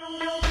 No. 0.00 0.49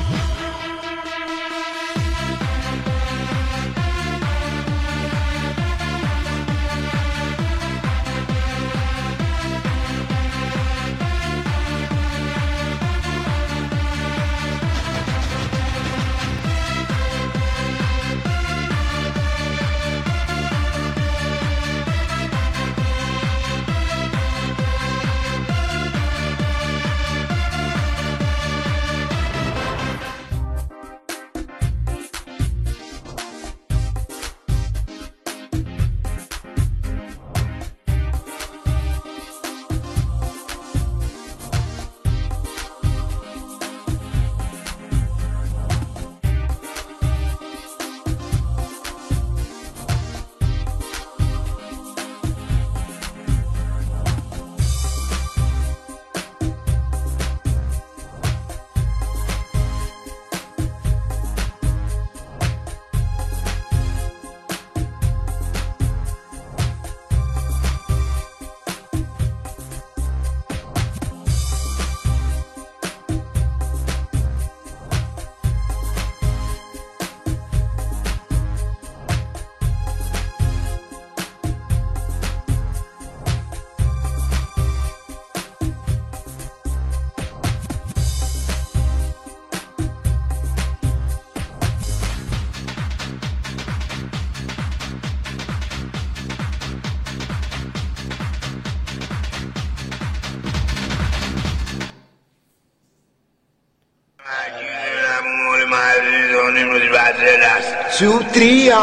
Σου 107.99 108.17
τρία. 108.31 108.77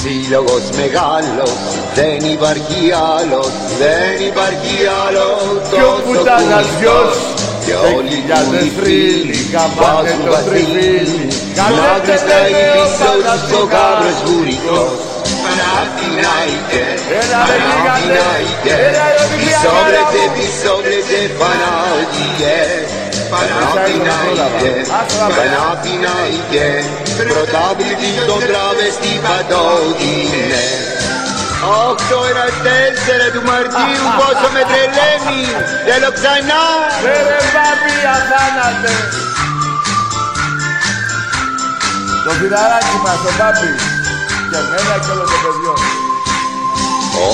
Σύλλογος 0.00 0.70
μεγάλος, 0.76 1.50
δεν 1.94 2.30
υπάρχει 2.30 2.92
άλλος, 2.92 3.52
δεν 3.78 4.26
υπάρχει 4.26 4.86
άλλος. 5.06 5.68
Πιο 5.70 6.02
πουτάνας 6.04 6.66
γιος 6.80 7.37
και 7.68 7.76
όλοι 7.96 8.10
χιλιάδες 8.16 8.62
οι 8.66 8.70
θρύλοι 8.78 9.34
φίλοι 9.34 9.40
καμπάνε 9.54 9.94
βάζουν 9.98 10.20
το 10.26 10.36
τριβίλι 10.46 11.24
Μαύρες 11.58 11.58
Καλέτε 11.58 12.16
τα 12.28 12.38
με 12.52 12.60
πίσω 12.74 13.08
όπα 13.12 13.34
τους 13.40 13.52
ο 13.60 13.62
γάβρος 13.72 14.18
βουρικός 14.26 14.92
Παναθηνάιτε, 15.44 16.82
Έλα, 17.20 17.40
ρε, 17.48 17.56
γίγαντε. 17.64 18.18
Παναθηνάιτε 18.18 18.74
Έλα, 18.88 19.06
ρε, 19.16 19.24
Πισόβρετε, 19.40 20.20
γίγαντε. 20.22 20.34
πισόβρετε, 20.36 21.18
Παναθηνάιτε 21.40 22.56
Παναθηνάιτε, 23.32 24.70
Παναθηνάιτε 25.36 26.66
Πρωτάβλητη 27.18 28.08
στον 28.24 28.40
τραβεστή 28.48 29.12
παντόδινε 29.24 30.64
Όκτω 31.88 32.18
ένα 32.30 32.46
τέσσερα 33.08 33.30
του 33.34 33.42
Μαρτίου 33.50 34.04
πόσο 34.18 34.48
με 34.54 34.62
τρελαίνει. 34.70 35.40
Θέλω 35.86 36.10
ξανά. 36.18 36.62
Ρε 37.04 37.18
ρε 37.28 37.40
μπάμπη 37.52 37.94
αθάνατε. 38.16 38.92
Το 42.24 42.30
φιλαράκι 42.38 42.98
μας, 43.04 43.18
το 43.24 43.30
μπάμπη 43.38 43.70
Και 44.50 44.58
εμένα 44.62 44.94
και 45.04 45.10
όλο 45.14 45.24
το 45.32 45.38
παιδιό. 45.44 45.74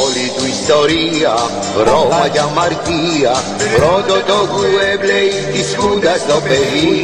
Όλη 0.02 0.26
του 0.36 0.44
ιστορία, 0.56 1.34
Ρώμα 1.86 2.22
για 2.32 2.44
αμαρτία. 2.48 3.34
Πρώτο 3.76 4.14
το 4.30 4.38
κουέμπλεϊ 4.52 5.30
της 5.52 5.68
Χούντας 5.78 6.18
στο 6.26 6.36
παιδί. 6.46 6.98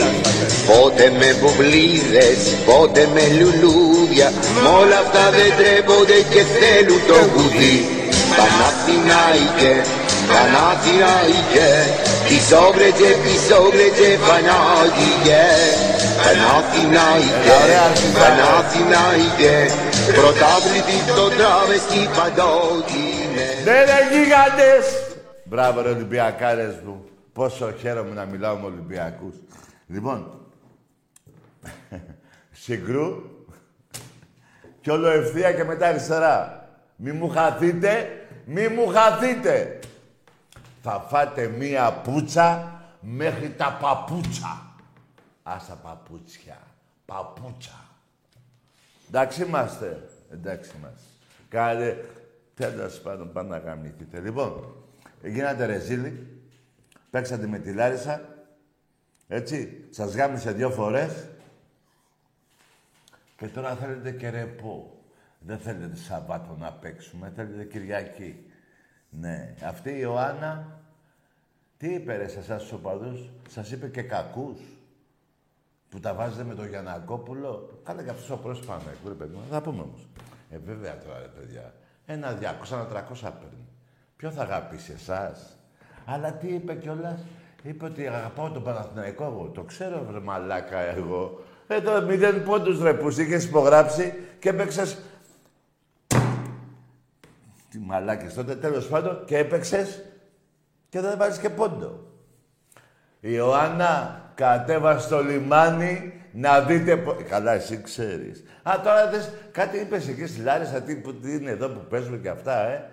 Πότε 0.69 1.05
με 1.19 1.29
μπουμπλίδες, 1.39 2.41
πότε 2.69 3.03
με 3.15 3.25
λουλούδια. 3.39 4.29
Μ' 4.63 4.69
όλα 4.81 4.99
αυτά 5.05 5.25
δεν 5.37 5.51
τρέπονται 5.59 6.19
και 6.33 6.43
θέλουν 6.59 7.01
το 7.11 7.19
κουδί 7.35 8.00
Παναθηνάικε, 8.41 9.75
Παναθηνάικε 10.31 11.71
Πισόβρετζε, 12.29 13.11
πισόβρετζε, 13.25 14.11
Πανάγιγε 14.27 15.47
Παναθηνάικε, 16.23 17.59
Παναθηνάικε 18.21 19.57
Πρωτάβλητη 20.19 20.99
το 21.19 21.27
τράβεστη 21.37 22.01
παντόδινε 22.17 23.47
Ναι 23.65 23.85
ρε 23.85 23.99
γίγαντες. 24.11 24.87
Μπράβο 25.45 25.81
ρε 25.81 25.89
Ολυμπιακάρες 25.89 26.75
μου. 26.85 27.05
Πόσο 27.33 27.73
χαίρομαι 27.79 28.15
να 28.15 28.25
μιλάω 28.25 28.57
με 28.57 28.67
Ολυμπιακούς. 28.67 29.35
Λοιπόν 29.87 30.41
Συγκρού. 32.65 33.07
Κι 34.81 34.91
όλο 34.91 35.09
ευθεία 35.09 35.53
και 35.53 35.65
μετά 35.65 35.87
αριστερά. 35.87 36.69
Μη 36.97 37.13
μου 37.13 37.29
χαθείτε 37.29 38.20
Μη 38.53 38.69
μου 38.69 38.87
χαθείτε 38.87 39.79
Θα 40.83 41.07
φάτε 41.09 41.47
μία 41.47 41.93
πούτσα 41.93 42.81
Μέχρι 43.01 43.51
τα 43.51 43.79
παπούτσα 43.81 44.75
Άσα 45.43 45.75
παπούτσια 45.75 46.59
Παπούτσα 47.05 47.89
Εντάξει 49.11 49.43
είμαστε. 49.43 50.09
Εντάξει 50.31 50.71
είμαστε. 50.79 51.07
Κάνε. 51.49 52.05
Τέλος 52.55 53.01
πάντων, 53.01 53.33
πάντα 53.33 53.49
να 53.49 53.59
γαμηθείτε. 53.59 54.21
Λοιπόν, 54.21 54.75
γίνατε 55.23 55.67
ρεζίλοι. 55.67 56.43
Παίξατε 57.11 57.47
με 57.47 57.59
τη 57.59 57.73
Λάρισα. 57.73 58.29
Έτσι. 59.29 59.85
Σας 59.91 60.15
γάμισε 60.15 60.53
δύο 60.53 60.71
φορές. 60.71 61.27
Και 63.37 63.47
τώρα 63.47 63.75
θέλετε 63.75 64.11
και 64.11 64.29
ρεπό. 64.29 65.00
Δεν 65.41 65.59
θέλετε 65.59 65.97
Σαββάτο 65.97 66.57
να 66.59 66.73
παίξουμε. 66.73 67.33
Θέλετε 67.37 67.65
Κυριακή. 67.65 68.45
Ναι. 69.11 69.55
Αυτή 69.65 69.91
η 69.91 69.99
Ιωάννα. 70.01 70.81
Τι 71.77 71.93
είπε 71.93 72.17
ρε 72.17 72.29
σε 72.29 72.39
εσάς 72.39 72.63
τους 72.63 72.73
οπαδούς; 72.73 73.31
Σας 73.49 73.71
είπε 73.71 73.89
και 73.89 74.03
κακούς 74.03 74.61
που 75.89 76.01
τα 76.01 76.15
βάζετε 76.15 76.45
με 76.45 76.55
τον 76.55 76.69
Γιανακόπουλο; 76.69 77.81
Καλά 77.85 78.03
και 78.03 78.11
αυτός 78.11 78.31
ο 78.31 78.37
πρόσωπο 78.37 78.67
πάμε, 78.67 78.97
ρε 79.07 79.15
παιδί 79.15 79.35
μου. 79.35 79.43
Θα 79.51 79.61
πούμε 79.61 79.83
όμως. 79.83 80.09
Ε, 80.51 80.59
βέβαια 80.59 80.99
τώρα, 80.99 81.19
ρε 81.19 81.27
παιδιά. 81.27 81.75
Ένα 82.07 82.39
200, 82.39 82.73
ένα 82.73 82.87
300 82.87 83.21
παίρνει. 83.23 83.69
Ποιο 84.17 84.31
θα 84.31 84.43
αγαπήσει 84.43 84.93
εσάς; 84.93 85.57
Αλλά 86.05 86.33
τι 86.33 86.49
είπε 86.49 86.75
κιόλας; 86.75 87.25
Είπε 87.63 87.85
ότι 87.85 88.07
αγαπάω 88.07 88.51
τον 88.51 88.63
Παναθηναϊκό 88.63 89.25
εγώ. 89.25 89.51
Το 89.55 89.63
ξέρω, 89.63 90.05
βρε 90.11 90.21
μαλάκα 90.21 90.79
εγώ. 90.79 91.41
Ε, 91.67 91.81
τώρα 91.81 92.01
μηδέν 92.01 92.45
πόντους 92.45 92.83
ρε 92.83 92.95
που 92.95 93.09
είχες 93.09 93.45
υπογράψει 93.45 94.15
και 94.39 94.49
έπαιξες... 94.49 94.99
Τι 97.71 97.79
μαλάκες 97.79 98.35
τότε, 98.35 98.55
τέλος 98.55 98.87
πάντων, 98.89 99.25
και 99.25 99.39
έπαιξες 99.39 100.03
και 100.89 101.01
δεν 101.01 101.19
βάζεις 101.19 101.39
και 101.39 101.51
πόντο. 101.51 102.07
Η 103.21 103.29
Ιωάννα 103.33 104.21
κατέβασε 104.35 105.07
στο 105.07 105.23
λιμάνι 105.23 106.13
να 106.33 106.61
δείτε... 106.61 106.97
πο- 106.97 107.17
Καλά, 107.29 107.53
εσύ 107.53 107.81
ξέρεις. 107.83 108.45
Α, 108.63 108.81
τώρα 108.85 109.11
δες, 109.11 109.33
κάτι 109.53 109.79
είπες 109.79 110.09
εκεί 110.09 110.27
στη 110.27 110.41
Λάρισα, 110.41 110.83
τι, 110.83 110.97
που, 110.97 111.15
τι 111.15 111.35
είναι 111.35 111.51
εδώ 111.51 111.69
που 111.69 111.87
παίζουμε 111.89 112.17
και 112.17 112.29
αυτά, 112.29 112.67
ε. 112.67 112.89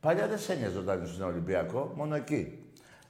Παλιά 0.00 0.26
δεν 0.26 0.38
σε 0.38 0.52
ένοιαζε 0.52 0.78
όταν 0.78 1.02
ήσουν 1.02 1.22
Ολυμπιακό, 1.22 1.92
μόνο 1.96 2.14
εκεί. 2.14 2.64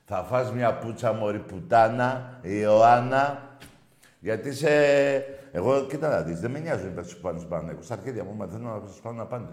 Θα 0.04 0.22
φας 0.22 0.52
μια 0.52 0.74
πουτσα 0.74 1.12
μωρή 1.12 1.38
πουτάνα, 1.38 2.38
η 2.42 2.58
Ιωάννα, 2.60 3.48
γιατί 4.20 4.52
σε... 4.54 4.68
Εγώ, 5.52 5.86
κοίτα 5.88 6.08
να 6.08 6.20
δεις, 6.20 6.40
δεν 6.40 6.50
με 6.50 6.58
νοιάζουν 6.58 6.86
οι 6.86 6.90
παίκτες 6.90 7.14
που 7.14 7.20
πάνε 7.20 7.38
στον 7.38 7.50
Παναγιώτο. 7.50 7.82
Στα 7.82 7.94
αρχίδια 7.94 8.24
μου 8.24 8.34
μαθαίνω 8.34 8.80
να 8.80 8.86
σας 8.86 9.00
πάνε 9.00 9.16
να 9.16 9.26
πάνε. 9.26 9.48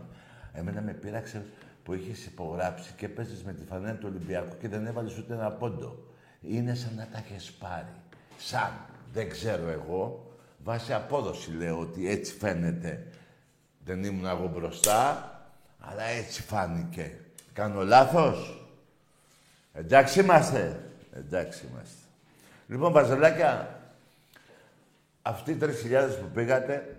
Εμένα 0.57 0.81
με 0.81 0.91
πείραξε 0.91 1.45
που 1.83 1.93
είχες 1.93 2.25
υπογράψει 2.25 2.93
και 2.97 3.09
παίζεις 3.09 3.43
με 3.43 3.53
τη 3.53 3.65
φανέλα 3.65 3.93
του 3.93 4.07
Ολυμπιακού 4.09 4.57
και 4.59 4.67
δεν 4.67 4.85
έβαλες 4.85 5.17
ούτε 5.17 5.33
ένα 5.33 5.51
πόντο. 5.51 6.05
Είναι 6.41 6.75
σαν 6.75 6.91
να 6.95 7.07
τα 7.11 7.17
έχεις 7.17 7.51
πάρει. 7.51 7.93
Σαν, 8.37 8.71
δεν 9.13 9.29
ξέρω 9.29 9.67
εγώ, 9.67 10.31
βάσει 10.63 10.93
απόδοση 10.93 11.51
λέω 11.51 11.79
ότι 11.79 12.09
έτσι 12.09 12.33
φαίνεται. 12.33 13.07
Δεν 13.85 14.03
ήμουν 14.03 14.25
εγώ 14.25 14.47
μπροστά, 14.47 15.31
αλλά 15.79 16.03
έτσι 16.03 16.41
φάνηκε. 16.41 17.19
Κάνω 17.53 17.83
λάθος; 17.83 18.67
Εντάξει 19.73 20.19
είμαστε. 20.19 20.89
Εντάξει 21.13 21.67
είμαστε. 21.71 22.01
Λοιπόν, 22.67 22.91
Βαζελάκια, 22.91 23.79
αυτοί 25.21 25.51
οι 25.51 25.57
3.000 25.61 25.69
που 26.21 26.29
πήγατε 26.33 26.97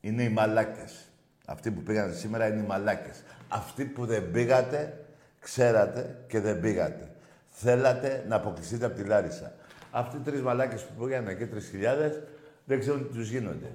είναι 0.00 0.22
οι 0.22 0.28
μαλάκες. 0.28 1.07
Αυτοί 1.50 1.70
που 1.70 1.82
πήγατε 1.82 2.12
σήμερα 2.12 2.46
είναι 2.46 2.60
οι 2.60 2.66
μαλάκες. 2.66 3.22
Αυτοί 3.48 3.84
που 3.84 4.06
δεν 4.06 4.30
πήγατε, 4.30 5.04
ξέρατε 5.40 6.16
και 6.26 6.40
δεν 6.40 6.60
πήγατε. 6.60 7.10
Θέλατε 7.46 8.24
να 8.28 8.36
αποκλειστείτε 8.36 8.86
από 8.86 8.94
τη 8.94 9.04
Λάρισα. 9.04 9.52
Αυτοί 9.90 10.16
οι 10.16 10.20
τρεις 10.20 10.40
μαλάκες 10.40 10.82
που 10.82 11.04
πήγαν 11.04 11.28
εκεί, 11.28 11.44
3.000, 11.44 11.58
δεν 12.64 12.80
ξέρουν 12.80 13.08
τι 13.08 13.14
τους 13.14 13.30
γίνονται. 13.30 13.72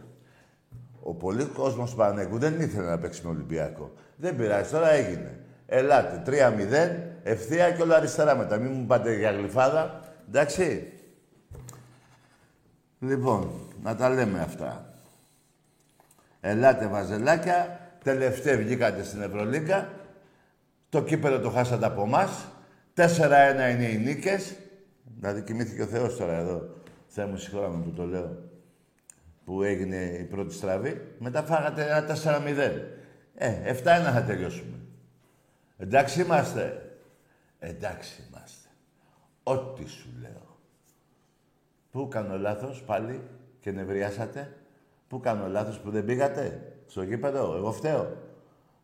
Ο 1.02 1.14
πολλή 1.14 1.46
κόσμος 1.46 1.90
του 1.92 1.96
Παναγικού 1.96 2.38
δεν 2.38 2.60
ήθελε 2.60 2.88
να 2.88 2.98
παίξει 2.98 3.22
με 3.24 3.30
Ολυμπιακό. 3.30 3.94
Δεν 4.16 4.36
πειράζει, 4.36 4.72
τώρα 4.72 4.90
έγινε. 4.90 5.40
Ελάτε, 5.66 6.22
3-0, 6.26 7.20
ευθεία 7.24 7.72
και 7.72 7.82
όλα 7.82 7.96
αριστερά 7.96 8.36
μετά. 8.36 8.58
Μην 8.58 8.72
μου 8.72 8.86
πάτε 8.86 9.16
για 9.16 9.32
γλυφάδα, 9.32 10.00
εντάξει. 10.28 10.94
Λοιπόν, 13.00 13.52
να 13.84 13.96
τα 13.96 14.10
λέμε 14.10 14.40
αυτά. 14.40 14.93
Ελάτε 16.46 16.88
βαζελάκια, 16.88 17.80
τελευταία 18.04 18.58
βγήκατε 18.58 19.04
στην 19.04 19.22
Ευρωλίγκα. 19.22 19.90
Το 20.90 21.04
κύπελο 21.04 21.40
το 21.40 21.50
χάσατε 21.50 21.86
από 21.86 22.02
εμάς. 22.02 22.48
4-1 22.96 23.02
είναι 23.72 23.90
οι 23.90 23.98
νίκες. 23.98 24.56
Δηλαδή 25.20 25.42
κοιμήθηκε 25.42 25.82
ο 25.82 25.86
Θεός 25.86 26.18
τώρα 26.18 26.38
εδώ. 26.38 26.70
Θεέ 27.08 27.26
μου 27.26 27.38
συγχωράμε 27.38 27.84
που 27.84 27.92
το 27.92 28.06
λέω. 28.06 28.38
Που 29.46 29.64
έγινε 29.64 29.96
η 29.96 30.24
πρώτη 30.24 30.54
στραβή. 30.54 31.02
Μετά 31.20 31.44
φάγατε 31.44 31.84
ένα 31.84 32.06
4-0. 32.08 32.82
Ε, 33.36 33.72
7-1 33.72 33.84
θα 34.14 34.24
τελειώσουμε. 34.28 34.78
Εντάξει 35.78 36.22
είμαστε. 36.22 36.92
Εντάξει 37.60 38.24
είμαστε. 38.30 38.68
Ό,τι 39.44 39.90
σου 39.90 40.10
λέω. 40.22 40.58
Πού 41.92 42.08
κάνω 42.08 42.38
λάθος 42.38 42.82
πάλι 42.82 43.22
και 43.60 43.72
νευριάσατε. 43.72 44.54
Πού 45.14 45.20
κάνω 45.20 45.48
λάθος 45.48 45.80
που 45.80 45.90
δεν 45.90 46.06
πήγατε; 46.06 46.74
Στο 46.88 47.04
γήπεδο. 47.04 47.56
Εγώ 47.56 47.72
φταίω. 47.72 48.18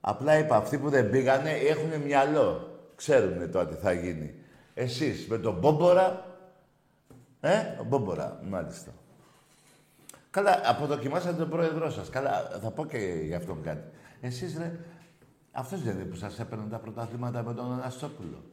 Απλά 0.02 0.38
είπα 0.38 0.56
αυτοί 0.56 0.78
που 0.78 0.90
δεν 0.90 1.10
πήγανε 1.10 1.52
έχουν 1.52 2.02
μυαλό. 2.02 2.80
Ξέρουν 2.96 3.52
τώρα 3.52 3.68
τι 3.68 3.76
θα 3.76 3.92
γίνει. 3.92 4.36
Εσείς 4.74 5.28
με 5.28 5.38
τον 5.38 5.60
Μπόμπορα. 5.60 6.26
Ε, 7.40 7.58
ο 7.80 7.84
Μπόμπορα, 7.84 8.40
μάλιστα. 8.50 8.92
Καλά, 10.30 10.62
αποδοκιμάσατε 10.66 11.38
τον 11.38 11.50
πρόεδρό 11.50 11.90
σας. 11.90 12.10
Καλά, 12.10 12.60
θα 12.62 12.72
πω 12.72 12.86
και 12.86 12.98
για 13.24 13.38
αυτόν 13.38 13.62
κάτι. 13.62 13.90
Εσείς, 14.22 14.58
ρε, 14.58 14.80
αυτός 15.52 15.82
δεν 15.82 15.96
είναι 15.96 16.04
που 16.04 16.16
σας 16.16 16.40
έπαιρνε 16.40 16.70
τα 16.70 16.78
πρωταθλήματα 16.78 17.44
με 17.44 17.54
τον 17.54 17.72
Αναστόπουλο. 17.72 18.44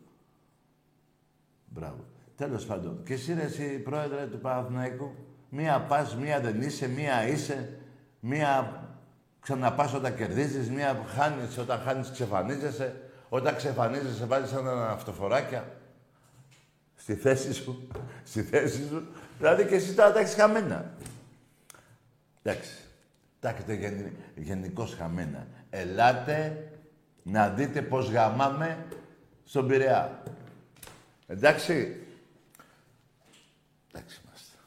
Μπράβο. 1.67 2.05
Τέλος 2.37 2.67
πάντων. 2.67 3.03
Και 3.05 3.13
εσύ, 3.13 3.35
ρε, 3.35 3.43
εσύ, 3.43 3.79
πρόεδρε 3.79 4.27
του 4.27 4.39
Παναθηναϊκού, 4.39 5.15
μία 5.49 5.81
πας, 5.81 6.17
μία 6.17 6.41
δεν 6.41 6.63
είσαι, 6.63 6.89
μία 6.89 7.27
είσαι, 7.27 7.79
μία 8.21 8.81
ξαναπάς 9.41 9.95
όταν 9.95 10.17
κερδίζεις, 10.17 10.71
μία 10.71 11.05
χάνεις, 11.17 11.59
όταν 11.59 11.81
χάνεις 11.81 12.11
ξεφανίζεσαι, 12.11 13.11
όταν 13.29 13.57
ξεφανίζεσαι 13.57 14.25
βάζεις 14.25 14.53
ένα 14.53 14.91
αυτοφοράκια 14.91 15.65
στη 16.97 17.15
θέση 17.15 17.53
σου, 17.53 17.89
στη 18.25 18.43
θέση 18.43 18.87
σου. 18.89 19.07
Δηλαδή 19.39 19.65
και 19.65 19.75
εσύ 19.75 19.95
τώρα 19.95 20.13
τα 20.13 20.21
έχεις 20.21 20.35
χαμένα. 20.35 20.91
Εντάξει. 22.43 22.73
Τα 23.41 23.49
έχετε 23.49 23.75
γεν, 23.75 24.17
γενικώς 24.35 24.95
χαμένα. 24.95 25.47
Ελάτε 25.71 26.69
να 27.23 27.49
δείτε 27.49 27.83
πώς 27.83 28.11
γαμάμε 28.11 28.87
στον 29.45 29.67
Πειραιά. 29.67 30.23
Εντάξει. 31.27 32.07
Εντάξει 33.93 34.21
είμαστε. 34.25 34.59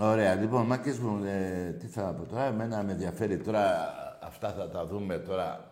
Ωραία. 0.00 0.34
Λοιπόν, 0.34 0.66
μάκες 0.66 0.98
μου, 0.98 1.24
ε, 1.24 1.70
τι 1.70 1.86
θα 1.86 2.02
πω 2.02 2.24
τώρα. 2.24 2.44
Εμένα 2.44 2.82
με 2.82 2.92
ενδιαφέρει 2.92 3.36
τώρα, 3.36 3.94
αυτά 4.22 4.52
θα 4.52 4.68
τα 4.68 4.86
δούμε 4.86 5.18
τώρα, 5.18 5.70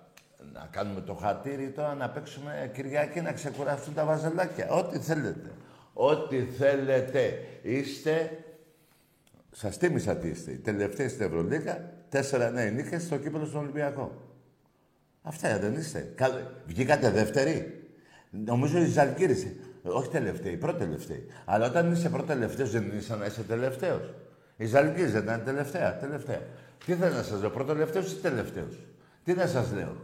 να 0.53 0.69
κάνουμε 0.71 1.01
το 1.01 1.15
χατήρι 1.15 1.71
τώρα, 1.71 1.95
να 1.95 2.09
παίξουμε 2.11 2.71
Κυριακή, 2.75 3.21
να 3.21 3.33
ξεκουραστούν 3.33 3.95
τα 3.95 4.05
βαζελάκια. 4.05 4.69
Ό,τι 4.69 4.99
θέλετε. 4.99 5.51
Ό,τι 5.93 6.43
θέλετε. 6.43 7.39
Είστε 7.63 8.45
Σας 9.51 9.79
τίμησα 9.79 10.17
τι 10.17 10.29
είστε. 10.29 10.51
Οι 10.51 10.59
τελευταίοι 10.59 11.09
στην 11.09 11.27
Ευρωλίγα, 11.27 11.93
τέσσερα 12.09 12.51
νέοι 12.51 12.71
νίκε 12.71 12.99
στο 12.99 13.17
κύπελο 13.17 13.45
στον 13.45 13.61
Ολυμπιακό. 13.61 14.13
Αυτά 15.23 15.59
δεν 15.59 15.75
είστε. 15.75 16.15
Βγήκατε 16.67 17.11
δεύτεροι. 17.11 17.89
Νομίζω 18.31 18.79
η 18.79 18.87
Ζαλγκύρης. 18.87 19.47
Όχι 19.93 20.09
τελευταίοι, 20.09 20.57
πρώτη 20.57 20.79
τελευταίοι. 20.79 21.27
Αλλά 21.45 21.67
όταν 21.67 21.93
είσαι 21.93 22.09
πρώτο 22.09 22.27
τελευταίο, 22.27 22.67
δεν 22.67 22.93
είσαι 22.97 23.17
να 23.17 23.27
είσαι 23.27 23.43
τελευταίος. 23.43 24.15
Η 24.57 24.67
Ζαλγκύρη 24.67 25.11
δεν 25.11 25.23
ήταν 25.23 25.45
τελευταία. 25.45 25.97
τελευταία. 25.97 26.41
Τι 26.87 26.95
θέλω 26.95 27.15
να 27.15 27.23
σας 27.23 27.41
λέω, 27.41 27.51
πρώτο 27.51 27.73
τελευταίο 27.73 28.03
ή 28.03 28.15
τελευταίο. 28.23 28.69
Τι 29.25 29.35
να 29.35 29.47
σας 29.47 29.73
λέω; 29.73 29.97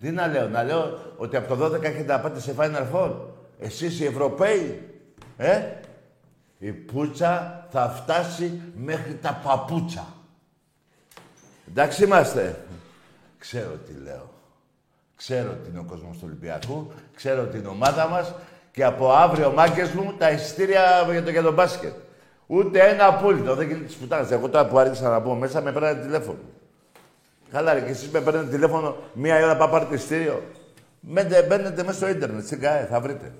Τι 0.00 0.10
να 0.10 0.26
λέω, 0.26 0.48
να 0.48 0.62
λέω 0.62 0.98
ότι 1.16 1.36
από 1.36 1.56
το 1.56 1.64
12 1.64 1.82
έχετε 1.82 2.12
να 2.12 2.20
πάτε 2.20 2.40
σε 2.40 2.54
Final 2.58 2.86
Four; 2.92 3.12
Εσείς 3.58 4.00
οι 4.00 4.04
Ευρωπαίοι, 4.04 4.88
ε, 5.36 5.60
η 6.58 6.72
πουτσα 6.72 7.66
θα 7.70 7.88
φτάσει 7.88 8.60
μέχρι 8.76 9.14
τα 9.14 9.40
παπούτσα. 9.44 10.06
Εντάξει 11.68 12.04
είμαστε. 12.04 12.64
Ξέρω 13.38 13.70
τι 13.86 13.92
λέω. 14.02 14.30
Ξέρω 15.16 15.52
τι 15.52 15.70
είναι 15.70 15.78
ο 15.78 15.84
κόσμος 15.84 16.16
του 16.16 16.22
Ολυμπιακού. 16.24 16.92
Ξέρω 17.14 17.46
την 17.46 17.66
ομάδα 17.66 18.08
μας. 18.08 18.34
Και 18.78 18.84
από 18.84 19.12
αύριο, 19.12 19.52
μάγκες 19.52 19.90
μου, 19.90 20.14
τα 20.18 20.30
εισιτήρια 20.30 21.08
για 21.10 21.22
το, 21.22 21.30
για 21.30 21.42
το 21.42 21.52
μπάσκετ. 21.52 21.92
Ούτε 22.46 22.88
ένα 22.88 23.06
απόλυτο. 23.06 23.54
Δεν 23.54 23.66
γίνεται 23.66 23.86
τη 23.86 23.94
πουτάνα. 24.00 24.28
Εγώ 24.30 24.48
τώρα 24.48 24.66
που 24.66 24.78
άρχισα 24.78 25.08
να 25.08 25.20
πω 25.20 25.34
μέσα, 25.34 25.60
με 25.60 25.72
παίρνετε 25.72 26.00
τηλέφωνο. 26.00 26.38
Καλά, 27.50 27.72
ρε, 27.72 27.80
και 27.80 27.90
εσείς 27.90 28.08
με 28.08 28.20
παίρνετε 28.20 28.50
τηλέφωνο 28.50 28.96
μία 29.12 29.36
ώρα 29.36 29.54
να 29.54 29.68
πάρετε 29.68 29.94
εισιτήριο; 29.94 30.42
Μπαίνετε 31.00 31.82
μέσα 31.84 31.92
στο 31.92 32.08
ίντερνετ, 32.08 32.44
στην 32.44 32.60
ΚΑΕ, 32.60 32.86
θα 32.86 33.00
βρείτε. 33.00 33.34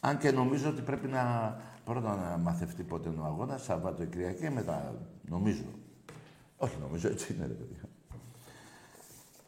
Αν 0.00 0.18
και 0.18 0.30
νομίζω 0.30 0.68
ότι 0.68 0.80
πρέπει 0.80 1.08
να 1.08 1.56
πρώτα 1.84 2.08
να 2.08 2.38
μαθευτεί 2.38 2.82
πότε 2.82 3.08
είναι 3.08 3.20
ο 3.20 3.24
αγώνας, 3.24 3.62
Σαββάτο 3.62 4.04
Κυριακή 4.04 4.40
και 4.40 4.50
μετά. 4.50 4.94
Νομίζω. 5.28 5.64
Όχι 6.56 6.74
νομίζω, 6.80 7.08
έτσι 7.08 7.34
είναι 7.34 7.46
ρε 7.46 7.52
παιδιά. 7.52 7.82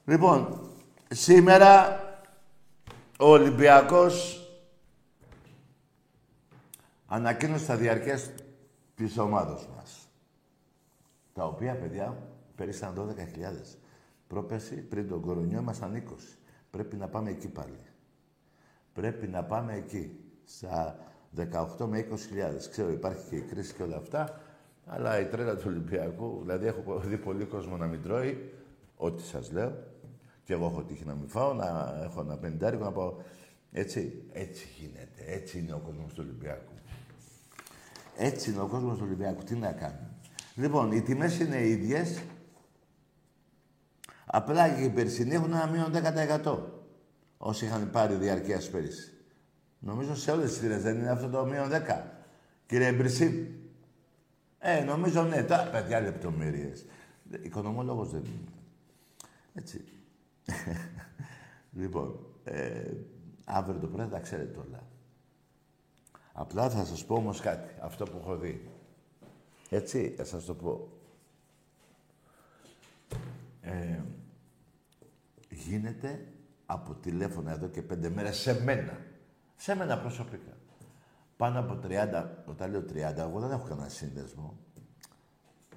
Λοιπόν, 0.04 0.70
σήμερα 1.08 1.98
ο 3.18 3.26
Ολυμπιακός 3.26 4.48
ανακοίνωσε 7.06 7.66
τα 7.66 7.76
διαρκεία 7.76 8.18
της 8.94 9.18
ομάδος 9.18 9.68
μας. 9.76 10.08
Τα 11.32 11.44
οποία, 11.44 11.76
παιδιά, 11.76 12.16
περίσσαν 12.56 12.94
12.000. 12.94 13.78
Πρόπεση, 14.28 14.74
πριν 14.74 15.08
τον 15.08 15.20
κορονιό, 15.20 15.58
ήμασταν 15.58 15.94
20. 15.94 16.38
Πρέπει 16.70 16.96
να 16.96 17.08
πάμε 17.08 17.30
εκεί 17.30 17.48
πάλι. 17.48 17.78
Πρέπει 18.92 19.28
να 19.28 19.44
πάμε 19.44 19.74
εκεί 19.74 20.20
στα 20.44 20.98
18 21.78 21.86
με 21.86 21.98
20 21.98 22.26
χιλιάδες. 22.28 22.68
Ξέρω 22.68 22.90
υπάρχει 22.90 23.28
και 23.28 23.36
η 23.36 23.40
κρίση 23.40 23.74
και 23.74 23.82
όλα 23.82 23.96
αυτά, 23.96 24.40
αλλά 24.86 25.20
η 25.20 25.24
τρέλα 25.24 25.56
του 25.56 25.64
Ολυμπιακού, 25.66 26.38
δηλαδή 26.40 26.66
έχω 26.66 26.98
δει 26.98 27.16
πολύ 27.16 27.44
κόσμο 27.44 27.76
να 27.76 27.86
μην 27.86 28.02
τρώει, 28.02 28.52
ό,τι 28.96 29.22
σας 29.22 29.52
λέω, 29.52 29.72
και 30.44 30.52
εγώ 30.52 30.66
έχω 30.66 30.82
τύχει 30.82 31.04
να 31.04 31.14
μην 31.14 31.28
φάω, 31.28 31.52
να 31.52 32.00
έχω 32.04 32.20
ένα 32.20 32.36
πεντάρικο 32.36 32.84
να 32.84 32.92
πάω. 32.92 33.14
Έτσι, 33.72 34.24
έτσι 34.32 34.66
γίνεται. 34.78 35.24
Έτσι 35.26 35.58
είναι 35.58 35.72
ο 35.72 35.78
κόσμος 35.78 36.12
του 36.12 36.24
Ολυμπιακού. 36.28 36.72
Έτσι 38.16 38.50
είναι 38.50 38.60
ο 38.60 38.66
κόσμος 38.66 38.98
του 38.98 39.04
Ολυμπιακού. 39.06 39.42
Τι 39.42 39.54
να 39.54 39.72
κάνουμε. 39.72 40.10
Λοιπόν, 40.54 40.92
οι 40.92 41.02
τιμές 41.02 41.38
είναι 41.38 41.56
οι 41.56 41.70
ίδιες. 41.70 42.22
Απλά 44.26 44.68
και 44.68 44.82
οι 44.82 44.90
περσινοί 44.90 45.34
έχουν 45.34 45.52
ένα 45.52 45.66
μείον 45.66 45.92
10% 46.42 46.58
όσοι 47.38 47.64
είχαν 47.64 47.90
πάρει 47.90 48.14
διαρκεία 48.14 48.60
πέρυσι. 48.70 49.12
Νομίζω 49.78 50.14
σε 50.14 50.30
όλες 50.30 50.50
τις 50.50 50.58
θύρες 50.58 50.82
δεν 50.82 50.98
είναι 50.98 51.10
αυτό 51.10 51.28
το 51.28 51.44
μείον 51.44 51.70
10. 51.70 52.02
Κύριε 52.66 52.92
Μπρισί. 52.92 53.58
Ε, 54.58 54.80
νομίζω 54.80 55.22
ναι, 55.22 55.42
τα 55.42 55.68
παιδιά 55.72 56.00
λεπτομέρειες. 56.00 56.86
Οικονομόλογος 57.42 58.10
δεν 58.10 58.24
είμαι. 58.24 58.52
Έτσι. 59.54 59.84
λοιπόν, 61.80 62.26
ε, 62.44 62.90
αύριο 63.44 63.80
το 63.80 63.86
πρωί 63.86 64.04
θα 64.04 64.10
τα 64.10 64.20
ξέρετε 64.20 64.58
όλα. 64.58 64.82
Απλά 66.32 66.70
θα 66.70 66.84
σας 66.84 67.04
πω 67.04 67.14
όμως 67.14 67.40
κάτι, 67.40 67.74
αυτό 67.80 68.04
που 68.04 68.18
έχω 68.20 68.36
δει. 68.36 68.70
Έτσι, 69.70 70.14
θα 70.16 70.24
σας 70.24 70.44
το 70.44 70.54
πω. 70.54 70.88
Ε, 73.60 74.00
γίνεται 75.48 76.28
από 76.66 76.94
τηλέφωνα 76.94 77.52
εδώ 77.52 77.66
και 77.66 77.82
πέντε 77.82 78.08
μέρες 78.08 78.36
σε 78.36 78.62
μένα. 78.62 78.98
Σε 79.56 79.74
μένα 79.74 79.98
προσωπικά. 79.98 80.52
Πάνω 81.36 81.60
από 81.60 81.78
30, 81.82 82.24
όταν 82.46 82.70
λέω 82.70 82.80
30, 82.80 83.16
εγώ 83.16 83.40
δεν 83.40 83.50
έχω 83.50 83.66
κανένα 83.68 83.88
σύνδεσμο. 83.88 84.58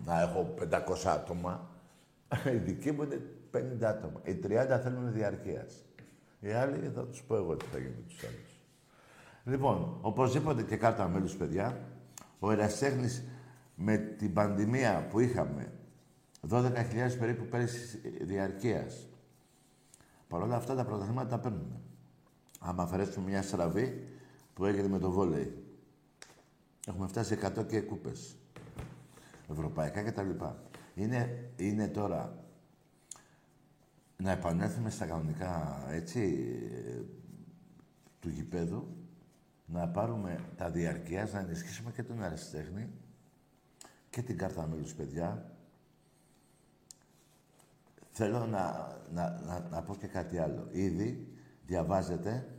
Να 0.05 0.21
έχω 0.21 0.53
500 0.71 1.05
άτομα. 1.05 1.69
Οι 2.53 2.57
δικοί 2.57 2.91
μου 2.91 3.03
είναι 3.03 3.21
50 3.57 3.83
άτομα. 3.83 4.21
Οι 4.23 4.33
30 4.33 4.79
θέλουν 4.83 5.13
διαρκείας. 5.13 5.85
Οι 6.39 6.51
άλλοι 6.51 6.91
θα 6.95 7.05
τους 7.05 7.23
πω 7.23 7.35
εγώ 7.35 7.55
τι 7.55 7.65
θα 7.65 7.77
γίνει 7.77 7.93
με 7.95 8.03
τους 8.07 8.23
άλλους. 8.23 8.59
Λοιπόν, 9.43 9.97
οπωσδήποτε 10.01 10.63
και 10.63 10.75
κάρτα 10.75 11.07
μέλους, 11.07 11.35
παιδιά, 11.35 11.77
ο 12.39 12.51
ερασιτέχνης 12.51 13.23
με 13.75 13.97
την 13.97 14.33
πανδημία 14.33 15.07
που 15.09 15.19
είχαμε, 15.19 15.71
12.000 16.49 17.17
περίπου 17.19 17.45
πέρυσι 17.45 17.97
διαρκείας. 18.21 19.07
Παρ' 20.27 20.41
όλα 20.41 20.55
αυτά 20.55 20.75
τα 20.75 20.85
πρωταθλήματα 20.85 21.27
τα 21.27 21.39
παίρνουμε. 21.39 21.81
Άμα 22.59 22.83
αφαιρέσουμε 22.83 23.29
μια 23.29 23.41
στραβή 23.41 24.07
που 24.53 24.65
έγινε 24.65 24.87
με 24.87 24.99
το 24.99 25.11
βόλεϊ. 25.11 25.63
Έχουμε 26.87 27.07
φτάσει 27.07 27.33
100 27.33 27.63
και 27.67 27.81
κούπες. 27.81 28.35
Ευρωπαϊκά 29.51 30.03
και 30.03 30.11
τα 30.11 30.23
λοιπά. 30.23 30.63
Είναι, 30.95 31.49
είναι 31.57 31.87
τώρα 31.87 32.46
να 34.17 34.31
επανέλθουμε 34.31 34.89
στα 34.89 35.05
κανονικά, 35.05 35.83
έτσι, 35.89 36.47
του 38.19 38.29
γηπέδου, 38.29 38.97
να 39.65 39.87
πάρουμε 39.87 40.39
τα 40.55 40.69
διαρκείας, 40.69 41.33
να 41.33 41.39
ενισχύσουμε 41.39 41.91
και 41.91 42.03
τον 42.03 42.23
αριστέχνη 42.23 42.89
και 44.09 44.21
την 44.21 44.37
κάρτα 44.37 44.67
μέλους, 44.67 44.93
παιδιά. 44.93 45.51
Θέλω 48.11 48.45
να, 48.45 48.95
να, 49.11 49.39
να, 49.39 49.67
να 49.69 49.81
πω 49.81 49.95
και 49.95 50.07
κάτι 50.07 50.37
άλλο. 50.37 50.67
Ήδη 50.71 51.27
διαβάζετε 51.65 52.51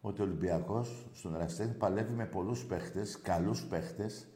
ότι 0.00 0.20
ο 0.20 0.24
Ολυμπιακός 0.24 1.10
στον 1.12 1.36
αριστέχνη 1.36 1.74
παλεύει 1.74 2.12
με 2.12 2.26
πολλούς 2.26 2.64
παίχτες, 2.64 3.20
καλούς 3.20 3.66
παίχτες. 3.66 4.28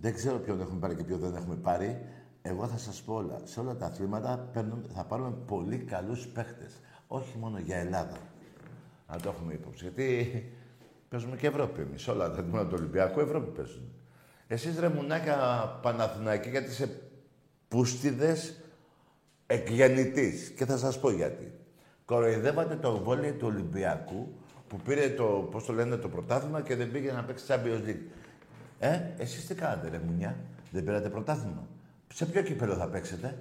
Δεν 0.00 0.14
ξέρω 0.14 0.38
ποιον 0.38 0.60
έχουμε 0.60 0.80
πάρει 0.80 0.94
και 0.94 1.04
ποιον 1.04 1.18
δεν 1.18 1.34
έχουμε 1.34 1.56
πάρει. 1.56 2.06
Εγώ 2.46 2.66
θα 2.66 2.78
σας 2.78 3.02
πω 3.02 3.14
όλα. 3.14 3.38
Σε 3.44 3.60
όλα 3.60 3.76
τα 3.76 3.86
αθλήματα 3.86 4.50
θα 4.94 5.04
πάρουμε 5.04 5.34
πολύ 5.46 5.78
καλούς 5.78 6.26
παίχτες. 6.26 6.80
Όχι 7.06 7.38
μόνο 7.38 7.58
για 7.58 7.76
Ελλάδα. 7.76 8.16
Να 9.08 9.20
το 9.20 9.28
έχουμε 9.28 9.52
υπόψη. 9.52 9.84
Γιατί 9.84 10.28
παίζουμε 11.08 11.36
και 11.36 11.46
Ευρώπη 11.46 11.80
εμείς. 11.80 12.08
Όλα 12.08 12.30
τα 12.30 12.38
αθλήματα 12.38 12.66
του 12.66 12.74
Ολυμπιακού 12.78 13.20
Ευρώπη 13.20 13.56
παίζουν. 13.56 13.92
Εσείς 14.46 14.78
ρε 14.78 14.88
μουνάκια 14.88 15.36
Παναθηναϊκοί, 15.82 16.48
γιατί 16.48 16.70
είσαι 16.70 17.00
πούστιδες 17.68 18.60
εκγεννητής. 19.46 20.48
Και 20.48 20.64
θα 20.64 20.76
σας 20.76 21.00
πω 21.00 21.10
γιατί. 21.10 21.52
Κοροϊδεύατε 22.04 22.76
το 22.76 22.98
βόλιο 22.98 23.32
του 23.32 23.46
Ολυμπιακού 23.46 24.34
που 24.68 24.76
πήρε 24.76 25.08
το, 25.08 25.48
πώς 25.50 25.64
το 25.64 25.72
λένε, 25.72 25.96
το 25.96 26.08
πρωτάθλημα 26.08 26.62
και 26.62 26.76
δεν 26.76 26.90
πήγε 26.90 27.12
να 27.12 27.24
παίξει 27.24 27.44
Champions 27.48 27.88
League. 27.88 28.06
Ε, 28.78 29.00
εσείς 29.18 29.46
τι 29.46 29.54
κάνατε 29.54 29.88
ρε 29.88 30.00
μουνιά, 30.06 30.36
δεν 30.70 30.84
πήρατε 30.84 31.08
πρωτάθλημα. 31.08 31.68
Σε 32.14 32.26
ποιο 32.26 32.42
κύπελο 32.42 32.74
θα 32.74 32.86
παίξετε; 32.86 33.36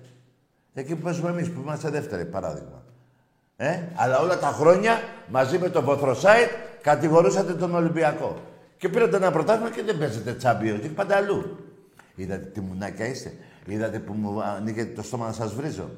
Εκεί 0.74 0.96
που 0.96 1.02
παίζουμε 1.02 1.30
εμείς, 1.30 1.50
που 1.50 1.62
είμαστε 1.62 1.90
δεύτεροι, 1.90 2.26
παράδειγμα. 2.26 2.84
Ε, 3.56 3.80
αλλά 3.96 4.20
όλα 4.20 4.40
τα 4.40 4.48
χρόνια, 4.48 5.02
μαζί 5.30 5.58
με 5.58 5.70
τον 5.70 5.84
Βοθροσάιτ, 5.84 6.50
κατηγορούσατε 6.82 7.54
τον 7.54 7.76
Ολυμπιακό. 7.76 8.42
Και 8.78 8.90
πήρατε 8.90 9.16
ένα 9.16 9.32
πρωτάθλημα 9.32 9.70
και 9.70 9.84
δεν 9.84 9.98
παίζετε 9.98 10.38
Champions 10.42 10.86
League, 10.86 10.92
πάντα 10.96 11.16
αλλού. 11.16 11.58
Είδατε 12.16 12.46
τι 12.46 12.60
μουνάκια 12.60 13.06
είστε. 13.06 13.34
Είδατε 13.66 14.00
που 14.00 14.14
μου 14.14 14.44
ανοίγετε 14.44 14.94
το 14.94 15.02
στόμα 15.02 15.26
να 15.26 15.34
σας 15.34 15.54
βρίζω. 15.54 15.90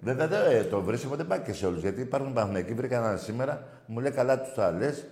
Βέβαια 0.00 0.26
δεν 0.26 0.40
ε, 0.50 0.62
το 0.62 0.80
βρίσκω, 0.80 1.16
δεν 1.16 1.26
πάει 1.26 1.40
και 1.40 1.52
σε 1.52 1.66
όλους. 1.66 1.80
Γιατί 1.80 2.00
υπάρχουν 2.00 2.32
Παναγενικοί, 2.32 2.74
βρήκα 2.74 2.96
έναν 2.96 3.18
σήμερα, 3.18 3.66
μου 3.86 4.00
λέει 4.00 4.10
καλά 4.10 4.40
τους 4.40 4.54
τα 4.54 4.70
λες. 4.70 5.06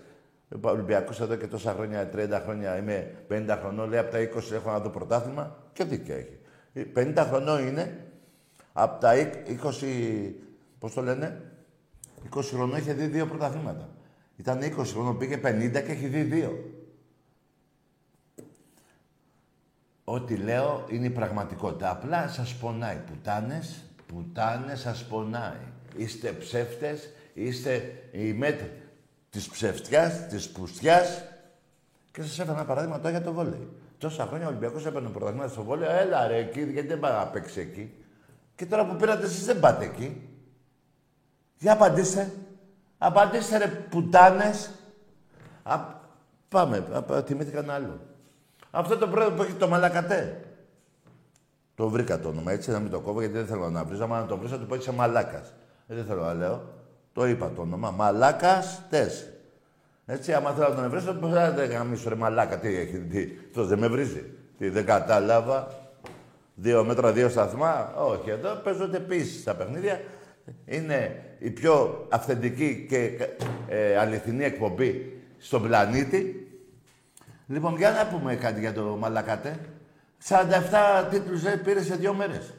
Ο 0.63 0.69
Ολυμπιακός 0.69 1.21
εδώ 1.21 1.35
και 1.35 1.47
τόσα 1.47 1.73
χρόνια, 1.73 2.11
30 2.17 2.41
χρόνια, 2.45 2.77
είμαι 2.77 3.11
50 3.31 3.59
χρονών, 3.61 3.89
λέει 3.89 3.99
από 3.99 4.11
τα 4.11 4.19
20 4.19 4.53
έχω 4.53 4.71
να 4.71 4.79
δω 4.79 4.89
πρωτάθλημα. 4.89 5.57
Και 5.73 5.85
δίκιο 5.85 6.15
έχει. 6.15 6.39
50 6.75 7.27
χρονών 7.29 7.67
είναι, 7.67 8.07
από 8.73 9.01
τα 9.01 9.13
20, 9.13 10.33
πώς 10.79 10.93
το 10.93 11.03
λένε, 11.03 11.43
20 12.35 12.43
χρονών 12.43 12.79
είχε 12.79 12.93
δει 12.93 13.07
δύο 13.07 13.27
πρωταθλήματα. 13.27 13.89
Ήταν 14.37 14.61
20 14.63 14.85
χρονών, 14.85 15.19
πήγε 15.19 15.37
50 15.37 15.71
και 15.71 15.93
έχει 15.93 16.07
δει 16.07 16.23
δύο. 16.23 16.71
Ό,τι 20.05 20.37
λέω 20.37 20.85
είναι 20.89 21.07
η 21.07 21.11
πραγματικότητα. 21.11 21.91
Απλά 21.91 22.29
σας 22.29 22.55
πονάει 22.55 22.97
πουτάνες, 22.97 23.85
πουτάνες 24.07 24.81
σας 24.81 25.05
πονάει. 25.05 25.61
Είστε 25.97 26.33
ψεύτες, 26.33 27.09
είστε 27.35 28.03
οι 28.13 28.33
μέτρη 28.33 28.83
της 29.31 29.49
ψευτιάς, 29.49 30.27
της 30.27 30.49
πουστιάς 30.49 31.25
και 32.13 32.23
σας 32.23 32.39
έφερα 32.39 32.57
ένα 32.57 32.65
παράδειγμα 32.65 32.97
τώρα 32.97 33.11
για 33.11 33.23
το 33.23 33.33
βόλεϊ. 33.33 33.69
Τόσα 34.05 34.27
χρόνια 34.27 34.47
ο 34.47 34.49
Ολυμπιακός 34.49 34.87
έπαιρνε 34.87 35.09
πρωταθλήματα 35.09 35.49
στο 35.49 35.63
βόλεϊ, 35.63 35.89
έλα 35.91 36.27
ρε 36.27 36.37
εκεί, 36.37 36.61
γιατί 36.61 36.89
δεν 36.89 37.01
πάει 37.01 37.13
να 37.13 37.27
παίξει 37.27 37.61
εκεί. 37.61 37.95
Και 38.55 38.67
τώρα 38.67 38.87
που 38.87 38.97
πήρατε 38.97 39.27
εσείς 39.27 39.45
δεν 39.45 39.61
πάτε 39.61 39.85
εκεί. 39.85 40.29
Για 41.59 41.73
απαντήστε. 41.73 42.33
Απαντήστε 42.99 43.59
ρε 43.59 43.67
πουτάνες. 43.67 44.71
Α, 45.63 45.79
πάμε, 46.49 46.85
θυμήθηκα 47.25 47.59
ένα 47.59 47.75
άλλο. 47.75 48.01
Αυτό 48.71 48.99
το 48.99 49.09
πρώτο 49.09 49.33
που 49.33 49.43
έχει 49.43 49.53
το 49.53 49.69
μαλακατέ. 49.69 50.45
Το 51.75 51.89
βρήκα 51.89 52.21
το 52.21 52.29
όνομα 52.29 52.53
έτσι, 52.53 52.71
να 52.71 52.79
μην 52.79 52.91
το 52.91 53.01
κόβω 53.01 53.21
γιατί 53.21 53.37
δεν 53.37 53.47
θέλω 53.47 53.71
να 53.71 53.85
βρει. 53.85 54.03
Αν 54.03 54.09
να 54.09 54.27
το 54.27 54.37
βρει, 54.37 54.49
θα 54.49 54.59
του 54.59 54.67
πω 54.67 54.75
είσαι 54.75 54.93
μαλάκας. 54.93 55.53
Ε, 55.87 55.95
δεν 55.95 56.05
θέλω 56.05 56.23
να 56.23 56.35
λέω. 56.35 56.63
Το 57.13 57.27
είπα 57.27 57.51
το 57.51 57.61
όνομα. 57.61 57.91
Μαλάκας 57.91 58.83
τες. 58.91 59.29
Έτσι, 60.07 60.33
άμα 60.33 60.51
θέλω 60.51 60.69
να 60.69 60.75
τον 60.75 60.91
βρει, 60.91 61.01
θα 61.01 61.15
του 61.15 61.21
πω 61.21 61.29
δεν 61.29 61.71
γαμίσω 61.71 62.09
ρε 62.09 62.15
μαλάκα. 62.15 62.59
Τι 62.59 62.77
έχει, 62.77 62.99
τι. 62.99 63.29
Αυτός 63.49 63.69
δεν 63.69 63.79
με 63.79 63.89
βρίζει. 63.89 64.25
Τι, 64.59 64.69
δεν 64.69 64.85
κατάλαβα. 64.85 65.69
Δύο 66.55 66.85
μέτρα, 66.85 67.13
δύο 67.13 67.29
σταθμά. 67.29 67.95
Όχι, 67.97 68.31
εδώ 68.31 68.55
παίζονται 68.55 68.97
επίσης 68.97 69.41
στα 69.41 69.55
παιχνίδια. 69.55 70.01
Είναι 70.65 71.23
η 71.39 71.51
πιο 71.51 72.07
αυθεντική 72.11 72.87
και 72.89 73.29
ε, 73.69 73.97
αληθινή 73.97 74.45
εκπομπή 74.45 75.23
στον 75.39 75.63
πλανήτη. 75.63 76.49
Λοιπόν, 77.47 77.77
για 77.77 77.91
να 77.91 78.07
πούμε 78.07 78.35
κάτι 78.35 78.61
για 78.61 78.73
το 78.73 78.83
Μαλακατέ. 79.01 79.59
47 80.29 80.35
τίτλους 81.11 81.43
ρε, 81.43 81.57
πήρε 81.57 81.83
σε 81.83 81.95
δύο 81.95 82.15
μέρες. 82.15 82.55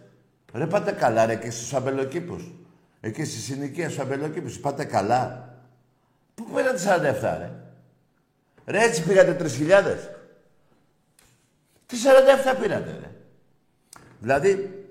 Ρε 0.54 0.66
πάτε 0.66 0.92
καλά 0.92 1.26
ρε 1.26 1.36
και 1.36 1.52
στους 1.52 1.74
αμπελοκήπους. 1.74 2.52
Εκεί 3.00 3.26
στη 3.26 3.40
συνοικία 3.40 3.90
στους 3.90 4.00
αμπελοκήπους. 4.00 4.60
Πάτε 4.60 4.84
καλά. 4.84 5.55
Πού 6.36 6.44
πήρατε 6.56 6.80
47 7.22 7.38
ρε; 7.40 7.52
Ρε 8.66 8.84
έτσι 8.84 9.04
πήγατε 9.04 9.38
3.000. 9.40 9.48
Τι 11.86 11.98
47 12.54 12.56
πήρατε 12.62 12.98
ρε; 13.02 13.12
Δηλαδή 14.20 14.84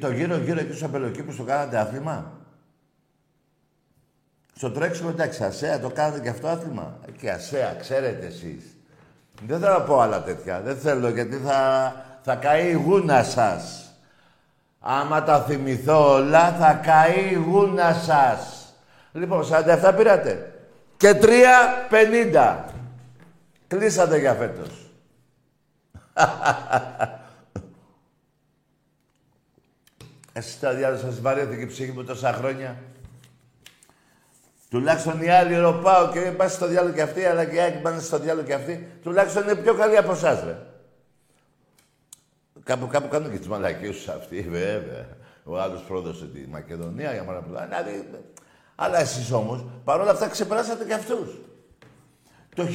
το 0.00 0.10
γύρω 0.10 0.36
γύρω 0.36 0.60
εκεί 0.60 0.68
στους 0.68 0.82
αμπελοκήπους 0.82 1.36
το 1.36 1.42
κάνατε 1.42 1.78
άθλημα; 1.78 2.40
Στο 4.54 4.70
τρέξιμο 4.70 5.10
εντάξει, 5.12 5.44
ασέα 5.44 5.80
το 5.80 5.90
κάνετε 5.90 6.20
και 6.20 6.28
αυτό 6.28 6.48
άθλημα; 6.48 6.98
Και 7.18 7.30
ασέα, 7.30 7.74
ξέρετε 7.74 8.26
εσείς. 8.26 8.76
Δεν 9.46 9.60
θέλω 9.60 9.72
να 9.72 9.82
πω 9.82 10.00
άλλα 10.00 10.22
τέτοια. 10.22 10.60
Δεν 10.60 10.76
θέλω 10.76 11.08
γιατί 11.08 11.36
θα, 11.36 11.92
θα 12.22 12.34
καεί 12.34 12.68
η 12.68 12.72
γούνα 12.72 13.22
σας. 13.22 13.90
Άμα 14.80 15.22
τα 15.22 15.42
θυμηθώ 15.42 16.12
όλα, 16.12 16.52
θα 16.52 16.72
καεί 16.74 17.30
η 17.30 17.34
γούνα 17.34 17.92
σας. 17.92 18.74
Λοιπόν, 19.12 19.44
47 19.50 19.92
πήρατε. 19.96 20.55
Και 20.96 21.18
3,50. 21.20 22.64
Κλείσατε 23.66 24.18
για 24.18 24.34
φέτος. 24.34 24.90
Εσείς 30.32 30.60
τα 30.60 30.74
διάλογα 30.74 31.00
σας 31.00 31.20
βαρέθηκε 31.20 31.62
η 31.62 31.66
ψυχή 31.66 31.92
μου 31.92 32.04
τόσα 32.04 32.32
χρόνια. 32.32 32.76
Τουλάχιστον 34.70 35.22
οι 35.22 35.28
άλλοι 35.28 35.56
ρωτάω 35.56 36.12
και 36.12 36.20
πάνε 36.20 36.50
στο 36.50 36.66
διάλογο 36.66 36.94
και 36.94 37.02
αυτοί, 37.02 37.24
αλλά 37.24 37.44
και 37.44 37.54
οι 37.54 37.58
άλλοι 37.58 37.80
πάνε 37.82 38.00
στο 38.00 38.18
διάλογο 38.18 38.46
και 38.46 38.54
αυτοί, 38.54 38.88
τουλάχιστον 39.02 39.42
είναι 39.42 39.54
πιο 39.54 39.74
καλοί 39.74 39.96
από 39.96 40.12
εσάς, 40.12 40.44
ρε. 40.44 40.58
Κάπου, 42.64 42.86
κάπου 42.86 43.08
κάνουν 43.08 43.30
και 43.30 43.38
τις 43.38 43.48
μαλακίε 43.48 43.90
του 43.90 44.12
αυτοί, 44.12 44.40
βέβαια. 44.40 45.06
Ο 45.44 45.60
άλλος 45.60 45.82
πρόδωσε 45.82 46.26
τη 46.26 46.46
Μακεδονία 46.48 47.12
για 47.12 47.24
μάνα 47.24 47.66
Δηλαδή, 47.66 48.08
αλλά 48.76 49.00
εσείς 49.00 49.32
όμως 49.32 49.64
παρόλα 49.84 50.10
αυτά 50.10 50.28
ξεπεράσατε 50.28 50.84
και 50.84 50.94
αυτούς. 50.94 51.28
Το 52.54 52.66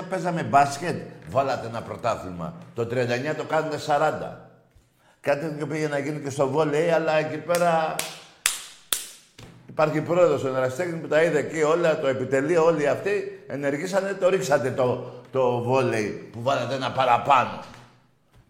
1921 0.00 0.02
παίζαμε 0.10 0.42
μπάσκετ, 0.42 1.00
βάλατε 1.28 1.66
ένα 1.66 1.82
πρωτάθλημα. 1.82 2.54
Το 2.74 2.82
39 2.82 3.34
το 3.36 3.44
κάνουμε 3.44 3.80
40. 3.86 4.48
Κάτι 5.20 5.46
τέτοιο 5.46 5.66
πήγε 5.66 5.88
να 5.88 5.98
γίνει 5.98 6.20
και 6.20 6.30
στο 6.30 6.48
βόλεϊ, 6.48 6.90
αλλά 6.90 7.12
εκεί 7.12 7.36
πέρα 7.36 7.94
υπάρχει 9.68 10.00
πρόεδρος 10.00 10.44
ο 10.44 10.48
Εραστέχνη 10.48 10.98
που 10.98 11.08
τα 11.08 11.22
είδε 11.22 11.38
εκεί 11.38 11.62
όλα, 11.62 12.00
το 12.00 12.06
επιτελείο, 12.06 12.64
όλοι 12.64 12.88
αυτοί 12.88 13.44
ενεργήσανε, 13.46 14.12
το 14.12 14.28
ρίξατε 14.28 14.70
το, 14.70 15.12
το 15.32 15.62
βόλεϊ 15.62 16.28
που 16.32 16.42
βάλατε 16.42 16.74
ένα 16.74 16.92
παραπάνω. 16.92 17.62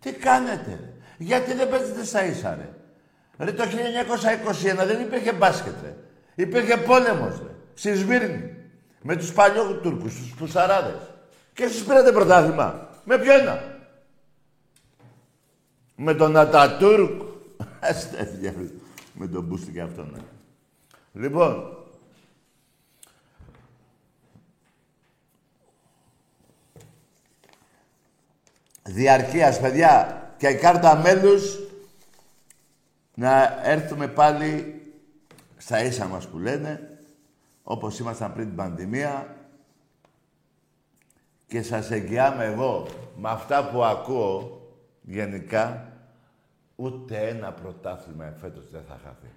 Τι 0.00 0.12
κάνετε, 0.12 0.70
ρε. 0.80 0.92
γιατί 1.18 1.54
δεν 1.54 1.68
παίζετε 1.68 2.04
στα 2.04 2.24
ίσα, 2.24 2.58
ρε. 2.58 2.68
Ρε 3.44 3.52
το 3.52 3.64
1921 4.82 4.86
δεν 4.86 5.00
υπήρχε 5.00 5.32
μπάσκετ, 5.32 5.74
ρε. 5.82 5.94
Υπήρχε 6.38 6.76
πόλεμος, 6.76 7.42
ρε. 7.42 7.54
Στη 7.74 7.94
Σμύρνη. 7.94 8.54
Με 9.02 9.16
τους 9.16 9.32
Τούρκους, 9.82 10.14
τους 10.14 10.34
Πουσαράδες. 10.38 11.00
Και 11.52 11.64
εσείς 11.64 11.84
πήρατε 11.84 12.12
πρωτάθλημα. 12.12 12.88
Με 13.04 13.18
ποιο 13.18 13.32
ένα; 13.38 13.80
Με 15.94 16.14
τον 16.14 16.36
Ατατούρκ. 16.36 17.22
Αστέφια. 17.80 18.54
Με 19.12 19.26
τον 19.28 19.44
Μπούστη 19.44 19.72
και 19.72 19.80
αυτόν. 19.80 20.10
Ναι. 20.12 20.20
Λοιπόν. 21.22 21.76
Διαρκείας, 28.82 29.60
παιδιά. 29.60 30.22
Και 30.36 30.48
η 30.48 30.56
κάρτα 30.56 30.96
μέλους 30.96 31.58
να 33.14 33.60
έρθουμε 33.62 34.08
πάλι 34.08 34.78
στα 35.58 35.82
ίσα 35.82 36.06
μας 36.06 36.26
που 36.26 36.38
λένε, 36.38 36.98
όπως 37.62 37.98
ήμασταν 37.98 38.32
πριν 38.32 38.46
την 38.46 38.56
πανδημία 38.56 39.36
και 41.46 41.62
σας 41.62 41.90
εγγυάμαι 41.90 42.44
εγώ 42.44 42.86
με 43.16 43.28
αυτά 43.28 43.68
που 43.68 43.84
ακούω 43.84 44.60
γενικά 45.02 45.92
ούτε 46.76 47.28
ένα 47.28 47.52
πρωτάθλημα 47.52 48.34
φέτος 48.40 48.70
δεν 48.70 48.82
θα 48.88 48.98
χαθεί. 49.04 49.28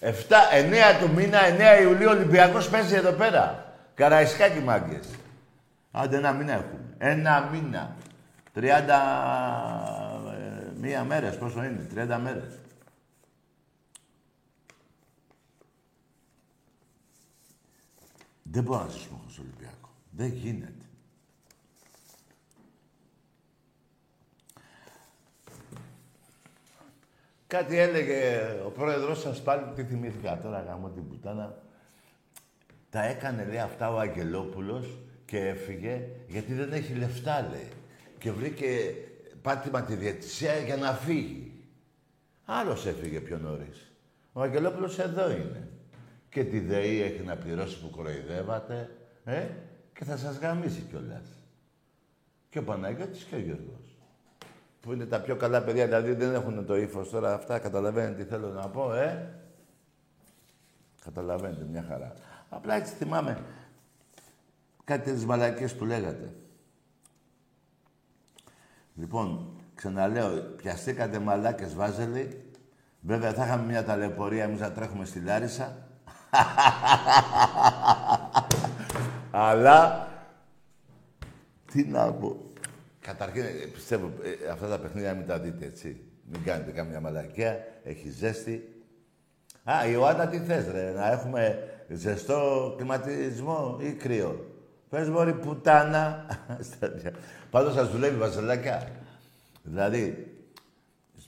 7, 0.00 0.50
9 0.52 0.98
του 1.00 1.10
μήνα, 1.14 1.38
9 1.78 1.82
Ιουλίου, 1.82 2.08
Ολυμπιακός 2.08 2.68
παίζει 2.68 2.94
εδώ 2.94 3.12
πέρα. 3.12 3.74
Καραϊσκάκι 3.94 4.58
μάγκες. 4.58 5.08
Άντε 5.92 6.16
ένα 6.16 6.32
μήνα 6.32 6.52
έχουμε. 6.52 6.94
Ένα 6.98 7.48
μήνα. 7.52 7.96
30 8.54 8.60
ε, 10.28 10.70
μία 10.80 11.04
μέρες, 11.04 11.38
πόσο 11.38 11.64
είναι, 11.64 11.86
30 11.94 12.18
μέρες. 12.22 12.58
Δεν 18.50 18.62
μπορώ 18.62 18.82
να 18.82 18.88
ζήσουμε 18.88 19.18
χωρίς 19.20 19.38
Ολυμπιακό. 19.38 19.90
Δεν 20.10 20.28
γίνεται. 20.28 20.84
Κάτι 27.46 27.78
έλεγε 27.78 28.40
ο 28.66 28.70
πρόεδρος 28.70 29.20
σας 29.20 29.42
πάλι, 29.42 29.72
τι 29.74 29.84
θυμήθηκα 29.84 30.38
τώρα, 30.38 30.60
γάμω 30.60 30.88
την 30.88 31.08
πουτάνα. 31.08 31.62
Τα 32.90 33.04
έκανε, 33.04 33.44
λέει, 33.44 33.58
αυτά 33.58 33.92
ο 33.92 33.98
Αγγελόπουλος 33.98 34.98
και 35.24 35.38
έφυγε, 35.38 36.08
γιατί 36.28 36.54
δεν 36.54 36.72
έχει 36.72 36.94
λεφτά, 36.94 37.48
λέει. 37.50 37.68
Και 38.18 38.32
βρήκε 38.32 38.94
πάτημα 39.42 39.82
τη 39.82 39.94
διαιτησία 39.94 40.58
για 40.58 40.76
να 40.76 40.92
φύγει. 40.92 41.52
Άλλος 42.44 42.86
έφυγε 42.86 43.20
πιο 43.20 43.38
νωρίς. 43.38 43.92
Ο 44.32 44.40
Αγγελόπουλος 44.40 44.98
εδώ 44.98 45.30
είναι 45.30 45.68
και 46.34 46.44
τη 46.44 46.60
ΔΕΗ 46.60 47.02
έχει 47.02 47.22
να 47.22 47.36
πληρώσει 47.36 47.80
που 47.80 47.90
κοροϊδεύατε, 47.90 48.90
ε, 49.24 49.46
και 49.92 50.04
θα 50.04 50.16
σας 50.16 50.38
γαμίσει 50.38 50.80
κιόλας. 50.80 51.26
Και 52.50 52.58
ο 52.58 52.62
Παναγιώτης 52.62 53.24
και 53.24 53.34
ο 53.34 53.38
Γιώργος. 53.38 53.96
Που 54.80 54.92
είναι 54.92 55.06
τα 55.06 55.20
πιο 55.20 55.36
καλά 55.36 55.62
παιδιά, 55.62 55.84
δηλαδή 55.84 56.12
δεν 56.12 56.34
έχουν 56.34 56.66
το 56.66 56.76
ύφος 56.76 57.10
τώρα 57.10 57.34
αυτά, 57.34 57.58
καταλαβαίνετε 57.58 58.22
τι 58.22 58.28
θέλω 58.28 58.48
να 58.48 58.68
πω, 58.68 58.94
ε. 58.94 59.34
Καταλαβαίνετε 61.04 61.64
μια 61.64 61.84
χαρά. 61.88 62.12
Απλά 62.48 62.74
έτσι 62.74 62.94
θυμάμαι 62.94 63.44
κάτι 64.84 65.12
τις 65.12 65.24
μαλακίες 65.24 65.76
που 65.76 65.84
λέγατε. 65.84 66.34
Λοιπόν, 68.94 69.56
ξαναλέω, 69.74 70.40
πιαστήκατε 70.56 71.18
μαλάκες 71.18 71.74
βάζελοι. 71.74 72.44
Βέβαια 73.00 73.32
θα 73.32 73.44
είχαμε 73.44 73.64
μια 73.64 73.84
ταλαιπωρία 73.84 74.44
εμείς 74.44 74.60
να 74.60 74.72
τρέχουμε 74.72 75.04
στη 75.04 75.20
Λάρισα. 75.20 75.83
Αλλά, 79.30 80.08
τι 81.72 81.84
να 81.84 82.12
πω. 82.12 82.40
Καταρχήν, 83.00 83.42
ε, 83.42 83.48
πιστεύω, 83.72 84.06
ε, 84.06 84.50
αυτά 84.50 84.68
τα 84.68 84.78
παιχνίδια 84.78 85.14
μην 85.14 85.26
τα 85.26 85.38
δείτε, 85.38 85.64
έτσι. 85.64 86.00
Μην 86.30 86.44
κάνετε 86.44 86.70
καμιά 86.70 87.00
μαλακία, 87.00 87.58
έχει 87.84 88.10
ζέστη. 88.10 88.82
Α, 89.64 89.88
Ιωάννα, 89.88 90.28
τι 90.28 90.38
θες, 90.38 90.66
ρε, 90.72 90.92
να 90.92 91.12
έχουμε 91.12 91.68
ζεστό 91.88 92.74
κλιματισμό 92.76 93.78
ή 93.80 93.92
κρύο; 93.92 94.52
Πες 94.88 95.08
μωρή 95.08 95.32
πουτάνα. 95.32 96.26
Πάντως 97.50 97.74
σας 97.74 97.88
δουλεύει 97.88 98.16
βασιλάκια. 98.16 98.88
Δηλαδή, 99.62 100.33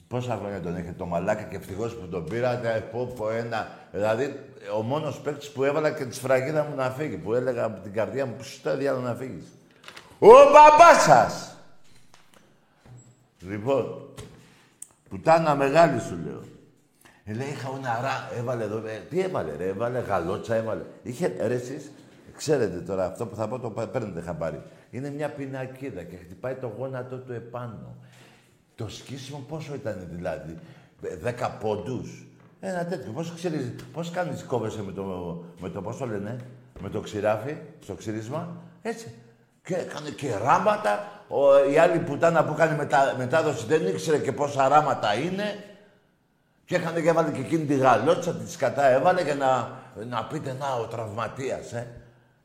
Πόσα 0.07 0.37
χρόνια 0.41 0.61
τον 0.61 0.75
έχετε 0.75 0.93
το 0.97 1.05
μαλάκα 1.05 1.43
και 1.43 1.55
ευτυχώς 1.55 1.95
που 1.95 2.07
τον 2.07 2.23
πήρατε. 2.23 2.87
Πω, 2.91 3.13
πω, 3.15 3.29
ένα. 3.29 3.67
Δηλαδή, 3.91 4.39
ο 4.77 4.81
μόνος 4.81 5.19
παίκτης 5.19 5.49
που 5.49 5.63
έβαλα 5.63 5.91
και 5.91 6.05
τη 6.05 6.15
σφραγίδα 6.15 6.63
μου 6.63 6.75
να 6.75 6.89
φύγει. 6.89 7.17
Που 7.17 7.33
έλεγα 7.33 7.63
από 7.63 7.81
την 7.81 7.93
καρδιά 7.93 8.25
μου, 8.25 8.35
στο 8.39 8.77
διάλογο 8.77 9.03
να 9.03 9.15
φύγεις. 9.15 9.45
Ο 10.19 10.27
μπαμπάς 10.27 11.03
σας! 11.03 11.57
Λοιπόν, 13.39 14.09
πουτάνα 15.09 15.55
μεγάλη 15.55 15.99
σου 15.99 16.17
λέω. 16.25 16.41
Ε, 17.23 17.33
λέει, 17.33 17.47
είχα 17.47 17.69
ουναρά, 17.69 18.29
έβαλε 18.37 18.63
εδώ, 18.63 18.77
ε, 18.77 19.01
τι 19.09 19.19
έβαλε 19.19 19.55
ρε, 19.57 19.67
έβαλε 19.67 19.99
γαλότσα, 19.99 20.55
έβαλε. 20.55 20.81
Είχε, 21.03 21.35
ρε 21.39 21.53
εσείς, 21.53 21.91
ξέρετε 22.35 22.77
τώρα, 22.77 23.05
αυτό 23.05 23.25
που 23.25 23.35
θα 23.35 23.47
πω 23.47 23.59
το 23.59 23.69
παίρνετε 23.69 24.21
χαμπάρι. 24.21 24.61
Είναι 24.89 25.09
μια 25.09 25.29
πινακίδα 25.29 26.03
και 26.03 26.15
χτυπάει 26.15 26.53
το 26.53 26.71
γόνατο 26.77 27.17
του 27.17 27.33
επάνω. 27.33 27.95
Το 28.77 28.89
σκίσιμο 28.89 29.45
πόσο 29.47 29.73
ήταν 29.73 30.07
δηλαδή, 30.11 30.57
δέκα 31.21 31.51
πόντους; 31.51 32.25
Ένα 32.59 32.85
τέτοιο. 32.85 33.11
Πώς 33.11 33.33
ξέρεις, 33.35 33.73
πώς 33.93 34.09
κάνεις 34.11 34.43
κόβεσαι 34.43 34.83
με 34.83 34.91
το, 34.91 35.03
με 35.59 35.69
το, 35.69 35.81
πώς 35.81 35.97
το 35.97 36.05
λένε, 36.05 36.37
με 36.79 36.89
το 36.89 36.99
ξηράφι, 36.99 37.57
στο 37.83 37.93
ξύρισμα. 37.93 38.61
Έτσι. 38.81 39.13
Και 39.63 39.75
έκανε 39.75 40.09
και 40.09 40.35
ράματα. 40.35 41.21
Ο, 41.27 41.69
η 41.71 41.77
άλλη 41.77 41.99
πουτάνα 41.99 42.45
που 42.45 42.53
κάνει 42.53 42.75
μετα, 42.75 43.15
μετάδοση 43.17 43.65
δεν 43.65 43.87
ήξερε 43.87 44.17
και 44.17 44.31
πόσα 44.31 44.67
ράματα 44.67 45.13
είναι. 45.13 45.63
Και 46.65 46.75
έκανε 46.75 47.01
και 47.01 47.09
έβαλε 47.09 47.31
και 47.31 47.41
εκείνη 47.41 47.65
τη 47.65 47.75
γαλότσα, 47.75 48.35
τη 48.35 48.51
σκατά 48.51 48.87
έβαλε 48.87 49.21
για 49.21 49.35
να, 49.35 49.79
να 50.05 50.25
πείτε 50.25 50.53
να 50.53 50.73
ο 50.73 50.85
τραυματίας, 50.85 51.73
ε. 51.73 51.87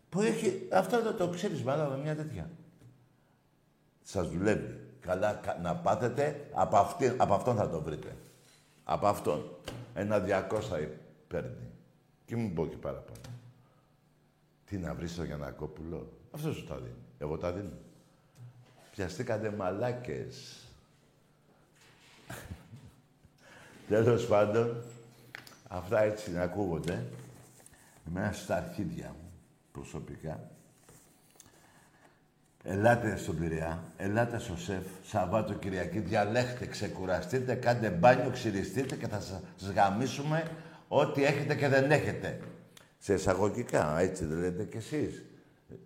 Που 0.08 0.20
έχει 0.20 0.68
αυτό 0.72 1.02
το, 1.02 1.12
το 1.12 1.28
ξύρισμα, 1.28 1.72
αλλά 1.72 1.98
μια 2.02 2.16
τέτοια. 2.16 2.50
Σας 4.02 4.28
δουλεύει 4.28 4.81
καλά 5.02 5.40
να 5.62 5.76
πάθετε, 5.76 6.48
από, 6.52 6.76
αυτή, 6.76 7.14
από 7.16 7.34
αυτόν 7.34 7.56
θα 7.56 7.68
το 7.68 7.80
βρείτε. 7.80 8.16
Από 8.84 9.06
αυτόν. 9.06 9.56
Ένα 9.94 10.24
200 10.26 10.88
παίρνει. 11.28 11.70
Και 12.24 12.36
μην 12.36 12.54
πω 12.54 12.66
και 12.66 12.76
παραπάνω. 12.76 13.18
Τι 14.64 14.76
να 14.76 14.94
βρεις 14.94 15.12
στο 15.12 15.24
Γιανακόπουλο; 15.24 16.12
Αυτό 16.30 16.52
σου 16.52 16.64
τα 16.64 16.76
δίνει. 16.76 17.04
Εγώ 17.18 17.38
τα 17.38 17.52
δίνω. 17.52 17.78
Πιαστήκατε 18.90 19.50
μαλάκες. 19.50 20.66
Τέλος 23.88 24.26
πάντων, 24.26 24.82
αυτά 25.68 26.00
έτσι 26.02 26.30
να 26.30 26.42
ακούγονται. 26.42 27.06
Εμένα 28.08 28.32
στα 28.32 28.56
αρχίδια 28.56 29.08
μου, 29.08 29.32
προσωπικά. 29.72 30.50
Ελάτε 32.64 33.16
στον 33.16 33.38
Πειραιά, 33.38 33.82
ελάτε 33.96 34.38
στο 34.38 34.56
ΣΕΦ, 34.56 34.86
Σαββάτο 35.04 35.54
Κυριακή, 35.54 35.98
διαλέχτε, 35.98 36.66
ξεκουραστείτε, 36.66 37.54
κάντε 37.54 37.88
μπάνιο, 37.88 38.30
ξυριστείτε 38.30 38.96
και 38.96 39.06
θα 39.06 39.20
σας 39.20 39.70
γαμίσουμε 39.74 40.42
ό,τι 40.88 41.24
έχετε 41.24 41.54
και 41.54 41.68
δεν 41.68 41.90
έχετε. 41.90 42.38
Σε 42.98 43.14
εισαγωγικά, 43.14 43.98
έτσι 43.98 44.24
δεν 44.24 44.38
λέτε 44.38 44.64
κι 44.64 44.76
εσείς. 44.76 45.22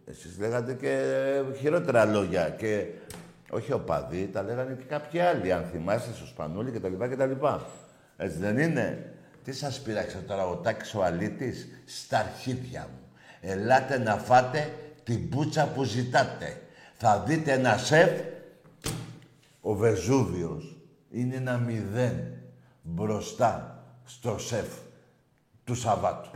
Εσείς 0.05 0.39
λέγατε 0.39 0.75
και 0.75 1.23
χειρότερα 1.59 2.05
λόγια 2.05 2.51
και 2.51 2.87
όχι 3.51 3.73
οπαδοί, 3.73 4.29
τα 4.33 4.43
λέγανε 4.43 4.75
και 4.75 4.85
κάποιοι 4.85 5.21
άλλοι, 5.21 5.53
αν 5.53 5.65
θυμάστε, 5.73 6.13
στο 6.13 6.27
Σπανούλι 6.27 6.71
κτλ. 6.71 7.23
λοιπά. 7.29 7.67
Έτσι 8.17 8.39
δεν 8.39 8.59
είναι; 8.59 9.15
Τι 9.45 9.53
σας 9.53 9.81
πειράξε 9.81 10.19
τώρα 10.27 10.47
ο 10.47 10.57
Τάκης 10.57 10.95
ο 10.95 11.05
Αλήτης, 11.05 11.69
στα 11.85 12.19
αρχίδια 12.19 12.89
μου. 12.93 12.99
Ελάτε 13.41 13.99
να 13.99 14.17
φάτε 14.17 14.73
την 15.05 15.29
πουτσα 15.29 15.69
που 15.75 15.85
ζητάτε 15.85 16.61
θα 16.99 17.23
δείτε 17.27 17.53
ένα 17.53 17.77
σεφ, 17.77 18.11
ο 19.61 19.75
Βεζούβιος 19.75 20.77
είναι 21.11 21.35
ένα 21.35 21.59
μηδέν 21.59 22.33
μπροστά 22.83 23.85
στο 24.05 24.39
σεφ 24.39 24.67
του 25.65 25.75
Σαββάτου. 25.75 26.31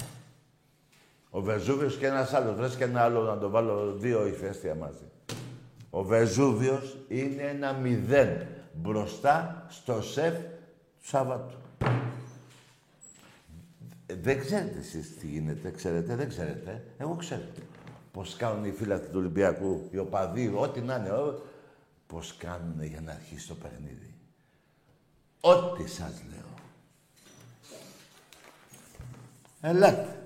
Ο 1.30 1.40
Βεζούβιος 1.40 1.96
και 1.96 2.06
ένας 2.06 2.32
άλλος. 2.32 2.56
Βρες 2.56 2.76
και 2.76 2.84
ένα 2.84 3.02
άλλο 3.02 3.22
να 3.22 3.38
το 3.38 3.48
βάλω 3.50 3.92
δύο 3.92 4.26
ηφαίστεια 4.26 4.74
μαζί. 4.74 5.04
Ο 5.90 6.02
Βεζούβιος 6.02 6.96
είναι 7.08 7.42
ένα 7.42 7.72
μηδέν 7.72 8.46
μπροστά 8.72 9.66
στο 9.68 10.02
σεφ 10.02 10.34
του 11.00 11.08
Σάββατου. 11.08 11.54
Δεν 14.22 14.40
ξέρετε 14.40 14.78
εσείς 14.78 15.18
τι 15.18 15.26
γίνεται, 15.26 15.70
ξέρετε, 15.70 16.14
δεν 16.14 16.28
ξέρετε. 16.28 16.84
Εγώ 16.98 17.14
ξέρω. 17.14 17.42
Πώς 18.12 18.36
κάνουν 18.36 18.64
οι 18.64 18.72
φίλοι 18.72 18.98
του 18.98 19.10
Ολυμπιακού, 19.14 19.88
οι 19.90 19.98
οπαδοί, 19.98 20.52
ό,τι 20.56 20.80
να 20.80 20.96
είναι, 20.96 21.10
πώς 22.06 22.36
κάνουν 22.36 22.82
για 22.82 23.00
να 23.00 23.12
αρχίσει 23.12 23.48
το 23.48 23.54
παιχνίδι. 23.54 24.14
Ό,τι 25.40 25.88
σας 25.88 26.22
λέω. 26.30 26.40
Ελάτε. 29.60 30.20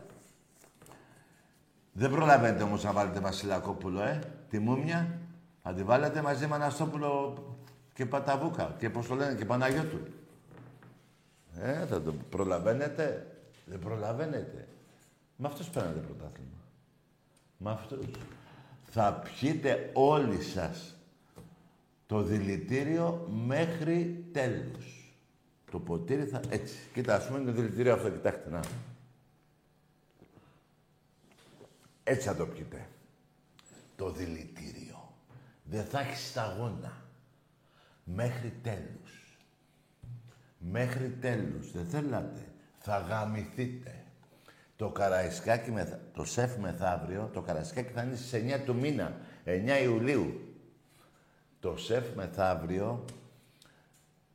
Δεν 1.92 2.10
προλαβαίνετε 2.10 2.62
όμως 2.62 2.84
να 2.84 2.92
βάλετε 2.92 3.20
Βασιλακόπουλο, 3.20 4.02
ε, 4.02 4.20
τη 4.50 4.58
μούμια. 4.58 5.18
Να 5.62 5.74
τη 5.74 5.82
βάλετε 5.82 6.22
μαζί 6.22 6.46
με 6.46 6.54
Αναστόπουλο 6.54 7.38
και 7.94 8.06
Παταβούκα 8.06 8.74
και 8.78 8.90
πώς 8.90 9.06
το 9.06 9.14
λένε 9.14 9.34
και 9.34 9.44
Παναγιώτου. 9.44 10.00
Ε, 11.60 11.86
θα 11.86 12.02
το 12.02 12.14
προλαβαίνετε. 12.30 13.26
Δεν 13.66 13.78
προλαβαίνετε. 13.78 14.68
Με 15.36 15.46
αυτούς 15.46 15.68
παίρνετε 15.68 15.98
πρωτάθλημα. 15.98 16.53
Με 17.58 17.70
αυτούς. 17.70 18.06
Θα 18.82 19.12
πιείτε 19.12 19.90
όλοι 19.92 20.42
σας 20.42 20.94
το 22.06 22.22
δηλητήριο 22.22 23.28
μέχρι 23.46 24.28
τέλους. 24.32 25.14
Το 25.70 25.80
ποτήρι 25.80 26.24
θα... 26.24 26.40
Έτσι. 26.48 26.76
Κοίτα, 26.92 27.14
ας 27.14 27.26
πούμε 27.26 27.44
το 27.44 27.52
δηλητήριο 27.52 27.94
αυτό, 27.94 28.10
κοιτάξτε, 28.10 28.50
να. 28.50 28.60
Έτσι 32.04 32.26
θα 32.26 32.36
το 32.36 32.46
πιείτε. 32.46 32.88
Το 33.96 34.10
δηλητήριο. 34.10 35.14
Δεν 35.64 35.84
θα 35.84 36.00
έχει 36.00 36.16
σταγόνα. 36.16 37.02
Μέχρι 38.04 38.52
τέλους. 38.62 39.38
Μέχρι 40.58 41.10
τέλους. 41.10 41.72
Δεν 41.72 41.86
θέλατε. 41.86 42.52
Θα 42.78 42.98
γαμηθείτε. 42.98 44.03
Το 44.76 44.90
καραϊσκάκι, 44.90 45.70
με, 45.70 46.00
το 46.12 46.24
σεφ 46.24 46.56
μεθαύριο, 46.56 47.30
το 47.32 47.40
καραϊσκάκι 47.40 47.92
θα 47.92 48.02
είναι 48.02 48.16
στις 48.16 48.32
9 48.32 48.60
του 48.64 48.74
μήνα. 48.74 49.16
9 49.44 49.82
Ιουλίου. 49.82 50.54
Το 51.60 51.76
σεφ 51.76 52.14
μεθαύριο 52.14 53.04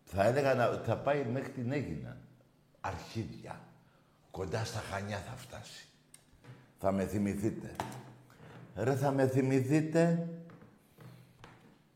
θα 0.04 0.26
έλεγα 0.26 0.54
να 0.54 0.68
θα 0.68 0.98
πάει 0.98 1.26
μέχρι 1.26 1.50
την 1.50 1.72
Έγινα. 1.72 2.18
Αρχίδια. 2.82 3.60
Κοντά 4.32 4.66
στα 4.66 4.80
Χανιά 4.80 5.18
θα 5.18 5.36
φτάσει. 5.36 5.88
Θα 6.80 6.92
με 6.92 7.06
θυμηθείτε. 7.06 7.76
Ρε, 8.76 8.96
θα 8.96 9.12
με 9.12 9.28
θυμηθείτε. 9.28 10.28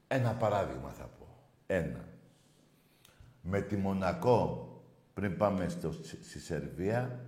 Ένα 0.08 0.34
παράδειγμα 0.34 0.90
θα 0.90 1.04
πω. 1.04 1.28
Ένα. 1.68 2.06
Με 3.42 3.62
τη 3.62 3.76
Μονακό, 3.76 4.68
πριν 5.14 5.38
πάμε 5.38 5.70
στο, 5.70 5.92
στη 5.92 6.40
Σερβία, 6.40 7.20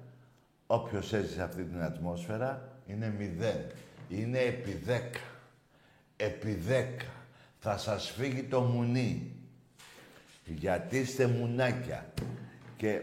όποιος 0.68 1.14
έζησε 1.14 1.42
αυτή 1.44 1.64
την 1.64 1.82
ατμόσφαιρα, 1.82 2.80
είναι 2.86 3.14
μηδέν. 3.18 3.72
Είναι 4.10 4.40
επί 4.40 4.72
δέκα. 4.72 5.20
Επί 6.16 6.54
δέκα. 6.54 7.06
Θα 7.60 7.78
σας 7.78 8.10
φύγει 8.10 8.44
το 8.44 8.62
μουνί. 8.62 9.32
Γιατί 10.46 10.98
είστε 10.98 11.28
μουνάκια. 11.28 12.14
Και 12.78 13.02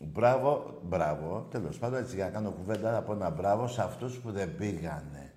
Μπράβο, 0.00 0.80
μπράβο. 0.84 1.46
Τέλος 1.50 1.78
πάντων, 1.78 1.98
έτσι 1.98 2.14
για 2.14 2.24
να 2.24 2.30
κάνω 2.30 2.50
κουβέντα, 2.50 2.92
θα 2.92 3.02
πω 3.02 3.12
ένα 3.12 3.30
μπράβο 3.30 3.68
σε 3.68 3.82
αυτούς 3.82 4.16
που 4.16 4.32
δεν 4.32 4.56
πήγανε 4.56 5.34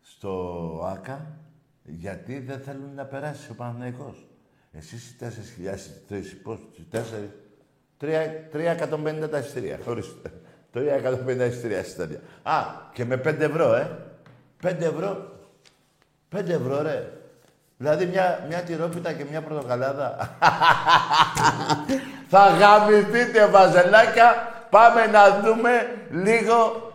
στο 0.00 0.82
ΆΚΑ, 0.84 1.38
γιατί 1.84 2.38
δεν 2.38 2.60
θέλουν 2.60 2.94
να 2.94 3.04
περάσει 3.04 3.50
ο 3.50 3.54
Παναθηναϊκός. 3.54 4.26
Εσείς 4.72 5.10
οι 5.10 5.16
4.000, 5.20 6.02
τρεις, 6.08 6.40
πώς, 6.42 6.60
τέσσερις, 6.90 7.30
τρία, 7.41 7.41
350 8.02 9.28
τα 9.30 9.38
εισιτήρια. 9.38 9.78
Ορίστε. 9.84 10.30
350 10.74 11.46
εισιτήρια 11.48 11.78
εισιτήρια. 11.78 12.18
Α, 12.42 12.62
και 12.92 13.04
με 13.04 13.16
5 13.16 13.40
ευρώ, 13.40 13.74
ε. 13.74 13.90
5 14.62 14.74
ευρώ. 14.80 15.32
5 16.36 16.48
ευρώ, 16.48 16.82
ρε. 16.82 17.12
Δηλαδή 17.76 18.06
μια, 18.06 18.44
μια 18.48 18.58
τυρόπιτα 18.58 19.12
και 19.12 19.24
μια 19.30 19.42
πρωτοκαλάδα. 19.42 20.16
Θα 22.30 22.48
γαμηθείτε, 22.48 23.46
βαζελάκια. 23.46 24.50
Πάμε 24.70 25.06
να 25.06 25.40
δούμε 25.40 25.70
λίγο 26.10 26.92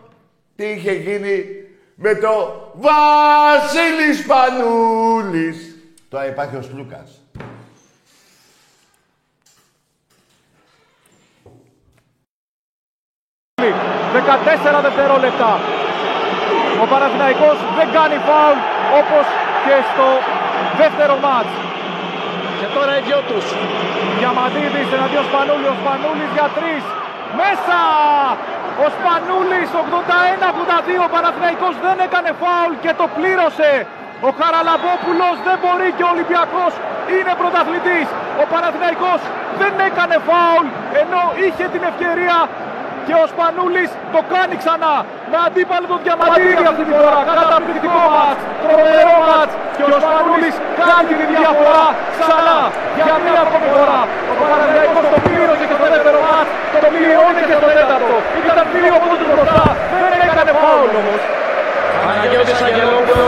τι 0.55 0.65
είχε 0.65 0.91
γίνει 0.91 1.45
με 1.95 2.15
το 2.15 2.63
Βασίλης 2.75 4.25
Πανούλης. 4.25 5.75
Τώρα 6.09 6.27
υπάρχει 6.27 6.55
ο 6.55 6.61
Σλούκας. 6.61 7.21
14 14.17 14.79
δευτερόλεπτα. 14.87 15.51
Ο 16.83 16.85
Παναθηναϊκός 16.91 17.57
δεν 17.77 17.87
κάνει 17.97 18.17
φάουλ 18.27 18.59
όπως 18.99 19.25
και 19.65 19.75
στο 19.89 20.07
δεύτερο 20.81 21.15
μάτς. 21.25 21.53
Και 22.59 22.67
τώρα 22.75 22.91
οι 22.97 23.01
δυο 23.07 23.19
τους. 23.29 23.45
Διαμαντίδης 24.19 24.87
εναντίον 24.97 25.25
Σπανούλη. 25.29 25.67
Ο 25.73 25.75
Σπανούλης 25.81 26.31
για 26.37 26.47
τρεις. 26.57 26.83
Μέσα! 27.39 27.81
Ο 28.83 28.85
Σπανούλης 28.95 29.69
81-82. 29.83 31.03
Ο 31.07 31.09
Παναθηναϊκός 31.15 31.73
δεν 31.85 31.97
έκανε 32.05 32.29
φάουλ 32.41 32.73
και 32.83 32.91
το 32.99 33.05
πλήρωσε. 33.15 33.71
Ο 34.27 34.29
Καραλαμπόπουλος 34.39 35.35
δεν 35.47 35.57
μπορεί 35.61 35.89
και 35.97 36.05
ο 36.07 36.09
Ολυμπιακός 36.15 36.73
είναι 37.15 37.33
πρωταθλητής. 37.41 38.07
Ο 38.41 38.43
Παναθηναϊκός 38.51 39.19
δεν 39.61 39.73
έκανε 39.89 40.15
φάουλ 40.29 40.65
ενώ 41.01 41.21
είχε 41.43 41.65
την 41.73 41.83
ευκαιρία 41.89 42.37
και 43.07 43.15
ο 43.21 43.25
Σπανούλης 43.31 43.89
το 44.13 44.19
κάνει 44.33 44.55
ξανά 44.63 44.93
με 45.31 45.37
αντίπαλο 45.45 45.85
τον 45.91 45.99
Διαμαντήρη 46.05 46.63
αυτή 46.71 46.83
τη 46.87 46.93
φορά. 46.99 47.19
Καταπληκτικό 47.41 48.01
μάτς, 48.15 48.41
τρομερό 48.63 49.17
μάτς 49.29 49.53
και 49.77 49.83
ο 49.95 49.97
Σπανούλης 50.03 50.55
κάνει 50.89 51.11
τη 51.19 51.25
διαφορά 51.33 51.85
ξανά 52.21 52.59
για 53.07 53.15
μία 53.25 53.41
ακόμη 53.45 53.67
φορά. 53.77 53.99
Ο 54.31 54.33
Παναγιακός 54.39 55.05
το 55.13 55.19
πλήρωσε 55.25 55.65
και 55.69 55.75
στο 55.79 55.85
δεύτερο 55.93 56.19
μάτς, 56.27 56.49
το 56.83 56.87
πληρώνει 56.93 57.41
και 57.49 57.55
στο 57.59 57.67
τέταρτο. 57.77 58.15
Ήταν 58.41 58.65
δύο 58.75 58.95
πόντους 59.03 59.29
μπροστά, 59.33 59.65
δεν 59.91 60.21
έκανε 60.27 60.51
φάουλ 60.61 60.93
όμως. 61.01 61.21
Παναγιώτης 62.05 62.59
Αγγελόπουλος 62.67 63.26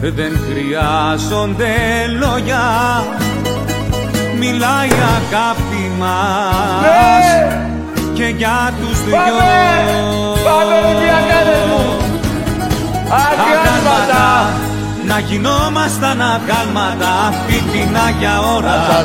δεν 0.00 0.40
χρειάζονται 0.48 1.74
λόγια. 2.20 2.64
Μιλάει 4.38 4.88
η 4.88 5.02
αγάπη 5.18 5.90
μας 5.98 6.82
ναι. 6.82 7.58
και 8.14 8.34
για 8.36 8.72
τους 8.80 9.04
δυο. 9.04 9.18
Αγάλματα 13.08 14.50
να 15.06 15.18
γινόμασταν 15.18 16.20
αγάλματα 16.20 17.10
αυτή 17.28 17.62
την 17.72 17.96
Άγια 18.06 18.40
ώρα. 18.56 19.04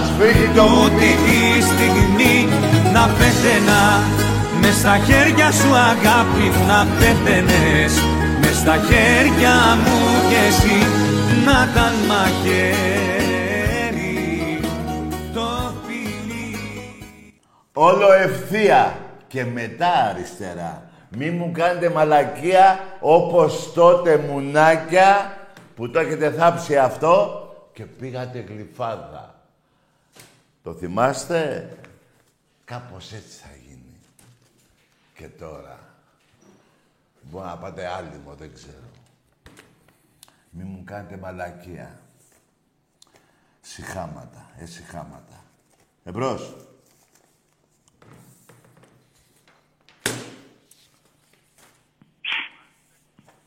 Τούτη 0.55 1.11
τη 1.25 1.61
στιγμή 1.61 2.47
να 2.93 3.09
πέθαινα. 3.17 3.81
Μες 4.61 4.75
στα 4.75 4.97
χέρια 5.05 5.51
σου 5.51 5.75
αγάπη 5.75 6.51
να 6.67 6.87
πέθαινες. 6.99 7.93
Μες 8.41 8.55
στα 8.55 8.75
χέρια 8.87 9.77
μου 9.83 10.14
και 10.29 10.35
εσύ 10.47 10.77
να 11.45 11.67
ήταν 11.71 11.93
μαχαίρι 12.07 13.39
το 15.33 15.73
φιλί 15.85 16.57
Όλο 17.73 18.13
ευθεία 18.13 18.99
και 19.27 19.45
μετά 19.45 19.87
αριστερά. 19.87 20.89
Μη 21.09 21.29
μου 21.29 21.51
κάνετε 21.51 21.89
μαλακία 21.89 22.97
όπως 22.99 23.73
τότε 23.73 24.17
μουνάκια 24.17 25.37
που 25.75 25.89
το 25.89 25.99
έχετε 25.99 26.31
θάψει 26.31 26.77
αυτό 26.77 27.41
και 27.73 27.85
πήγατε 27.85 28.39
γλυφάδα. 28.39 29.35
Το 30.63 30.73
θυμάστε; 30.73 31.69
Κάπως 32.65 33.11
έτσι 33.13 33.37
θα 33.41 33.49
γίνει. 33.67 33.99
Και 35.15 35.27
τώρα. 35.39 35.79
Μπορεί 37.21 37.45
να 37.45 37.57
πάτε 37.57 37.87
άλυμο, 37.87 38.35
δεν 38.39 38.53
ξέρω. 38.53 38.84
Μη 40.57 40.63
μου 40.63 40.83
κάνετε 40.83 41.17
μαλακία. 41.17 41.99
Συχάματα, 43.61 44.51
ε, 44.57 44.65
συχάματα. 44.65 45.43
Εμπρός. 46.03 46.55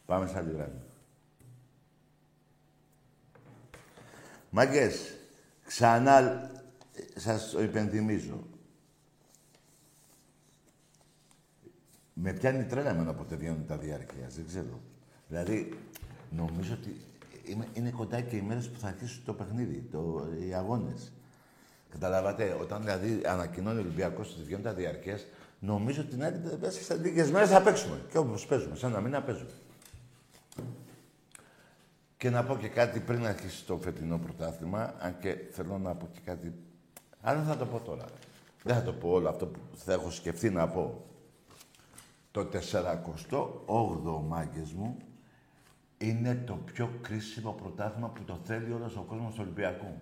Πάμε 0.07 0.27
σε 0.27 0.39
άλλη 0.39 0.53
γραμμή. 0.53 0.83
Μάγκες, 4.51 5.15
ξανά 5.65 6.51
σας 7.17 7.51
το 7.51 7.63
υπενθυμίζω. 7.63 8.47
Με 12.13 12.33
πιάνει 12.33 12.65
τρέλα 12.65 12.91
εμένα 12.91 13.15
ποτέ 13.15 13.37
βγαίνουν 13.37 13.67
τα 13.67 13.77
διάρκειας, 13.77 14.35
δεν 14.35 14.47
ξέρω. 14.47 14.81
Δηλαδή, 15.29 15.79
νομίζω 16.31 16.73
ότι 16.73 16.97
είναι 17.73 17.91
κοντά 17.91 18.21
και 18.21 18.37
οι 18.37 18.41
μέρες 18.43 18.69
που 18.69 18.79
θα 18.79 18.89
αρχίσει 18.89 19.21
το 19.25 19.33
παιχνίδι, 19.33 19.89
το, 19.91 20.27
οι 20.49 20.55
αγώνες. 20.55 21.13
Καταλάβατε, 21.91 22.57
όταν 22.61 22.81
δηλαδή 22.81 23.21
ανακοινώνει 23.27 23.79
ο 23.79 23.81
Ολυμπιακός 23.81 24.33
ότι 24.33 24.43
βγαίνουν 24.43 24.63
τα 24.63 24.73
διαρκές, 24.73 25.27
νομίζω 25.59 26.01
ότι 26.01 26.11
την 26.11 26.25
άλλη 26.25 26.41
μέσα 26.61 26.83
σε 26.83 26.97
λίγες 26.97 27.31
μέρες 27.31 27.49
θα 27.49 27.63
παίξουμε. 27.63 28.01
Και 28.11 28.19
όπως 28.19 28.47
παίζουμε, 28.47 28.77
σαν 28.77 28.93
να 28.93 29.01
μην 29.01 29.11
να 29.11 29.23
παίζουμε. 29.23 29.51
Και 32.17 32.31
να 32.31 32.45
πω 32.45 32.57
και 32.57 32.69
κάτι 32.69 33.01
πριν 33.01 33.27
αρχίσει 33.27 33.65
το 33.65 33.77
φετινό 33.77 34.19
πρωτάθλημα, 34.19 34.95
αν 34.99 35.19
και 35.19 35.37
θέλω 35.51 35.79
να 35.79 35.95
πω 35.95 36.09
και 36.13 36.21
κάτι. 36.25 36.55
Αλλά 37.21 37.39
δεν 37.39 37.47
θα 37.47 37.57
το 37.57 37.67
πω 37.67 37.81
τώρα. 37.81 38.05
Δεν 38.63 38.75
θα 38.75 38.83
το 38.83 38.93
πω 38.93 39.09
όλο 39.09 39.29
αυτό 39.29 39.47
που 39.47 39.59
θα 39.75 39.93
έχω 39.93 40.11
σκεφτεί 40.11 40.51
να 40.51 40.69
πω. 40.69 41.05
Το 42.31 42.49
48ο 42.73 44.23
μάγκες 44.27 44.73
μου 44.73 44.97
είναι 45.99 46.43
το 46.47 46.53
πιο 46.73 46.91
κρίσιμο 47.03 47.51
πρωτάθλημα 47.51 48.09
που 48.09 48.23
το 48.23 48.41
θέλει 48.45 48.73
όλος 48.73 48.97
ο 48.97 49.01
κόσμος 49.09 49.35
του 49.35 49.41
Ολυμπιακού. 49.41 49.95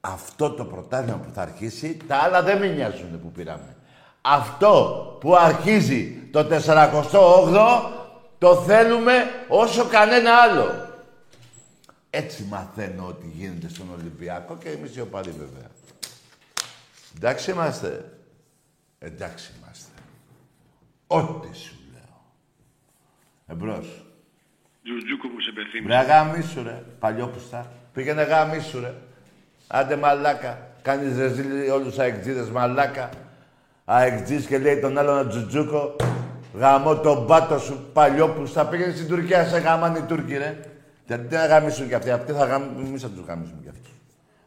Αυτό 0.00 0.50
το 0.50 0.64
πρωτάθλημα 0.64 1.18
που 1.18 1.30
θα 1.32 1.42
αρχίσει, 1.42 1.96
τα 2.06 2.16
άλλα 2.16 2.42
δεν 2.42 2.58
με 2.58 2.66
νοιάζουν 2.66 3.20
που 3.20 3.32
πήραμε. 3.32 3.76
Αυτό 4.20 5.16
που 5.20 5.36
αρχίζει 5.36 6.28
το 6.32 6.46
48ο, 6.66 7.92
το 8.38 8.56
θέλουμε 8.56 9.12
όσο 9.48 9.84
κανένα 9.84 10.36
άλλο. 10.36 10.88
Έτσι 12.10 12.44
μαθαίνω 12.44 13.06
ότι 13.06 13.26
γίνεται 13.26 13.68
στον 13.68 13.90
Ολυμπιακό 13.92 14.56
και 14.56 14.68
εμείς 14.68 14.96
οι 14.96 15.00
οπαδοί 15.00 15.30
βέβαια. 15.30 15.70
Εντάξει 17.16 17.50
είμαστε. 17.50 18.18
Εντάξει 18.98 19.52
είμαστε. 19.58 19.90
Ό,τι 21.06 21.56
σου 21.56 21.74
λέω. 21.92 22.22
Εμπρός. 23.46 24.05
Τζουτζούκο 24.86 25.28
που 25.28 25.40
σε 25.40 25.52
πεθύμισε. 25.52 25.98
Ρε 25.98 26.04
γάμισου 26.06 26.62
ρε, 26.62 26.82
παλιόπουστα. 26.98 27.72
Πήγαινε 27.92 28.22
γάμισου 28.22 28.80
ρε. 28.80 28.92
Άντε 29.66 29.96
μαλάκα. 29.96 30.58
Κάνεις 30.82 31.18
ρεζίλ 31.18 31.70
όλους 31.70 31.88
τους 31.88 31.98
αεκτζίδες 31.98 32.48
μαλάκα. 32.48 33.10
Αεκτζής 33.84 34.46
και 34.46 34.58
λέει 34.58 34.80
τον 34.80 34.98
άλλον 34.98 35.28
Τζουτζούκο. 35.28 35.96
Γαμώ 36.54 36.96
τον 36.96 37.26
πάτο 37.26 37.58
σου 37.58 37.90
παλιόπουστα. 37.92 38.66
Πήγαινε 38.66 38.92
στην 38.92 39.08
Τουρκία, 39.08 39.44
σε 39.44 39.58
γάμαν 39.58 39.94
οι 39.94 40.02
Τούρκοι 40.02 40.36
ρε. 40.36 40.60
Γιατί 41.06 41.34
να 41.34 41.46
γαμίσουν 41.46 41.88
κι 41.88 41.94
αυτοί. 41.94 42.10
Αυτοί 42.10 42.32
θα 42.32 42.44
γαμίσουν, 42.44 42.86
εμείς 42.86 43.02
θα 43.02 43.08
τους 43.08 43.24
γαμίσουμε 43.26 43.60
κι 43.62 43.68
αυτούς. 43.68 43.92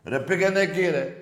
Ρε 0.04 0.20
πήγαινε 0.20 0.60
εκεί 0.60 0.90
ρε. 0.90 1.16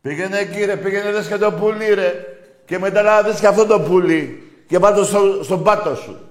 Πήγαινε 0.00 0.38
εκεί 0.38 0.64
ρε, 0.64 0.76
πήγαινε 0.76 1.12
δες 1.12 1.28
και 1.28 1.36
το 1.36 1.52
πουλί 1.52 1.94
ρε. 1.94 2.24
Και 2.64 2.78
μετά 2.78 3.02
να 3.02 3.22
δεις 3.22 3.40
και 3.40 3.46
αυτό 3.46 3.66
το 3.66 3.80
πουλί. 3.80 4.42
Και 4.66 4.78
πάντω 4.78 5.04
στο, 5.04 5.42
στον 5.42 5.62
πάτο 5.62 5.94
σου. 5.94 6.29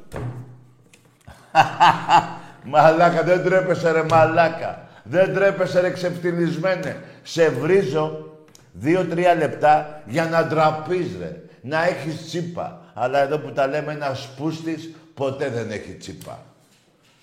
μαλάκα, 2.72 3.24
δεν 3.24 3.44
τρέπεσαι 3.44 3.92
ρε 3.92 4.04
μαλάκα. 4.04 4.88
Δεν 5.04 5.34
τρέπεσαι 5.34 5.80
ρε 5.80 5.92
ξεφτυλισμένε. 5.92 7.04
Σε 7.24 7.50
βρίζω 7.50 8.38
δύο-τρία 8.74 9.36
λεπτά 9.36 10.04
για 10.06 10.26
να 10.26 10.46
ντραπείς 10.46 11.08
ρε. 11.20 11.42
Να 11.62 11.86
έχεις 11.86 12.26
τσίπα. 12.26 12.82
Αλλά 12.94 13.20
εδώ 13.20 13.40
που 13.40 13.52
τα 13.52 13.68
λέμε 13.68 13.92
ένα 13.92 14.14
σπούστης 14.14 14.96
ποτέ 15.14 15.50
δεν 15.50 15.72
έχει 15.72 15.92
τσίπα. 15.92 16.44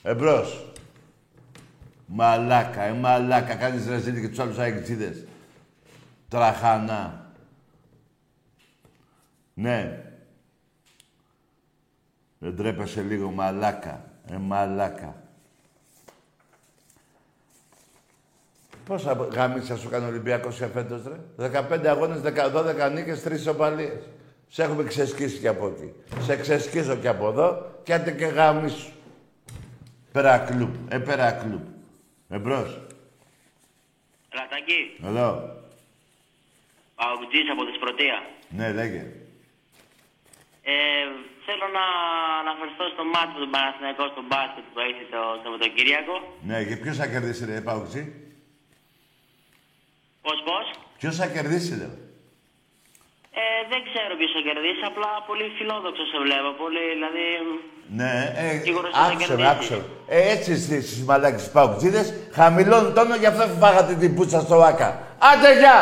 Εμπρός. 0.02 0.66
Μαλάκα, 2.06 2.82
ε, 2.82 2.92
μαλάκα. 2.92 3.54
Κάνεις 3.54 3.86
ρεζίλη 3.86 4.20
και 4.20 4.28
τους 4.28 4.38
άλλους 4.38 4.58
αγγιτσίδες. 4.58 5.24
Τραχανά. 6.28 7.30
Ναι. 9.54 10.00
Δεν 12.38 12.56
τρέπεσαι 12.56 13.00
λίγο 13.02 13.30
μαλάκα. 13.30 14.04
Ε, 14.30 14.36
μαλάκα. 14.36 15.14
Πόσα 18.86 19.12
γάμισα 19.12 19.76
σου 19.76 19.88
κάνει 19.88 20.04
ο 20.04 20.08
Ολυμπιακός 20.08 20.56
για 20.56 20.66
φέτος, 20.66 21.02
ρε; 21.04 21.48
15 21.70 21.86
αγώνες, 21.86 22.20
12 22.20 22.90
νίκες, 22.92 23.22
3 23.22 23.32
ισοπαλίες. 23.32 24.08
Σε 24.48 24.62
έχουμε 24.62 24.84
ξεσκίσει 24.84 25.38
και 25.38 25.48
από 25.48 25.66
εκεί. 25.66 25.92
Σε 26.20 26.36
ξεσκίσω 26.36 26.96
και 26.96 27.08
από 27.08 27.28
εδώ 27.28 27.80
και 27.82 27.94
άντε 27.94 28.10
και 28.10 28.24
γάμισου. 28.24 28.92
Πέρα 30.12 30.38
κλουπ. 30.38 30.74
Ε, 30.92 30.98
πέρα 30.98 31.32
κλουπ. 31.32 31.62
Εμπρός. 32.28 32.80
Ρατάκι. 34.30 34.96
Εδώ. 35.06 35.54
Παουτζής 36.94 37.50
από 37.52 37.64
τη 37.64 37.72
Σπρωτεία. 37.72 38.22
Ναι, 38.48 38.72
λέγε. 38.72 39.25
Ε, 40.74 40.76
θέλω 41.46 41.66
να 41.78 41.84
αναφερθώ 42.42 42.84
στο 42.94 43.04
μάτι 43.14 43.32
του 43.40 43.48
Παναθηναϊκού 43.54 44.04
στο 44.14 44.22
μπάσκετ 44.28 44.64
που 44.72 44.78
έχει 44.88 45.02
το 45.14 45.20
Σαββατοκύριακο. 45.42 46.14
Ναι, 46.48 46.58
και 46.68 46.76
ποιος 46.82 46.96
θα 47.00 47.06
κερδίσει, 47.12 47.42
ρε, 47.50 47.56
Παουτζή. 47.68 48.02
Πώς, 50.24 50.38
πώς; 50.48 50.64
Ποιος 51.00 51.14
θα 51.20 51.26
κερδίσει, 51.34 51.72
ρε; 51.82 51.88
Ε, 53.42 53.44
δεν 53.72 53.80
ξέρω 53.88 54.12
ποιος 54.20 54.32
θα 54.36 54.42
κερδίσει, 54.48 54.82
απλά 54.90 55.10
πολύ 55.28 55.46
φιλόδοξο 55.56 56.04
σε 56.12 56.18
βλέπω. 56.24 56.48
Πολύ, 56.62 56.82
δηλαδή... 56.96 57.24
Ναι, 57.98 58.12
ε, 58.44 58.46
Σίγουρος 58.66 58.90
θα 58.94 59.00
άκουσε 59.00 59.16
με, 59.18 59.24
κερδίσει. 59.26 59.50
άκουσε. 59.52 59.76
με. 59.76 60.14
Ε, 60.16 60.18
έτσι 60.34 60.50
στις 60.64 61.04
μαλάκες 61.08 61.50
παουτζίδες, 61.54 62.06
χαμηλών 62.38 62.84
τόνο, 62.94 63.14
γι' 63.22 63.30
αυτό 63.32 63.44
φάγατε 63.62 63.94
την 64.02 64.10
πουτσα 64.14 64.40
στο 64.46 64.56
άκα. 64.70 64.88
Άντε, 65.30 65.50
γεια! 65.62 65.80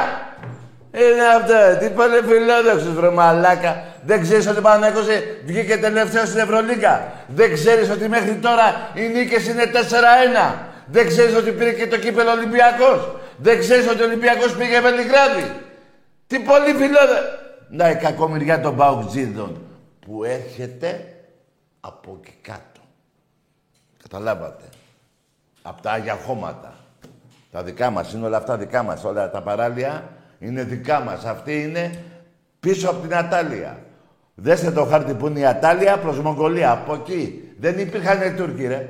Είναι 1.03 1.27
αυτό, 1.38 1.59
τι 1.81 1.87
πολύ 1.99 2.20
φιλόδοξος, 2.29 2.94
βρε 2.99 3.11
μαλάκα. 3.11 3.73
Δεν 4.07 4.23
ξέρεις 4.23 4.47
ότι 4.47 4.59
ο 4.59 4.62
Παναγιώτος 4.62 5.07
βγήκε 5.45 5.77
τελευταίος 5.77 6.29
στην 6.29 6.40
Ευρωλίγκα. 6.40 7.12
Δεν 7.27 7.53
ξέρεις 7.53 7.90
ότι 7.90 8.09
μέχρι 8.09 8.35
τώρα 8.35 8.90
οι 8.95 9.09
νίκες 9.09 9.47
είναι 9.47 9.64
4-1. 9.64 10.55
Δεν 10.87 11.07
ξέρεις 11.07 11.37
ότι 11.37 11.51
πήρε 11.51 11.73
και 11.73 11.87
το 11.87 11.99
κύπελο 11.99 12.31
Ολυμπιακός. 12.31 13.17
Δεν 13.37 13.59
ξέρεις 13.59 13.88
ότι 13.88 14.03
ο 14.03 14.05
Ολυμπιακός 14.05 14.57
πήγε 14.57 14.81
Βελιγράδι. 14.81 15.61
Τι 16.27 16.38
πολύ 16.38 16.75
φιλόδοξο. 16.75 17.43
Να 17.69 17.90
η 17.90 17.97
κακομοιριά 17.97 18.61
των 18.61 18.77
Παουτζίδων 18.77 19.67
που 20.07 20.25
έρχεται 20.25 21.14
από 21.81 22.19
εκεί 22.21 22.35
κάτω. 22.43 22.81
Καταλάβατε. 24.03 24.64
Από 25.62 25.83
τα 25.83 25.90
Άγια 25.90 26.19
Χώματα. 26.27 26.75
Τα 27.53 27.62
δικά 27.62 27.90
μας 27.90 28.12
είναι 28.12 28.27
όλα 28.27 28.37
αυτά 28.37 28.57
δικά 28.57 28.83
μας. 28.83 29.05
Όλα 29.05 29.31
τα 29.31 29.43
παράλια 29.43 30.09
είναι 30.38 30.62
δικά 30.62 31.01
μας. 31.01 31.25
Αυτή 31.25 31.62
είναι 31.62 32.05
πίσω 32.61 32.90
από 32.90 33.01
την 33.01 33.14
Ατάλια. 33.17 33.79
Δέστε 34.35 34.70
το 34.70 34.85
χάρτη 34.85 35.14
που 35.14 35.27
είναι 35.27 35.38
η 35.38 35.47
Ατάλια 35.47 35.99
προς 35.99 36.18
Μογγολία. 36.18 36.70
Από 36.70 36.94
εκεί. 36.94 37.53
Δεν 37.59 37.79
υπήρχαν 37.79 38.23
οι 38.23 38.35
Τούρκοι, 38.35 38.66
ρε. 38.66 38.88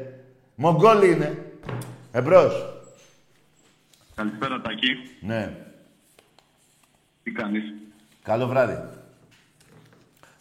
Μογγόλοι 0.55 1.11
είναι. 1.11 1.45
Εμπρός. 2.13 2.75
Καλησπέρα, 4.15 4.61
Τάκη. 4.61 4.89
Ναι. 5.21 5.53
Τι 7.23 7.31
κάνεις; 7.31 7.63
Καλό 8.23 8.47
βράδυ. 8.47 8.79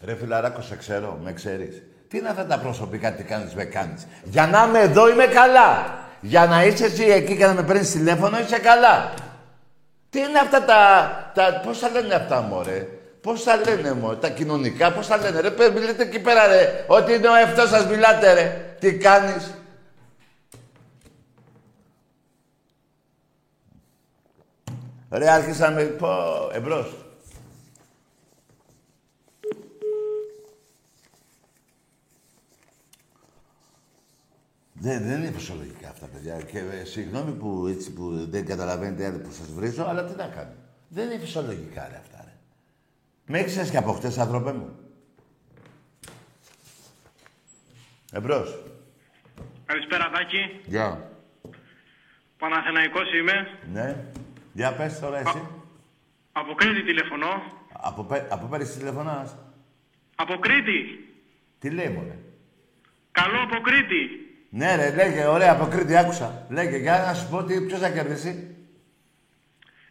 Ρε 0.02 0.16
φιλαράκο, 0.16 0.62
σε 0.62 0.76
ξέρω, 0.76 1.20
με 1.24 1.34
ξέρεις. 1.34 1.82
Τι 2.08 2.18
είναι 2.18 2.30
αυτά 2.30 2.46
τα 2.46 2.60
προσωπικά, 2.60 3.14
τι 3.14 3.24
κάνεις, 3.24 3.54
με 3.54 3.64
κάνεις. 3.64 4.08
Για 4.24 4.48
να 4.48 4.66
είμαι 4.68 4.80
εδώ 4.80 5.10
είμαι 5.10 5.26
καλά. 5.26 6.02
Για 6.22 6.46
να 6.46 6.66
είσαι 6.66 6.86
εσύ 6.86 7.04
εκεί 7.04 7.38
και 7.38 7.46
να 7.46 7.54
με 7.54 7.64
παίρνεις 7.64 7.92
τηλέφωνο 7.92 8.40
είσαι 8.40 8.60
καλά. 8.60 9.14
Τι 10.10 10.20
είναι 10.20 10.40
αυτά 10.40 10.64
τα... 10.64 11.32
τα 11.34 11.62
πώς 11.66 11.80
τα 11.80 11.90
λένε 11.90 12.14
αυτά, 12.14 12.42
μωρέ; 12.42 12.88
Πώς 13.24 13.44
τα 13.44 13.56
λένε, 13.58 13.94
μωρέ. 13.94 14.16
Τα 14.16 14.30
κοινωνικά, 14.30 14.94
πώς 14.94 15.08
τα 15.08 15.18
λένε. 15.18 15.40
Ρε, 15.40 15.52
παι- 15.52 15.74
μιλείτε 15.74 16.04
εκεί 16.04 16.20
πέρα, 16.20 16.48
ρε. 16.48 16.86
Ότι 16.88 17.14
είναι 17.14 17.28
ο 17.30 17.36
εαυτός 17.36 17.70
σας 17.70 17.86
μιλάτε, 17.88 18.34
ρε. 18.34 18.76
Τι 18.80 18.98
κάνεις; 18.98 19.54
Ρε, 25.10 25.30
άρχισα 25.30 25.72
με... 25.72 25.84
Πω, 25.84 26.08
εμπρός. 26.54 26.96
Δεν, 34.74 35.04
δεν 35.08 35.22
είναι 35.24 35.32
φυσιολογικά 35.32 35.90
αυτά, 35.90 36.06
παιδιά. 36.06 36.42
Και 36.42 36.58
ε, 36.60 36.84
συγγνώμη 36.86 37.32
που, 37.32 37.68
έτσι, 37.68 37.92
που 37.92 38.30
δεν 38.30 38.46
καταλαβαίνετε 38.46 39.06
άλλοι 39.06 39.18
που 39.18 39.32
σας 39.32 39.48
βρίζω, 39.48 39.86
αλλά 39.88 40.04
τι 40.06 40.16
να 40.16 40.28
κάνω. 40.28 40.54
Δεν 40.88 41.12
είναι 41.12 41.20
φυσιολογικά, 41.20 41.88
ρε, 41.92 41.96
αυτά, 41.96 42.18
ρε. 42.26 42.33
Με 43.26 43.40
έξερες 43.40 43.70
και 43.70 43.78
από 43.78 43.92
χτες, 43.94 44.18
άνθρωπε 44.18 44.54
μου. 44.54 44.78
Εμπρός. 48.12 48.56
Καλησπέρα, 49.66 50.10
Τάκη. 50.14 50.60
Γεια. 50.66 51.12
Παναθηναϊκός 52.38 53.14
είμαι. 53.14 53.60
Ναι. 53.72 54.06
Για 54.54 54.74
πες 54.76 55.00
τώρα 55.00 55.18
εσύ. 55.20 55.48
Από 56.32 56.54
Κρήτη 56.54 56.84
τηλεφωνώ. 56.84 57.44
Από, 57.74 58.04
πέ- 58.04 58.32
από 58.32 58.46
πέρυσι 58.48 58.78
τηλεφωνάς; 58.78 59.36
Από 60.16 60.36
Κρήτη. 60.38 61.08
Τι 61.60 61.70
λέει, 61.70 61.90
μωρέ; 61.90 62.18
Καλό 63.12 63.40
από 63.42 63.62
Κρήτη. 63.62 64.10
Ναι, 64.50 64.76
ρε, 64.76 64.96
λέγε, 64.96 65.26
ωραία, 65.26 65.52
από 65.52 65.66
Κρήτη 65.66 65.96
άκουσα. 65.98 66.46
Λέγε, 66.50 66.78
για 66.78 66.98
να 67.08 67.14
σου 67.14 67.30
πω 67.30 67.44
τι, 67.44 67.62
ποιος 67.62 67.80
θα 67.80 67.90
κερδίσει. 67.90 68.56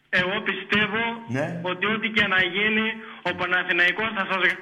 Εγώ 0.09 0.41
πιστεύω 0.43 1.03
Ναι. 1.29 1.61
ότι 1.63 1.87
ό,τι 1.87 2.09
και 2.09 2.27
να 2.27 2.43
γίνει, 2.43 2.87
Ο 3.23 3.35
Παναθηναϊκός 3.35 4.11
θα 4.15 4.27
σας... 4.31 4.57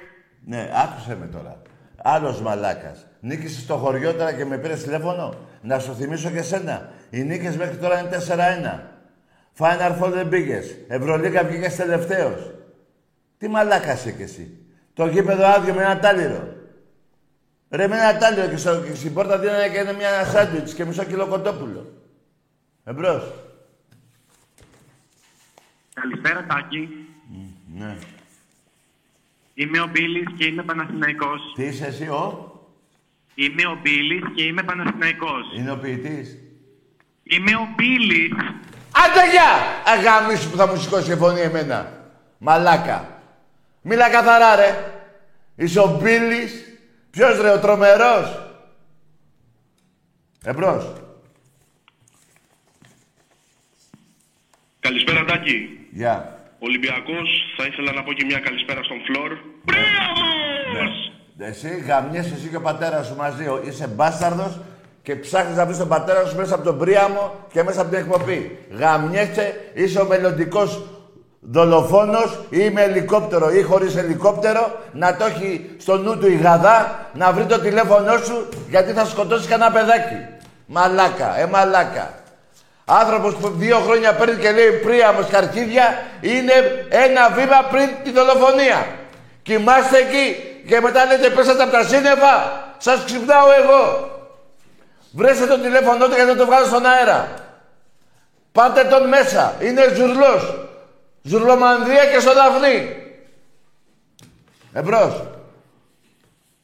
Ναι, 0.45 0.69
άκουσε 0.73 1.15
με 1.15 1.25
τώρα. 1.25 1.61
Άλλος 2.03 2.41
μαλάκας. 2.41 3.07
Νίκησες 3.19 3.63
στο 3.63 3.77
χωριό 3.77 4.13
τώρα 4.13 4.33
και 4.33 4.45
με 4.45 4.57
πήρες 4.57 4.83
τηλέφωνο; 4.83 5.35
Να 5.61 5.79
σου 5.79 5.95
θυμίσω 5.95 6.29
και 6.29 6.41
σένα. 6.41 6.91
Οι 7.09 7.23
νίκες 7.23 7.57
μέχρι 7.57 7.77
τώρα 7.77 7.99
είναι 7.99 8.09
4-1. 8.09 8.79
Final 9.57 9.99
Four 10.01 10.11
δεν 10.11 10.29
πήγες. 10.29 10.75
Ευρωλίκα 10.87 11.43
βγήκες 11.43 11.75
τελευταίος. 11.75 12.51
Τι 13.37 13.47
μαλάκα 13.47 13.93
είσαι 13.93 14.11
κι 14.11 14.21
εσύ. 14.21 14.57
Το 14.93 15.07
γήπεδο 15.07 15.45
άδειο 15.45 15.73
με 15.73 15.81
ένα 15.81 15.99
τάλιρο. 15.99 16.53
Ρε 17.69 17.87
με 17.87 17.95
ένα 17.97 18.17
τάλιρο 18.17 18.47
και, 18.47 18.57
στο, 18.57 18.81
και 18.81 18.95
στην 18.95 19.13
πόρτα 19.13 19.39
δίνανε 19.39 19.69
και 19.69 19.77
είναι 19.79 19.93
μια 19.93 20.25
σάντουιτς 20.25 20.73
και 20.73 20.85
μισό 20.85 21.03
κιλό 21.03 21.27
κοτόπουλο. 21.27 21.93
Εμπρός. 22.83 23.33
Καλησπέρα 25.93 26.45
Τάκη. 26.45 26.89
Ναι. 27.73 27.97
Είμαι 29.61 29.79
ο 29.79 29.87
Μπίλης 29.87 30.27
και 30.37 30.45
είμαι 30.45 30.63
Παναθηναϊκός. 30.63 31.41
Τι 31.55 31.63
είσαι 31.63 31.85
εσύ, 31.85 32.07
ο; 32.07 32.51
Είμαι 33.35 33.65
ο 33.65 33.77
Μπίλης 33.81 34.23
και 34.35 34.43
είμαι 34.43 34.63
Παναθηναϊκός. 34.63 35.45
Είναι 35.57 35.71
ο 35.71 35.77
ποιητής; 35.77 36.37
Είμαι 37.23 37.55
ο 37.55 37.67
Μπίλης. 37.75 38.31
Άντε 38.91 39.29
γεια! 39.31 39.51
Αγάμισου 39.85 40.49
που 40.49 40.57
θα 40.57 40.67
μου 40.67 40.75
σηκώσει 40.75 41.11
η 41.11 41.15
φωνή 41.15 41.39
εμένα. 41.39 42.09
Μαλάκα. 42.37 43.21
Μίλα 43.81 44.09
καθαρά 44.09 44.55
ρε. 44.55 44.93
Είσαι 45.55 45.79
ο 45.79 45.99
Μπίλης. 46.01 46.79
Ποιος 47.09 47.41
ρε, 47.41 47.49
ο 47.49 47.59
τρομερός; 47.59 48.55
Εμπρός. 50.43 50.93
Καλησπέρα 54.79 55.25
Τάκη. 55.25 55.87
Γεια. 55.91 56.39
Ολυμπιακός, 56.59 57.29
θα 57.57 57.65
ήθελα 57.65 57.91
να 57.91 58.03
πω 58.03 58.13
και 58.13 58.25
μια 58.25 58.39
καλησπέρα 58.39 58.83
στον 58.83 58.97
Φλόρ. 59.05 59.50
Ναι. 59.65 61.47
Εσύ 61.47 61.83
γαμιέσαι 61.87 62.33
εσύ 62.37 62.47
και 62.47 62.55
ο 62.55 62.61
πατέρας 62.61 63.07
σου 63.07 63.15
μαζί. 63.17 63.47
Ο- 63.47 63.61
Είσαι 63.67 63.87
μπάσταρδος 63.87 64.59
και 65.03 65.15
ψάχνεις 65.15 65.57
να 65.57 65.65
βρεις 65.65 65.77
τον 65.77 65.87
πατέρα 65.87 66.25
σου 66.25 66.35
μέσα 66.35 66.55
από 66.55 66.63
τον 66.63 66.77
Πρίαμο 66.77 67.31
και 67.53 67.63
μέσα 67.63 67.81
από 67.81 67.89
την 67.89 67.99
εκπομπή. 67.99 68.57
Γαμιέσαι, 68.77 69.53
είσαι 69.73 69.99
ο 69.99 70.05
μελλοντικός 70.05 70.81
δολοφόνος 71.39 72.39
ή 72.49 72.69
με 72.69 72.81
ελικόπτερο 72.81 73.51
ή 73.51 73.61
χωρίς 73.61 73.95
ελικόπτερο 73.95 74.79
να 74.91 75.15
το 75.15 75.25
έχει 75.25 75.69
στο 75.79 75.97
νου 75.97 76.17
του 76.17 76.27
η 76.27 76.35
γαδά 76.35 77.09
να 77.13 77.31
βρει 77.31 77.45
το 77.45 77.59
τηλέφωνό 77.59 78.17
σου 78.17 78.47
γιατί 78.69 78.91
θα 78.91 79.05
σκοτώσεις 79.05 79.47
κανένα 79.47 79.71
παιδάκι. 79.71 80.15
Μαλάκα, 80.65 81.39
ε 81.39 81.45
μαλάκα. 81.45 82.13
Άνθρωπος 82.85 83.35
που 83.35 83.47
δύο 83.49 83.77
χρόνια 83.77 84.13
πριν 84.15 84.39
και 84.39 84.51
λέει 84.51 84.71
Πρίαμος 84.83 85.27
καρκίδια 85.27 85.83
είναι 86.21 86.53
ένα 86.89 87.29
βήμα 87.29 87.57
πριν 87.71 87.89
τη 88.03 88.11
δολοφονία. 88.11 88.85
Κοιμάστε 89.43 89.97
εκεί 89.97 90.35
και 90.67 90.79
μετά 90.81 91.05
λέτε 91.05 91.29
πέσατε 91.29 91.63
από 91.63 91.71
τα 91.71 91.83
σύννεφα. 91.83 92.35
Σας 92.77 93.03
ξυπνάω 93.05 93.47
εγώ. 93.63 94.09
Βρέστε 95.11 95.45
το 95.45 95.59
τηλέφωνο 95.59 96.05
του 96.07 96.15
και 96.15 96.21
θα 96.23 96.35
το 96.35 96.45
βγάλω 96.45 96.65
στον 96.65 96.85
αέρα. 96.85 97.33
Πάτε 98.51 98.83
τον 98.83 99.07
μέσα. 99.07 99.55
Είναι 99.61 99.93
ζουρλός. 99.95 100.67
Ζουρλομανδία 101.21 102.05
και 102.11 102.19
στο 102.19 102.33
δαφνί. 102.33 102.95
Εμπρός. 104.73 105.13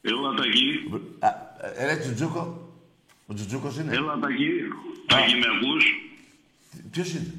Έλα 0.01 0.33
Τακί, 0.37 0.91
Α, 1.19 1.27
ε, 1.81 1.85
ρε 1.85 1.95
Τζουτζούκο. 1.95 2.69
Ο 3.27 3.33
Τζουτζούκος 3.33 3.77
είναι. 3.77 3.93
έλα 3.95 4.17
Τακί. 4.21 4.49
Τακί 5.07 5.33
με 5.35 5.45
ακούς; 5.57 5.85
Ποιος 6.91 7.09
είναι; 7.09 7.33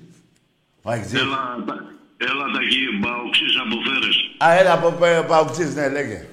Ο 0.83 0.93
Αιγτζής. 0.93 1.21
Έλα, 1.21 1.65
Τα- 1.67 1.93
έλα 2.19 2.45
Τακί, 2.55 2.83
μπαοξής 3.01 3.55
από 3.65 3.77
Φέρες. 3.87 4.17
Α, 4.45 4.59
έλα 4.59 4.73
από 4.73 4.91
Πε- 4.91 5.27
Παουκτζής, 5.27 5.75
ναι, 5.75 5.89
λέγε. 5.89 6.27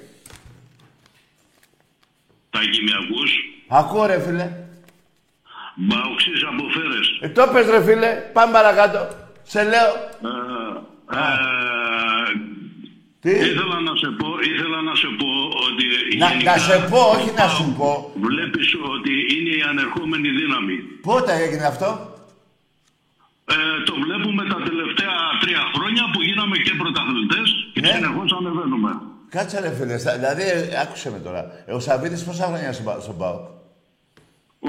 Τακί 2.50 2.82
με 2.82 2.92
ακούς; 3.02 3.30
Ακούω 3.68 4.06
ρε 4.06 4.20
φίλε. 4.20 4.50
Μπαοξής 5.74 6.42
από 6.52 6.64
Φέρες. 6.74 7.18
Ε, 7.20 7.28
το 7.28 7.46
πες 7.52 7.66
ρε 7.66 7.82
φίλε. 7.82 8.10
Πάμε 8.32 8.52
παρακάτω. 8.52 9.08
Σε 9.42 9.62
λέω. 9.62 9.92
Ε, 11.12 11.18
ε, 11.18 12.32
Τι; 13.20 13.30
Ήθελα 13.30 13.80
να 13.80 13.96
σε 13.96 14.06
πω, 14.18 14.28
ήθελα 14.54 14.82
να 14.82 14.94
σε 14.94 15.06
πω 15.18 15.28
ότι 15.68 16.16
Να, 16.16 16.28
γενικά 16.28 16.50
να 16.50 16.58
σε 16.58 16.86
πω, 16.90 16.98
όχι 16.98 17.30
να 17.36 17.48
σου 17.48 17.74
πω. 17.78 18.12
Βλέπεις 18.20 18.74
ότι 18.94 19.12
είναι 19.36 19.50
η 19.56 19.62
ανερχόμενη 19.68 20.28
δύναμη. 20.28 20.74
Πότε 21.02 21.32
έγινε 21.32 21.64
αυτό; 21.66 22.15
Ε, 23.54 23.54
το 23.88 23.94
βλέπουμε 24.04 24.42
τα 24.52 24.58
τελευταία 24.68 25.16
τρία 25.42 25.62
χρόνια 25.74 26.04
που 26.12 26.20
γίναμε 26.28 26.56
και 26.66 26.72
πρωταθλητές 26.80 27.46
και 27.74 27.80
Ναι. 27.80 27.88
συνεχώς 27.94 28.28
ανεβαίνουμε. 28.38 28.90
Κάτσε 29.34 29.56
ρε 29.64 29.70
φίλε. 29.78 29.96
Στα- 30.02 30.16
Δηλαδή, 30.20 30.42
ε, 30.54 30.80
άκουσε 30.84 31.08
με 31.14 31.18
τώρα. 31.26 31.42
Ε, 31.68 31.72
ο 31.78 31.80
Σαββίδης 31.86 32.22
πόσα 32.24 32.44
χρόνια 32.50 32.72
στον 32.72 32.84
Πα- 32.88 33.00
στον 33.06 33.16
ΠΑΟΚ; 33.20 33.44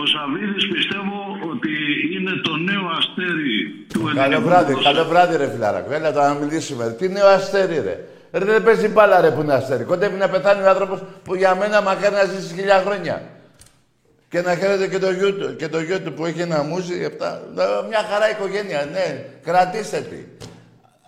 Ο 0.02 0.04
Σαββίδης 0.13 0.66
πιστεύω 0.74 1.18
ότι 1.52 1.72
είναι 2.16 2.32
το 2.48 2.54
νέο 2.70 2.86
αστέρι 2.98 3.58
του 3.94 4.00
ελληνικού 4.08 4.16
Καλό 4.30 4.40
βράδυ, 4.48 4.72
ποδοσφαίρου. 4.74 4.96
καλό 4.96 5.04
βράδυ 5.12 5.34
ρε 5.38 5.48
φιλάρακο. 5.54 5.94
Έλα 5.94 6.10
τώρα 6.13 6.28
να 6.34 6.40
μιλήσουμε. 6.42 6.84
Τι 7.00 7.06
νέο 7.10 7.28
αστέρι 7.28 7.80
ρε. 7.88 7.96
Ρε 8.40 8.46
δεν 8.46 8.63
παίζει 8.63 8.88
μπάλα 8.88 9.22
ρε 9.22 9.32
που 9.32 9.42
είναι 9.42 9.54
αστέρι. 9.54 9.84
Κοντεύει 9.84 10.18
να 10.18 10.30
πεθάνει 10.30 10.62
ο 10.63 10.70
άνθρωπος 10.70 11.00
που 11.24 11.36
για 11.36 11.56
μένα 11.56 11.82
μακάρι 11.82 12.16
να 12.16 12.24
ζήσει 12.32 12.54
χιλιά 12.54 12.78
χρόνια. 12.86 13.16
Και 14.30 14.42
να 14.42 14.56
χαίρεται 14.56 14.88
και 14.88 15.00
το 15.00 15.12
γιο 15.12 15.34
του, 15.34 15.56
και 15.56 15.68
το 15.68 15.80
γιο 15.80 16.00
του 16.02 16.13
που 16.13 16.26
έχει 16.26 16.42
ένα 16.42 16.63
μουσι, 16.63 17.02
επτά. 17.04 17.42
Ε, 17.58 17.88
Μια 17.88 18.00
χαρά 18.12 18.30
οικογένεια, 18.30 18.88
ναι. 18.92 19.26
Κρατήστε 19.44 20.00
τη. 20.00 20.16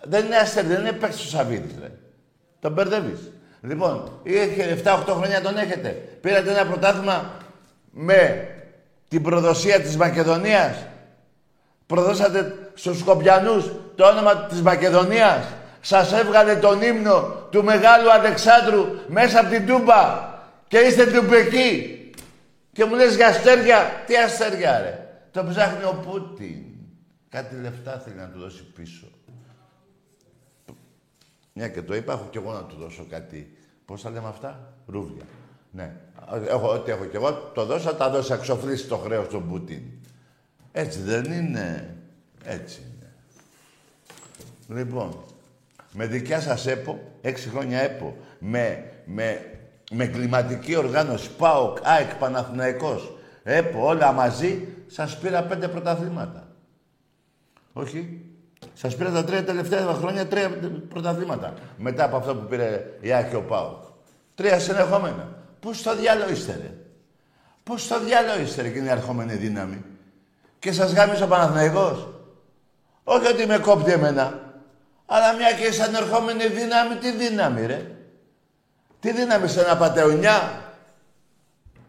Δεν 0.02 0.24
είναι 0.24 0.36
αστέρι, 0.36 0.66
δεν 0.66 0.80
είναι 0.80 0.92
παίξης 0.92 1.26
ο 1.26 1.28
Σαββίδης, 1.28 1.74
ρε. 1.80 1.90
Τον 2.60 2.72
μπερδεύεις. 2.72 3.32
Λοιπόν, 3.60 4.20
είχε 4.22 4.80
7-8 4.84 5.14
χρόνια 5.14 5.40
τον 5.40 5.56
έχετε. 5.56 5.88
Πήρατε 6.20 6.50
ένα 6.50 6.66
πρωτάθλημα 6.66 7.30
με 7.90 8.48
την 9.08 9.22
προδοσία 9.22 9.80
της 9.80 9.96
Μακεδονίας. 9.96 10.86
Προδώσατε 11.86 12.54
στους 12.74 12.98
Σκοπιανούς 12.98 13.64
το 13.94 14.06
όνομα 14.06 14.36
της 14.36 14.62
Μακεδονίας. 14.62 15.44
Σας 15.80 16.12
έβγαλε 16.12 16.54
τον 16.56 16.82
ύμνο 16.82 17.20
του 17.50 17.64
Μεγάλου 17.64 18.12
Αλεξάνδρου 18.12 18.86
μέσα 19.06 19.40
από 19.40 19.50
την 19.50 19.66
Τούμπα. 19.66 20.28
Και 20.68 20.78
είστε 20.78 21.06
τουμπεκοί. 21.06 21.99
Και 22.72 22.84
μου 22.84 22.94
λες 22.94 23.16
για 23.16 23.26
αστέρια. 23.28 24.02
Τι 24.06 24.16
αστέρια 24.16 24.78
ρε. 24.78 25.08
Το 25.30 25.44
ψάχνει 25.44 25.84
ο 25.84 26.02
Πούτιν. 26.04 26.64
Κάτι 27.28 27.54
λεφτά 27.56 27.98
θέλει 27.98 28.16
να 28.16 28.28
του 28.28 28.38
δώσει 28.38 28.64
πίσω. 28.64 29.06
Μια 31.52 31.68
και 31.68 31.82
το 31.82 31.94
είπα, 31.94 32.12
έχω 32.12 32.28
κι 32.30 32.36
εγώ 32.36 32.52
να 32.52 32.64
του 32.64 32.76
δώσω 32.76 33.06
κάτι. 33.10 33.56
Πώς 33.84 34.02
τα 34.02 34.10
λέμε 34.10 34.28
αυτά, 34.28 34.74
ρούβλια. 34.86 35.24
Ναι. 35.70 35.96
Έχω, 36.48 36.72
ό,τι 36.72 36.90
έχω 36.90 37.04
κι 37.04 37.16
εγώ, 37.16 37.32
το 37.32 37.64
δώσα, 37.64 37.96
τα 37.96 38.10
δώσα 38.10 38.34
εξοφλήσει 38.34 38.86
το 38.86 38.96
χρέος 38.96 39.28
του 39.28 39.42
Πούτιν. 39.48 39.82
Έτσι 40.72 41.00
δεν 41.00 41.24
είναι. 41.24 41.96
Έτσι 42.44 42.80
είναι. 42.80 43.12
Λοιπόν, 44.80 45.24
με 45.92 46.06
δικιά 46.06 46.40
σας 46.40 46.66
ΕΠΟ, 46.66 47.00
έξι 47.20 47.48
χρόνια 47.48 47.80
ΕΠΟ, 47.80 48.16
με, 48.38 48.92
με, 49.04 49.49
με 49.92 50.06
κλιματική 50.06 50.76
οργάνωση, 50.76 51.30
ΠΑΟΚ, 51.30 51.78
ΑΕΚ, 51.82 52.14
Παναθηναϊκός, 52.14 53.18
ΕΠΟ, 53.42 53.86
όλα 53.86 54.12
μαζί, 54.12 54.68
σας 54.86 55.18
πήρα 55.18 55.42
πέντε 55.42 55.68
πρωταθλήματα. 55.68 56.46
Όχι. 57.72 58.24
Σας 58.74 58.96
πήρα 58.96 59.10
τα 59.10 59.24
τρία 59.24 59.44
τελευταία 59.44 59.80
χρόνια 59.94 60.26
τρία 60.26 60.50
πρωταθλήματα. 60.88 61.54
Μετά 61.76 62.04
από 62.04 62.16
αυτό 62.16 62.34
που 62.34 62.46
πήρε 62.46 62.84
η 63.00 63.12
ΑΕΚ 63.12 63.28
και 63.28 63.36
ο 63.36 63.42
ΠΑΟΚ. 63.42 63.82
Τρία 64.34 64.58
συνεχόμενα. 64.58 65.28
Πώς 65.60 65.78
στο 65.78 65.96
διάλογο 65.96 66.30
είστε, 66.30 66.52
ρε; 66.62 66.74
Πώς 67.62 67.82
στο 67.82 68.00
διάλογο 68.00 68.40
είστε, 68.40 68.62
ρε, 68.62 68.68
και 68.68 68.78
είναι 68.78 68.88
η 68.88 68.90
ερχόμενη 68.90 69.34
δύναμη; 69.34 69.84
Και 70.58 70.72
σας 70.72 70.92
γάμισε 70.92 71.24
ο 71.24 71.26
Παναθηναϊκός; 71.26 72.08
Όχι 73.04 73.26
ότι 73.26 73.46
με 73.46 73.58
κόπτει 73.58 73.92
εμένα. 73.92 74.54
Αλλά 75.06 75.32
μια 75.32 75.52
και 75.52 75.72
σαν 75.72 75.94
ερχόμενη 75.94 76.46
δύναμη, 76.46 76.94
τι 76.94 77.10
δύναμη, 77.10 77.66
ρε; 77.66 77.99
Τι 79.00 79.12
δύναμη 79.12 79.48
σε 79.48 79.60
ένα 79.60 79.76
πατεωνιά; 79.76 80.62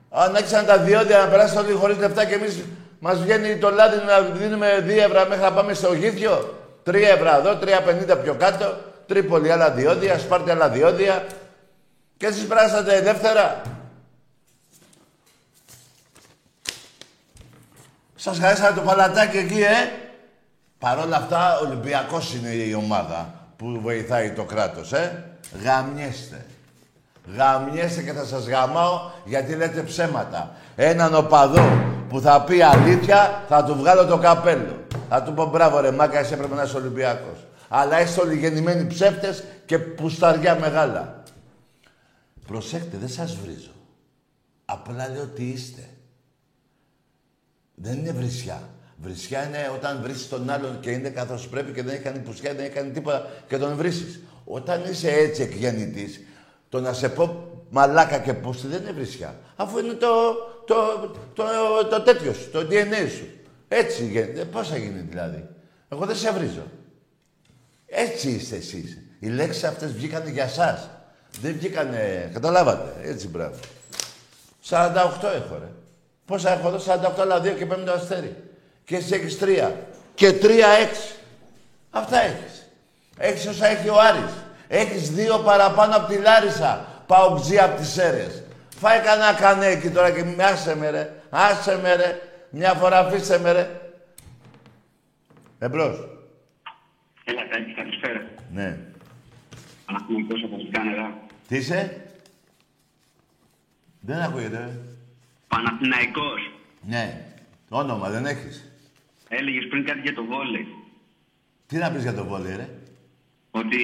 Αν 0.10 0.36
έξαν 0.36 0.66
τα 0.66 0.78
διόδια 0.78 1.18
να 1.18 1.28
περάσει 1.28 1.58
όλοι 1.58 1.72
χωρίς 1.72 1.98
λεφτά 1.98 2.26
και 2.26 2.34
εμείς 2.34 2.64
μας 3.00 3.20
βγαίνει 3.20 3.58
το 3.58 3.70
λάδι 3.70 3.98
να 4.06 4.22
δίνουμε 4.22 4.86
2 4.88 4.90
ευρώ 4.90 5.26
μέχρι 5.28 5.44
να 5.44 5.52
πάμε 5.52 5.74
στο 5.74 5.94
γήθιο. 5.94 6.60
3 6.86 6.94
ευρώ 6.94 7.36
εδώ, 7.36 7.58
3,50 7.62 8.18
πιο 8.24 8.36
κάτω. 8.36 8.78
Τρίπολη 9.08 9.52
άλλα 9.52 9.72
διόδια, 9.72 10.20
Σπάρτη 10.20 10.52
άλλα 10.52 10.70
διόδια. 10.70 11.26
Και 12.18 12.26
εσείς 12.26 12.46
περάσατε 12.46 12.96
ελεύθερα. 12.96 13.62
Σας 18.16 18.40
χαρίσατε 18.40 18.74
το 18.74 18.82
παλατάκι 18.82 19.38
εκεί, 19.38 19.62
ε. 19.62 19.92
Παρ' 20.80 21.00
όλα 21.00 21.18
αυτά, 21.18 21.60
ο 21.60 21.66
Ολυμπιακός 21.66 22.34
είναι 22.34 22.50
η 22.50 22.74
ομάδα 22.74 23.34
που 23.58 23.80
βοηθάει 23.82 24.32
το 24.32 24.44
κράτος, 24.44 24.94
ε. 24.94 25.26
Γαμιέστε. 25.64 26.46
Γαμιέστε 27.26 28.02
και 28.02 28.12
θα 28.12 28.26
σας 28.26 28.48
γαμάω 28.48 29.12
γιατί 29.26 29.56
λέτε 29.56 29.82
ψέματα. 29.82 30.56
Έναν 30.76 31.16
οπαδό 31.16 31.62
που 32.10 32.22
θα 32.22 32.44
πει 32.44 32.62
αλήθεια, 32.62 33.44
θα 33.48 33.64
του 33.64 33.76
βγάλω 33.76 34.06
το 34.06 34.18
καπέλο. 34.18 34.80
Θα 35.10 35.24
του 35.24 35.34
πω 35.34 35.46
μπράβο 35.46 35.80
ρε 35.80 35.92
Μάκα, 35.92 36.20
εσύ 36.20 36.34
έπρεπε 36.34 36.56
να 36.56 36.64
είσαι 36.64 36.78
Ολυμπιακός. 36.78 37.46
Αλλά 37.70 38.02
είστε 38.02 38.22
όλοι 38.22 38.38
γεννημένοι 38.38 38.88
ψεύτες 38.88 39.44
και 39.66 39.80
πουσταριά 39.80 40.60
μεγάλα. 40.60 41.24
Προσέξτε, 42.48 42.98
δεν 42.98 43.10
σας 43.10 43.36
βρίζω. 43.36 43.72
Απλά 44.66 45.10
λέω 45.10 45.26
τι 45.26 45.44
είστε. 45.44 45.90
Δεν 47.76 47.98
είναι 47.98 48.12
βρισιά. 48.12 48.62
Βρισιά 49.02 49.44
είναι 49.44 49.72
όταν 49.76 50.00
βρει 50.02 50.14
τον 50.14 50.50
άλλον 50.50 50.80
και 50.80 50.92
είναι 50.92 51.10
καθώς 51.10 51.48
πρέπει 51.48 51.72
και 51.72 51.84
δεν 51.84 51.94
έχει 51.94 52.04
κάνει 52.04 52.20
πουσιά, 52.20 52.54
δεν 52.54 52.66
έχει 52.66 52.74
κάνει 52.74 52.92
τίποτα 52.92 53.30
και 53.48 53.58
τον 53.58 53.76
βρει. 53.76 53.92
Όταν 54.46 54.84
είσαι 54.92 55.12
έτσι 55.12 55.42
εκγεννητής, 55.42 56.20
το 56.72 56.80
να 56.80 56.94
σε 56.94 57.10
πω 57.10 57.52
μαλάκα 57.70 58.18
και 58.18 58.34
πούστη 58.34 58.68
δεν 58.68 58.82
είναι 58.82 58.92
βρισιά. 58.92 59.36
Αφού 59.56 59.78
είναι 59.80 59.94
το, 59.94 60.08
το, 60.66 60.76
το, 61.36 61.44
το, 61.44 61.88
το 61.90 62.02
τέτοιο 62.02 62.34
σου, 62.34 62.50
το 62.50 62.60
DNA 62.60 63.10
σου. 63.18 63.28
Έτσι 63.68 64.06
γίνεται. 64.06 64.46
Πώς 64.46 64.70
θα 64.70 64.78
γίνει 64.78 65.06
δηλαδή. 65.10 65.48
Εγώ 65.90 66.06
δεν 66.06 66.16
σε 66.16 66.32
βρίζω. 66.32 66.64
Έτσι 67.86 68.30
είστε 68.30 68.56
εσείς. 68.56 68.98
Οι 69.20 69.28
λέξεις 69.28 69.64
αυτές 69.64 69.92
βγήκαν 69.92 70.28
για 70.28 70.44
εσά. 70.44 71.02
Δεν 71.42 71.54
βγήκανε. 71.54 72.30
Καταλάβατε. 72.34 73.10
Έτσι 73.10 73.28
μπράβο. 73.28 73.56
48 74.70 74.84
έχω 75.24 75.58
ρε. 75.60 75.70
Πόσα 76.26 76.52
έχω 76.52 76.68
εδώ, 76.68 76.78
48 76.78 77.20
αλλά 77.20 77.42
2 77.42 77.56
και 77.58 77.68
5 77.72 77.86
το 77.86 77.92
αστέρι. 77.92 78.36
Και 78.86 78.96
εσύ 78.96 79.14
έχεις 79.14 79.38
3. 79.42 79.72
Και 80.14 80.30
3 80.42 80.50
έξι. 80.82 81.14
Αυτά 81.90 82.22
έχεις. 82.22 82.68
Έχεις 83.18 83.48
όσα 83.48 83.68
έχει 83.68 83.90
ο 83.90 84.00
Άρης. 84.00 84.41
Έχεις 84.74 85.12
δύο 85.12 85.40
παραπάνω 85.40 85.96
από 85.96 86.08
τη 86.08 86.18
Λάρισα. 86.18 87.04
Πάω 87.08 87.40
ξύ 87.40 87.58
από 87.60 87.78
τις 87.78 87.90
Σέρες. 87.90 88.44
Φάει 88.76 89.00
κανένα 89.00 89.34
κανέκι 89.34 89.90
τώρα 89.90 90.12
και 90.12 90.24
με 90.24 90.44
άσε 90.44 90.76
με 90.76 90.90
ρε. 90.90 91.14
Άσε 91.30 91.80
με 91.82 91.96
ρε. 91.96 92.22
Μια 92.50 92.74
φορά 92.74 93.00
αφήσε 93.00 93.40
με 93.40 93.52
ρε. 93.52 93.82
Εμπρός. 95.60 95.98
Έλα, 97.24 97.48
Τάκη, 97.52 97.74
καλησπέρα. 97.74 98.22
Ναι. 98.52 98.78
Αναθυμικός 99.86 100.44
από 100.44 100.58
την 100.58 100.72
Κάνεδα. 100.72 101.14
Τι 101.48 101.58
είσαι; 101.58 102.02
Δεν 104.00 104.22
ακούγεται. 104.22 104.58
ρε. 104.58 104.70
Παναθηναϊκός. 105.48 106.52
Ναι. 106.82 107.26
Όνομα 107.70 108.10
δεν 108.10 108.26
έχεις. 108.26 108.72
Έλεγες 109.30 109.68
πριν 109.70 109.86
κάτι 109.86 110.00
για 110.00 110.14
το 110.14 110.24
βόλεϊ. 110.24 110.68
Τι 111.68 111.78
να 111.78 111.92
πεις 111.92 112.02
για 112.02 112.14
το 112.14 112.26
βόλεϊ, 112.26 112.56
ρε. 112.56 112.70
Ότι 113.52 113.78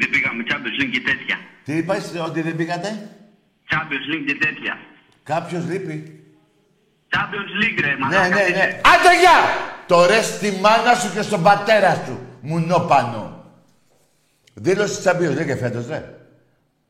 δεν 0.00 0.10
πήγαμε 0.10 0.42
Champions 0.48 0.82
League 0.82 0.90
και 0.92 1.00
τέτοια. 1.00 1.36
Τι 1.64 1.76
είπες 1.76 2.12
ότι 2.26 2.40
δεν 2.42 2.56
πήγατε; 2.56 2.88
Champions 3.70 4.14
League 4.14 4.24
και 4.26 4.34
τέτοια. 4.34 4.78
Κάποιος 5.22 5.64
λείπει. 5.68 6.24
Champions 7.10 7.62
League, 7.62 7.80
ρε, 7.80 7.90
Ναι, 7.90 7.96
μαλάκα. 7.98 8.28
ναι, 8.28 8.34
ναι. 8.48 8.80
Άντε 8.92 9.12
γεια! 9.20 9.38
Το 9.86 10.06
ρε 10.06 10.22
στη 10.22 10.58
μάνα 10.60 10.94
σου 10.94 11.12
και 11.12 11.22
στον 11.22 11.42
πατέρα 11.42 12.02
σου. 12.06 12.18
Μουνόπανο. 12.40 13.44
Δήλωσες 14.54 14.96
τη 14.98 15.02
Champions 15.10 15.38
League 15.40 15.58
φέτος, 15.60 15.86
ρε. 15.88 16.14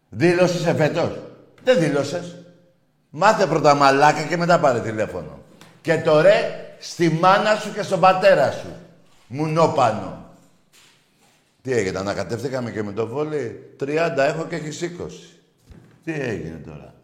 Δήλωσες 0.08 0.74
φέτος. 0.76 1.10
Δεν 1.62 1.78
δήλωσες. 1.78 2.44
Μάθε 3.10 3.46
πρώτα 3.46 3.74
μαλάκα 3.74 4.22
και 4.22 4.36
μετά 4.36 4.60
πάρε 4.60 4.80
τηλέφωνο. 4.80 5.42
Και 5.80 5.98
το 5.98 6.20
ρε 6.20 6.50
στη 6.78 7.10
μάνα 7.20 7.54
σου 7.54 7.72
και 7.74 7.82
στον 7.82 8.00
πατέρα 8.00 8.50
σου. 8.50 8.74
Μουνόπανο. 9.26 10.19
Τι 11.70 11.76
έγινε, 11.76 11.98
ανακατεύθηκαμε 11.98 12.70
και 12.70 12.82
με 12.82 12.92
το 12.92 13.06
βόλι; 13.06 13.74
30 13.80 13.86
έχω 14.18 14.46
και 14.48 14.54
έχεις 14.56 14.82
20. 14.82 14.86
Τι 16.04 16.12
έγινε 16.12 16.60
τώρα; 16.66 16.94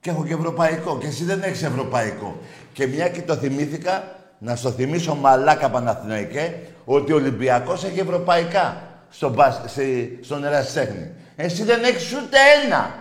Και 0.00 0.10
έχω 0.10 0.24
και 0.26 0.32
ευρωπαϊκό. 0.32 0.98
Και 0.98 1.06
εσύ 1.06 1.24
δεν 1.24 1.42
έχεις 1.42 1.62
ευρωπαϊκό. 1.62 2.38
Και 2.72 2.86
μια 2.86 3.08
και 3.08 3.22
το 3.22 3.34
θυμήθηκα, 3.36 4.16
να 4.38 4.56
στο 4.56 4.70
θυμίσω 4.70 5.14
μαλάκα 5.14 5.70
Παναθηναϊκέ, 5.70 6.54
ότι 6.84 7.12
ο 7.12 7.16
Ολυμπιακός 7.16 7.84
έχει 7.84 7.98
ευρωπαϊκά 8.00 8.82
στον, 9.10 9.32
μπασ- 9.32 9.68
στη- 9.68 10.18
στον 10.22 10.44
ερασιτέχνη. 10.44 11.10
Εσύ 11.36 11.62
δεν 11.62 11.84
έχεις 11.84 12.12
ούτε 12.12 12.36
ένα. 12.64 12.94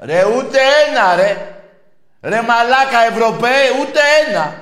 Ρε, 0.00 0.24
ούτε 0.24 0.58
ένα, 0.88 1.16
ρε. 1.16 1.36
Ρε 2.22 2.42
μαλάκα 2.42 2.98
Ευρωπαίοι, 3.10 3.68
ούτε 3.80 4.00
ένα. 4.28 4.61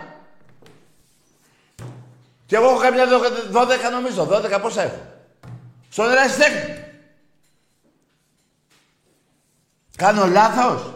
Και 2.50 2.56
εγώ 2.56 2.64
έχω 2.68 2.78
καμιά 2.78 3.06
δω- 3.06 3.50
δώδεκα 3.50 3.90
νομίζω. 3.90 4.24
Δώδεκα 4.24 4.60
πόσα 4.60 4.82
έχω. 4.82 5.02
Στον 5.90 6.10
ερασιτέχνη. 6.10 6.84
Κάνω 9.96 10.26
λάθος. 10.26 10.94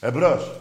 Εμπρός. 0.00 0.60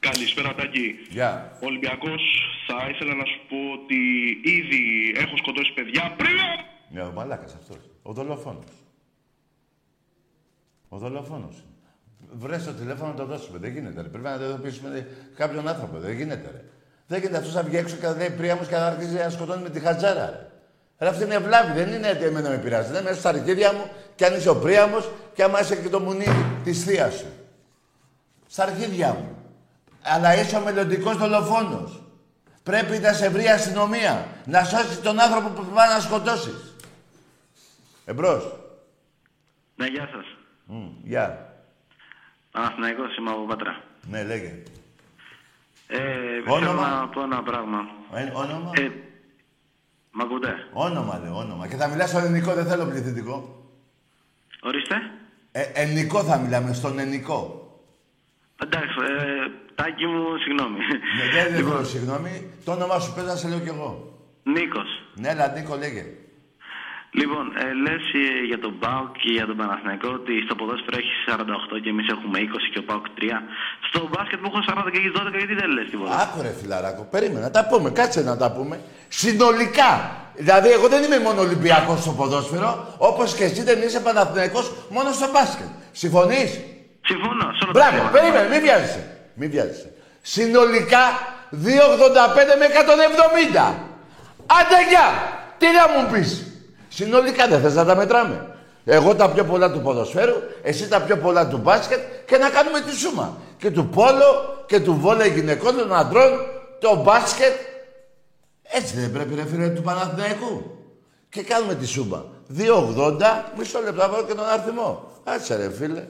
Καλησπέρα 0.00 0.54
Τάκη. 0.54 0.94
Γεια. 1.10 1.58
Ο 1.62 1.66
Ολυμπιακός 1.66 2.20
θα 2.66 2.88
ήθελα 2.90 3.14
να 3.14 3.24
σου 3.24 3.40
πω 3.48 3.56
ότι 3.82 3.96
ήδη 4.44 5.14
έχω 5.16 5.36
σκοτώσει 5.36 5.72
παιδιά 5.74 6.14
πριν... 6.16 6.36
Ναι, 6.90 7.02
ο 7.02 7.12
μαλάκας 7.12 7.54
αυτός. 7.54 7.76
Ο 8.02 8.12
δολοφόνος. 8.12 8.70
Ο 10.88 10.98
δολοφόνος. 10.98 11.64
Βρες 12.32 12.64
το 12.64 12.72
τηλέφωνο 12.72 13.10
να 13.10 13.16
το 13.16 13.24
δώσουμε. 13.24 13.58
Δεν 13.58 13.72
γίνεται. 13.72 14.02
Ρε. 14.02 14.08
Πρέπει 14.08 14.24
να 14.24 14.38
το 14.38 14.44
ειδοποιήσουμε 14.44 15.08
κάποιον 15.36 15.68
άνθρωπο. 15.68 15.98
Δεν 15.98 16.16
γίνεται. 16.16 16.50
Ρε. 16.50 16.64
Δεν 17.06 17.20
γίνεται 17.20 17.38
αυτός 17.38 17.54
να 17.54 17.62
βγει 17.62 17.76
έξω 17.76 17.96
και 17.96 18.06
να 18.06 18.16
λέει 18.16 18.30
πρίαμος 18.30 18.66
και 18.66 18.76
να 18.76 18.86
αρχίσει 18.86 19.12
να 19.12 19.30
σκοτώνει 19.30 19.62
με 19.62 19.70
τη 19.70 19.80
χατζάρα. 19.80 20.30
Ρε. 20.30 20.46
Ρε, 20.98 21.08
αυτή 21.08 21.24
είναι 21.24 21.38
βλάβη. 21.38 21.72
Δεν 21.72 21.92
είναι 21.92 22.10
ότι 22.10 22.24
εμένα 22.24 22.48
με 22.48 22.58
πειράζει. 22.58 22.88
Είναι 22.90 23.02
μέσα 23.02 23.20
στα 23.20 23.28
αρχίδια 23.28 23.72
μου 23.72 23.90
και 24.14 24.26
αν 24.26 24.36
είσαι 24.36 24.48
ο 24.48 24.56
πρίαμος 24.56 25.10
και 25.34 25.42
άμα 25.42 25.60
είσαι 25.60 25.76
και 25.76 25.88
το 25.88 26.00
μουνί 26.00 26.26
της 26.64 26.84
θείας 26.84 27.14
σου. 27.14 27.26
Στα 28.46 28.62
αρχίδια 28.62 29.12
μου. 29.12 29.36
Αλλά 30.02 30.40
είσαι 30.40 30.56
ο 30.56 30.60
μελλοντικός 30.60 31.16
δολοφόνος. 31.16 32.02
Πρέπει 32.62 32.98
να 32.98 33.12
σε 33.12 33.28
βρει 33.28 33.44
η 33.44 33.48
αστυνομία. 33.48 34.26
Να 34.44 34.64
σώσεις 34.64 35.00
τον 35.00 35.20
άνθρωπο 35.20 35.48
που 35.48 35.64
πάει 35.74 35.88
να 35.88 36.00
σκοτώσεις. 36.00 36.74
Εμπρός. 38.04 38.56
Ναι, 39.74 39.86
γεια 39.86 40.08
σας. 40.12 40.24
Μμ, 40.64 40.86
Γεια. 41.02 41.54
Παναθηναϊκός 42.50 43.16
είμαι 43.16 43.30
από 43.30 43.44
Πάτρα. 43.46 43.82
Ναι, 44.08 44.22
λέγε. 44.22 44.62
Ε, 45.86 45.98
Όνομα; 46.46 46.72
θέλω 46.72 47.00
να 47.00 47.08
πω 47.08 47.22
ένα 47.22 47.42
πράγμα. 47.42 47.78
Ε, 48.14 48.30
όνομα. 48.34 48.70
Ε, 48.74 48.90
μ' 50.10 50.20
ακούτε; 50.20 50.54
Όνομα, 50.72 51.20
λέω, 51.24 51.36
όνομα. 51.36 51.68
Και 51.68 51.76
θα 51.76 51.88
μιλάς 51.88 52.08
στο 52.08 52.18
ελληνικό, 52.18 52.54
δεν 52.54 52.66
θέλω 52.66 52.84
πληθυντικό. 52.86 53.64
Ορίστε. 54.62 54.94
Ε, 55.52 55.62
ελληνικό 55.74 56.22
θα 56.22 56.38
μιλάμε, 56.38 56.72
στον 56.72 56.98
ελληνικό. 56.98 57.68
Εντάξει, 58.62 58.88
ε, 58.88 59.50
τάκι 59.74 60.06
μου, 60.06 60.24
συγγνώμη. 60.38 60.78
Ναι, 60.78 61.42
δεν 61.42 61.52
δεν 61.54 61.64
θέλω 61.66 61.84
συγγνώμη. 61.84 62.50
Το 62.64 62.72
όνομά 62.72 62.98
σου 62.98 63.14
πες 63.14 63.24
να 63.24 63.36
σε 63.36 63.48
λέω 63.48 63.58
κι 63.58 63.68
εγώ. 63.68 64.18
Νίκος. 64.42 64.88
Ναι, 65.14 65.28
αλλά 65.28 65.48
Νίκο, 65.48 65.76
λέγε. 65.76 66.04
Λοιπόν, 67.20 67.44
ε, 67.62 67.64
λες 67.84 68.04
ε, 68.22 68.44
για 68.50 68.58
τον 68.64 68.72
ΠΑΟΚ 68.82 69.10
και 69.22 69.30
για 69.38 69.46
τον 69.50 69.56
Παναθηναϊκό 69.60 70.08
ότι 70.20 70.32
στο 70.46 70.54
ποδόσφαιρο 70.58 70.96
έχεις 71.02 71.16
48 71.26 71.76
και 71.82 71.90
εμείς 71.94 72.06
έχουμε 72.14 72.36
20 72.40 72.44
και 72.72 72.78
ο 72.82 72.84
ΠΑΟΚ 72.88 73.04
3. 73.18 73.22
Στο 73.88 74.00
μπάσκετ 74.10 74.38
μου 74.42 74.48
έχω 74.50 74.60
40 74.86 74.90
και 74.92 74.98
έχεις 75.02 75.12
12 75.18 75.38
γιατί 75.42 75.54
δεν 75.60 75.68
λες 75.76 75.86
τίποτα; 75.90 76.14
Άκου 76.24 76.38
ρε 76.46 76.52
φιλαράκο, 76.60 77.02
περίμενα 77.14 77.44
να 77.48 77.52
τα 77.56 77.62
πούμε, 77.70 77.88
κάτσε 78.00 78.20
να 78.30 78.34
τα 78.42 78.48
πούμε. 78.56 78.74
Συνολικά. 79.20 79.90
Δηλαδή, 80.46 80.68
εγώ 80.76 80.86
δεν 80.94 81.02
είμαι 81.06 81.18
μόνο 81.26 81.38
Ολυμπιακός 81.48 81.98
στο 82.04 82.12
ποδόσφαιρο, 82.20 82.70
όπως 83.10 83.28
και 83.36 83.44
εσύ 83.48 83.62
δεν 83.70 83.78
είσαι 83.82 84.00
Παναθηναϊκός 84.06 84.64
μόνο 84.94 85.08
στο 85.18 85.26
μπάσκετ. 85.32 85.70
Συμφωνείς; 86.02 86.50
Συμφωνώ. 87.10 87.46
Σε 87.56 87.60
όλα 87.64 87.72
τα 87.72 87.78
Μπράβο, 87.78 87.96
θέματα. 87.96 88.14
περίμενε, 88.16 88.46
μην 88.52 88.60
βιάζεσαι. 88.66 89.02
Μην 89.34 89.50
βιάζεσαι. 89.50 89.88
Συνολικά 90.22 91.04
2,85 91.50 92.52
με 92.60 92.66
170. 92.66 93.74
Άντε 94.58 94.78
γεια! 94.90 95.06
Τι 95.58 95.66
να 95.78 95.84
μου 95.92 96.10
πεις; 96.12 96.30
Συνολικά 96.94 97.48
δεν 97.48 97.60
θες 97.60 97.74
να 97.74 97.84
τα 97.84 97.96
μετράμε. 97.96 98.48
Εγώ 98.84 99.14
τα 99.14 99.30
πιο 99.30 99.44
πολλά 99.44 99.70
του 99.72 99.80
ποδοσφαίρου, 99.80 100.34
εσύ 100.62 100.88
τα 100.88 101.00
πιο 101.00 101.16
πολλά 101.16 101.48
του 101.48 101.56
μπάσκετ 101.58 101.98
και 102.26 102.36
να 102.36 102.48
κάνουμε 102.50 102.80
τη 102.80 102.96
σούμα. 102.96 103.36
Και 103.58 103.70
του 103.70 103.86
πόλο 103.88 104.64
και 104.66 104.80
του 104.80 104.96
βόλεϊ 105.00 105.30
γυναικών, 105.30 105.76
των 105.76 105.94
αντρών, 105.94 106.30
το 106.80 107.02
μπάσκετ. 107.02 107.52
Έτσι 108.62 108.96
δεν 109.00 109.12
πρέπει 109.12 109.34
ρε 109.34 109.44
φίλε 109.46 109.68
του 109.68 109.82
Παναθηναϊκού. 109.82 110.78
Και 111.28 111.42
κάνουμε 111.42 111.74
τη 111.74 111.86
σούμα. 111.86 112.24
2,80, 112.58 113.44
μισό 113.58 113.78
λεπτό 113.84 114.02
να 114.02 114.08
βάλω 114.08 114.24
και 114.24 114.34
τον 114.34 114.46
αριθμό. 114.48 115.10
Άτσε 115.24 115.56
ρε 115.56 115.70
φίλε. 115.70 116.04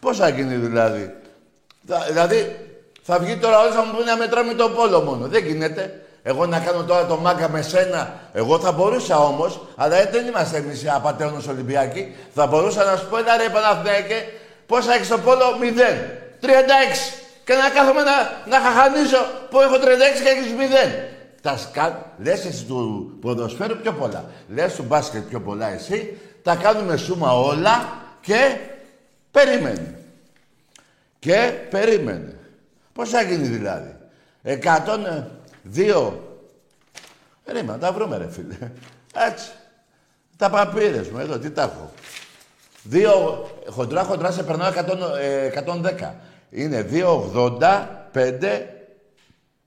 Πώς 0.00 0.16
θα 0.16 0.28
γίνει 0.28 0.54
δηλαδή. 0.54 1.14
Θα- 1.86 2.04
δηλαδή, 2.08 2.56
θα 3.02 3.18
βγει 3.18 3.36
τώρα 3.36 3.60
όλος 3.60 3.74
να 3.74 3.82
μου 3.84 3.96
πει 3.98 4.04
να 4.04 4.16
μετράμε 4.16 4.54
το 4.54 4.68
πόλο 4.70 5.00
μόνο. 5.00 5.26
Δεν 5.26 5.46
γίνεται. 5.46 6.03
Εγώ 6.26 6.46
να 6.46 6.58
κάνω 6.58 6.84
τώρα 6.84 7.06
το 7.06 7.16
μάγκα 7.16 7.48
με 7.48 7.62
σένα. 7.62 8.20
Εγώ 8.32 8.58
θα 8.58 8.72
μπορούσα 8.72 9.18
όμως, 9.18 9.66
αλλά 9.76 10.06
δεν 10.10 10.26
είμαστε 10.26 10.56
εμείς 10.56 10.82
οι 10.82 10.88
απαταίωνες 10.88 11.46
Ολυμπιακοί. 11.46 12.14
Θα 12.34 12.46
μπορούσα 12.46 12.84
να 12.84 12.96
σου 12.96 13.08
πω, 13.08 13.16
έλα 13.16 13.36
ρε 13.36 13.48
Παναθηναϊκέ, 13.48 14.24
πόσα 14.66 14.94
έχεις 14.94 15.06
στο 15.06 15.18
πόλο, 15.18 15.44
0. 15.60 15.64
36. 16.40 16.46
Και 17.44 17.54
να 17.54 17.68
κάθομαι 17.68 18.02
να, 18.02 18.12
να 18.46 18.60
χαχανίζω 18.60 19.18
που 19.50 19.60
έχω 19.60 19.74
36 19.74 19.78
και 20.22 20.28
έχεις 20.28 20.52
0. 20.52 20.90
Τα 21.42 21.56
σκα... 21.56 22.12
Λες 22.18 22.44
εσύ 22.44 22.64
του 22.64 23.12
ποδοσφαίρου 23.20 23.76
πιο 23.76 23.92
πολλά. 23.92 24.24
Λες 24.48 24.74
του 24.74 24.82
μπάσκετ 24.82 25.22
πιο 25.22 25.40
πολλά 25.40 25.72
εσύ. 25.72 26.18
Τα 26.42 26.54
κάνουμε 26.54 26.96
σούμα 26.96 27.32
όλα 27.32 27.88
και 28.20 28.56
περίμενε. 29.30 29.98
Και 31.18 31.52
περίμενε. 31.70 32.38
Πώς 32.92 33.10
θα 33.10 33.22
γίνει 33.22 33.46
δηλαδή. 33.46 33.96
102 35.72 36.12
Περίμενα, 37.44 37.78
τα 37.78 37.92
βρούμε 37.92 38.16
ρε 38.16 38.30
φίλε. 38.30 38.56
Έτσι. 39.30 39.48
Τα 40.36 40.50
παπύρες 40.50 41.08
μου 41.08 41.18
εδώ, 41.18 41.38
τι 41.38 41.50
τα 41.50 41.62
έχω. 41.62 41.92
Δύο, 42.82 43.12
χοντρά 43.68 44.04
χοντρά 44.04 44.30
σε 44.30 44.42
περνάω 44.42 44.72
100, 44.72 45.16
ε, 45.20 45.46
110. 45.46 46.14
Είναι 46.50 46.82
2,85 46.82 48.66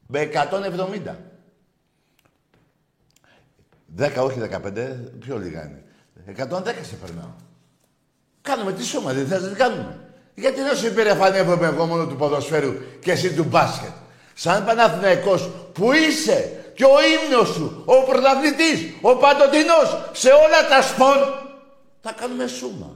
με 0.08 0.20
170. 0.20 1.16
10, 3.98 4.24
όχι 4.24 4.40
15, 4.40 5.10
πιο 5.20 5.38
λίγα 5.38 5.64
είναι. 5.64 5.84
110 6.26 6.84
σε 6.84 6.96
περνάω. 6.96 7.34
Κάνουμε 8.42 8.74
τη 8.74 8.84
σώμα, 8.84 9.14
δεν 9.14 9.28
θες 9.28 9.42
να 9.42 9.48
την 9.48 9.58
κάνουμε. 9.58 10.00
Γιατί 10.36 10.62
να 10.62 10.74
σου 10.74 10.88
υπερεφανεύομαι 10.88 11.68
εγώ 11.68 11.86
μόνο 11.86 12.08
του 12.08 12.16
ποδοσφαίρου 12.16 12.74
και 13.00 13.12
εσύ 13.12 13.34
του 13.34 13.44
μπάσκετ. 13.44 13.92
Σαν 14.40 14.66
Παναθηναϊκός 14.66 15.50
που 15.74 15.92
είσαι 15.92 16.72
και 16.74 16.84
ο 16.84 16.98
ύμνος 17.14 17.48
σου, 17.48 17.84
ο 17.86 18.04
πρωταθλητής, 18.04 18.94
ο 19.02 19.16
παντοτινός 19.16 20.10
σε 20.12 20.30
όλα 20.30 20.68
τα 20.70 20.82
σπορ, 20.82 21.18
θα 22.02 22.12
κάνουμε 22.12 22.48
σούμα. 22.48 22.96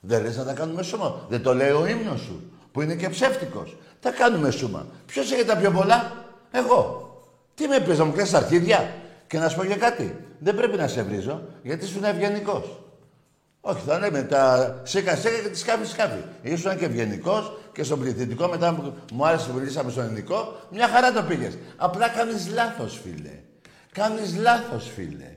Δεν 0.00 0.22
λες 0.22 0.36
να 0.36 0.44
τα 0.44 0.52
κάνουμε 0.52 0.82
σούμα. 0.82 1.26
Δεν 1.28 1.42
το 1.42 1.54
λέει 1.54 1.70
ο 1.70 1.86
ύμνος 1.86 2.20
σου, 2.20 2.50
που 2.72 2.82
είναι 2.82 2.94
και 2.94 3.08
ψεύτικος. 3.08 3.76
Τα 4.00 4.10
κάνουμε 4.10 4.50
σούμα. 4.50 4.86
Ποιος 5.06 5.32
έχει 5.32 5.44
τα 5.44 5.56
πιο 5.56 5.70
πολλά, 5.70 6.24
εγώ. 6.50 7.10
Τι 7.54 7.68
με 7.68 7.80
πες 7.80 7.98
να 7.98 8.04
μου 8.04 8.12
κλαις 8.12 8.30
τα 8.30 8.38
αρχίδια. 8.38 8.90
Και 9.26 9.38
να 9.38 9.48
σου 9.48 9.56
πω 9.56 9.64
για 9.64 9.76
κάτι. 9.76 10.24
Δεν 10.38 10.54
πρέπει 10.54 10.76
να 10.76 10.88
σε 10.88 11.02
βρίζω, 11.02 11.42
γιατί 11.62 11.86
σου 11.86 11.98
είναι 11.98 12.08
ευγενικός. 12.08 12.78
Όχι, 13.68 13.82
θα 13.86 13.98
λέμε 13.98 14.22
τα 14.22 14.74
σέκα 14.82 15.16
σέκα 15.16 15.38
και 15.38 15.48
τη 15.48 15.58
σκάφη 15.58 15.86
σκάφη. 15.86 16.18
Ήσουν 16.42 16.78
και 16.78 16.84
ευγενικός 16.84 17.58
και 17.72 17.82
στον 17.82 17.98
πληθυντικό 18.00 18.48
μετά 18.48 18.94
μου 19.12 19.26
άρεσε 19.26 19.48
που 19.48 19.58
μιλήσαμε 19.58 19.90
στον 19.90 20.04
ελληνικό, 20.04 20.56
μια 20.70 20.88
χαρά 20.88 21.12
το 21.12 21.22
πήγες. 21.22 21.58
Απλά 21.76 22.08
κάνεις 22.08 22.48
λάθος, 22.48 23.00
φίλε. 23.02 23.40
Κάνεις 23.92 24.36
λάθος, 24.36 24.90
φίλε. 24.94 25.36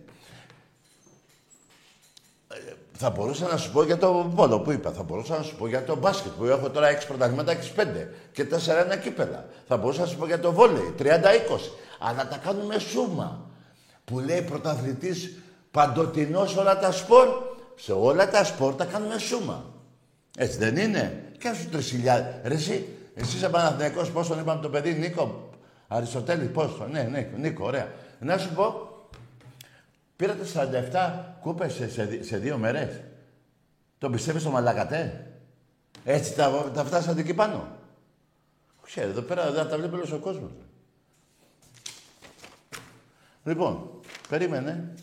Ε, 2.48 2.56
θα 2.92 3.10
μπορούσα 3.10 3.48
να 3.48 3.58
σου 3.58 3.72
πω 3.72 3.84
για 3.84 3.98
το 3.98 4.32
πόλο 4.36 4.60
που 4.60 4.72
είπα. 4.72 4.92
Θα 4.92 5.04
μπορούσα 5.04 5.38
να 5.38 5.44
σου 5.44 5.56
πω 5.56 5.68
για 5.68 5.84
το 5.84 5.96
μπάσκετ 5.96 6.32
που 6.32 6.46
έχω 6.46 6.70
τώρα 6.70 6.88
6 6.88 7.08
πρωταθλήματα, 7.08 7.52
6-5 7.52 8.08
και 8.32 8.44
4-1 8.44 8.98
κύπελα. 9.02 9.46
Θα 9.68 9.78
μπορούσα 9.78 10.02
να 10.02 10.08
σου 10.08 10.18
πω 10.18 10.26
για 10.26 10.40
το 10.40 10.52
βόλεϊ, 10.52 10.94
30-20. 11.00 11.04
Αλλά 12.00 12.28
τα 12.28 12.38
κάνουμε 12.38 12.80
σούμα. 12.80 13.50
Που 14.06 14.20
λέει 14.20 14.42
πρωταθλητής 14.42 15.38
παντοτινός 15.72 16.56
όλα 16.56 16.80
τα 16.80 16.92
σπορ 16.92 17.28
σε 17.80 17.92
όλα 17.92 18.30
τα 18.30 18.44
σπορ 18.44 18.76
τα 18.76 18.86
κάνουμε 18.86 19.18
σούμα. 19.18 19.74
Έτσι 20.38 20.58
δεν 20.58 20.78
είναι; 20.78 21.32
Και 21.38 21.54
σου 21.54 21.70
τρεις 21.70 21.96
Ρε 22.44 22.54
εσύ, 22.54 22.88
εσύ 23.14 23.38
είσαι 23.38 23.50
Παναθηναϊκός, 23.50 24.12
πώς 24.12 24.28
τον 24.28 24.40
είπαμε 24.40 24.62
το 24.62 24.70
παιδί, 24.70 24.94
Νίκο; 24.94 25.50
Αριστοτέλη, 25.88 26.46
πώς 26.46 26.78
το, 26.78 26.88
ναι, 26.88 27.04
ναι, 27.04 27.32
Νίκο, 27.38 27.66
ωραία. 27.66 27.92
Να 28.20 28.38
σου 28.38 28.54
πω, 28.54 28.90
πήρατε 30.16 30.46
47 30.92 31.40
κούπες 31.42 31.74
σε, 31.74 31.90
σε, 31.90 32.24
σε 32.24 32.38
δύο 32.38 32.58
μέρες. 32.58 33.02
Το 33.98 34.10
πιστεύεις 34.10 34.44
το 34.44 34.50
μαλακατέ; 34.50 35.32
Έτσι 36.04 36.34
τα, 36.34 36.72
τα 36.74 36.86
φτάσατε 36.86 37.20
εκεί 37.20 37.34
πάνω; 37.34 37.68
Ξέρετε, 38.84 39.12
εδώ 39.12 39.22
πέρα 39.22 39.52
δεν 39.52 39.68
τα 39.68 39.78
βλέπει 39.78 39.96
όλος 39.96 40.12
ο 40.12 40.20
κόσμος. 40.20 40.52
Λοιπόν, 43.44 43.90
περίμενε. 44.30 44.94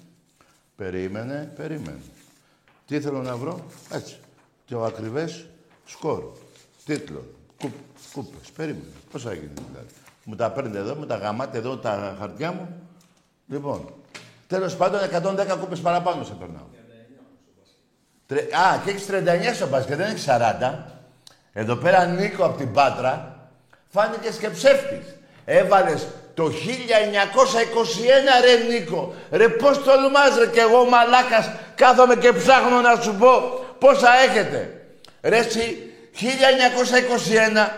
Περίμενε, 0.77 1.53
περίμενε. 1.57 2.01
Τι 2.87 3.01
θέλω 3.01 3.23
να 3.23 3.37
βρω, 3.37 3.65
έτσι. 3.91 4.17
Το 4.69 4.85
ακριβές 4.85 5.47
σκορ. 5.87 6.23
Τίτλο. 6.85 7.25
Κούπ, 7.61 7.73
κούπες. 8.13 8.51
Περίμενε. 8.57 8.85
Πώς 9.11 9.23
θα 9.23 9.33
γίνει 9.33 9.51
δηλαδή; 9.69 9.93
Μου 10.25 10.37
τα 10.37 10.51
παίρνετε 10.51 10.79
εδώ, 10.79 10.95
μου 10.95 11.07
τα 11.07 11.17
γαμάτε 11.17 11.59
εδώ 11.59 11.77
τα 11.77 12.17
χαρτιά 12.19 12.53
μου. 12.53 12.69
Λοιπόν, 13.49 13.93
τέλος 14.47 14.77
πάντων 14.77 15.01
110 15.01 15.57
κούπες 15.61 15.81
παραπάνω 15.81 16.25
σε 16.25 16.33
περνάω. 16.33 16.65
Α, 18.61 18.79
και 18.85 18.91
έχεις 18.91 19.07
39 19.07 19.55
στο 19.55 19.69
μπάσκετ, 19.69 19.97
δεν 19.97 20.11
έχεις 20.11 20.25
40. 20.29 20.85
Εδώ 21.53 21.77
πέρα 21.77 22.05
Νίκο 22.07 22.45
από 22.45 22.57
την 22.57 22.73
Πάτρα 22.73 23.49
φάνηκες 23.89 24.37
και 24.37 24.49
ψεύτης. 24.49 25.15
Έβαλες 25.45 26.07
το 26.37 26.45
1921 26.45 26.53
ρε 28.45 28.57
Νίκο. 28.69 29.15
Ρε 29.31 29.49
πώς 29.49 29.83
τολμάς 29.83 30.39
ρε 30.39 30.47
κι 30.47 30.59
εγώ 30.59 30.85
μαλάκας 30.85 31.51
κάθομαι 31.75 32.17
και 32.17 32.33
ψάχνω 32.33 32.81
να 32.81 33.01
σου 33.01 33.15
πω 33.15 33.31
πόσα 33.79 34.09
έχετε. 34.29 34.87
Ρε 35.23 35.37
εσύ 35.37 35.93
1921 37.57 37.69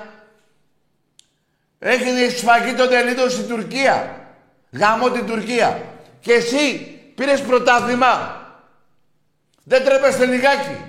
έγινε 1.79 2.21
η 2.21 2.31
σφαγή 2.31 2.75
των 2.75 2.93
Ελλήνων 2.93 3.31
στην 3.31 3.49
Τουρκία. 3.49 4.27
Γαμώ 4.73 5.11
την 5.11 5.27
Τουρκία. 5.27 5.83
Και 6.21 6.33
εσύ 6.33 6.79
πήρες 7.15 7.41
πρωτάθλημα. 7.41 8.43
Δεν 9.65 9.85
τρέπεστε 9.85 10.27
λιγάκι. 10.27 10.85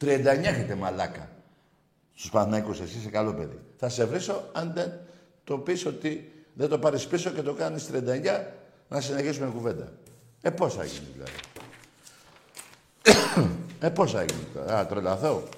39 0.00 0.04
έχετε 0.24 0.74
μαλάκα. 0.74 1.28
Στους 2.14 2.30
Παναθηναϊκούς, 2.30 2.80
εσύ 2.80 2.98
είσαι 2.98 3.08
καλό 3.08 3.32
παιδί. 3.34 3.60
Θα 3.78 3.88
σε 3.88 4.04
βρίσω 4.04 4.48
αν 4.52 4.72
δεν 4.74 4.92
το 5.44 5.58
πεις 5.58 5.86
ότι 5.86 6.32
δεν 6.54 6.68
το 6.68 6.78
πάρεις 6.78 7.06
πίσω 7.06 7.30
και 7.30 7.42
το 7.42 7.52
κάνεις 7.54 7.88
39 7.92 8.44
να 8.88 9.00
συνεχίσουμε 9.00 9.50
κουβέντα. 9.50 9.92
Ε, 10.42 10.50
πώς 10.50 10.74
θα 10.74 10.84
γίνει 10.84 11.06
δηλαδή. 11.12 11.38
ε, 13.80 13.88
πώς 13.88 14.12
θα 14.12 14.24
γίνει 14.24 14.46
δηλαδή. 14.52 14.72
Α, 14.72 14.86
τρελαθώ. 14.86 15.48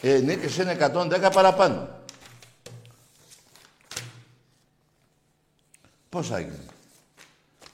Ε, 0.00 0.18
νίκης 0.18 0.56
είναι 0.56 0.76
110 0.80 1.30
παραπάνω. 1.32 1.88
Πώς 6.08 6.28
θα 6.28 6.38
γίνει. 6.38 6.66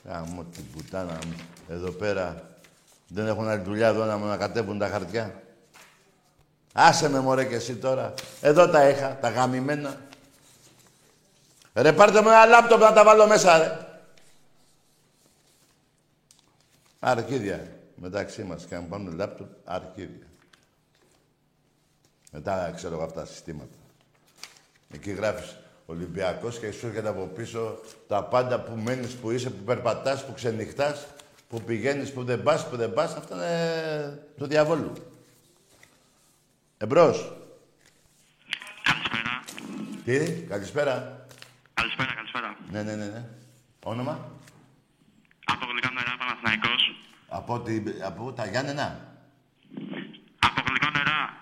Γάμω 0.05 0.45
την 0.45 0.65
πουτάνα 0.71 1.19
μου. 1.27 1.35
Εδώ 1.69 1.91
πέρα 1.91 2.51
δεν 3.09 3.27
έχουν 3.27 3.49
άλλη 3.49 3.63
δουλειά 3.63 3.87
εδώ 3.89 4.05
να 4.05 4.17
μου 4.17 4.25
ανακατεύουν 4.25 4.79
τα 4.79 4.89
χαρτιά. 4.89 5.43
Άσε 6.73 7.09
με 7.09 7.21
μωρέ 7.21 7.45
και 7.45 7.55
εσύ 7.55 7.77
τώρα. 7.77 8.15
Εδώ 8.41 8.69
τα 8.69 8.89
είχα, 8.89 9.19
τα 9.21 9.31
γαμημένα. 9.31 10.01
Ρε 11.75 11.93
πάρτε 11.93 12.23
μου 12.23 12.29
ένα 12.29 12.45
λάπτοπ 12.45 12.81
να 12.81 12.93
τα 12.93 13.05
βάλω 13.05 13.27
μέσα 13.27 13.59
ρε. 13.59 13.87
Αρχίδια. 16.99 17.79
Μεταξύ 17.95 18.43
μας 18.43 18.65
και 18.65 18.75
αν 18.75 18.89
πάμε 18.89 19.11
λάπτοπ, 19.11 19.49
αρχίδια. 19.65 20.27
Μετά 22.33 22.73
ξέρω 22.77 22.95
εγώ 22.95 23.05
αυτά 23.05 23.21
τα 23.21 23.27
συστήματα. 23.27 23.77
Εκεί 24.91 25.11
γράφεις 25.11 25.57
Ολυμπιακός 25.91 26.59
και 26.59 26.71
σου 26.71 26.87
έρχεται 26.87 27.09
από 27.09 27.25
πίσω 27.25 27.79
τα 28.09 28.25
πάντα 28.25 28.61
που 28.61 28.77
μένεις, 28.77 29.15
που 29.15 29.31
είσαι, 29.31 29.51
που 29.51 29.65
περπατάς, 29.65 30.25
που 30.25 30.33
ξενυχτάς, 30.33 31.07
που 31.49 31.61
πηγαίνεις, 31.61 32.13
που 32.13 32.25
δεν 32.25 32.43
πας, 32.43 32.67
που 32.69 32.77
δεν 32.77 32.93
πας. 32.93 33.15
Αυτά 33.15 33.35
είναι 33.35 34.19
του 34.37 34.47
διαβόλου. 34.47 34.93
Εμπρός. 36.83 37.33
Καλησπέρα. 38.83 39.41
Τι, 40.05 40.43
καλησπέρα. 40.43 41.27
Καλησπέρα, 41.75 42.15
καλησπέρα. 42.15 42.57
Ναι, 42.71 42.83
ναι, 42.83 42.95
ναι, 42.95 43.05
ναι. 43.05 43.25
Όνομα. 43.85 44.31
Από 45.45 45.67
γλυκά 45.67 45.91
νερά, 45.91 46.17
Παναθηναϊκός. 46.19 46.97
Από, 47.29 47.61
τη, 47.61 47.83
από 48.05 48.33
τα 48.33 48.47
Γιάννενα. 48.47 49.15
Από 50.39 50.63
γλυκά 50.69 50.91
νερά. 50.91 51.37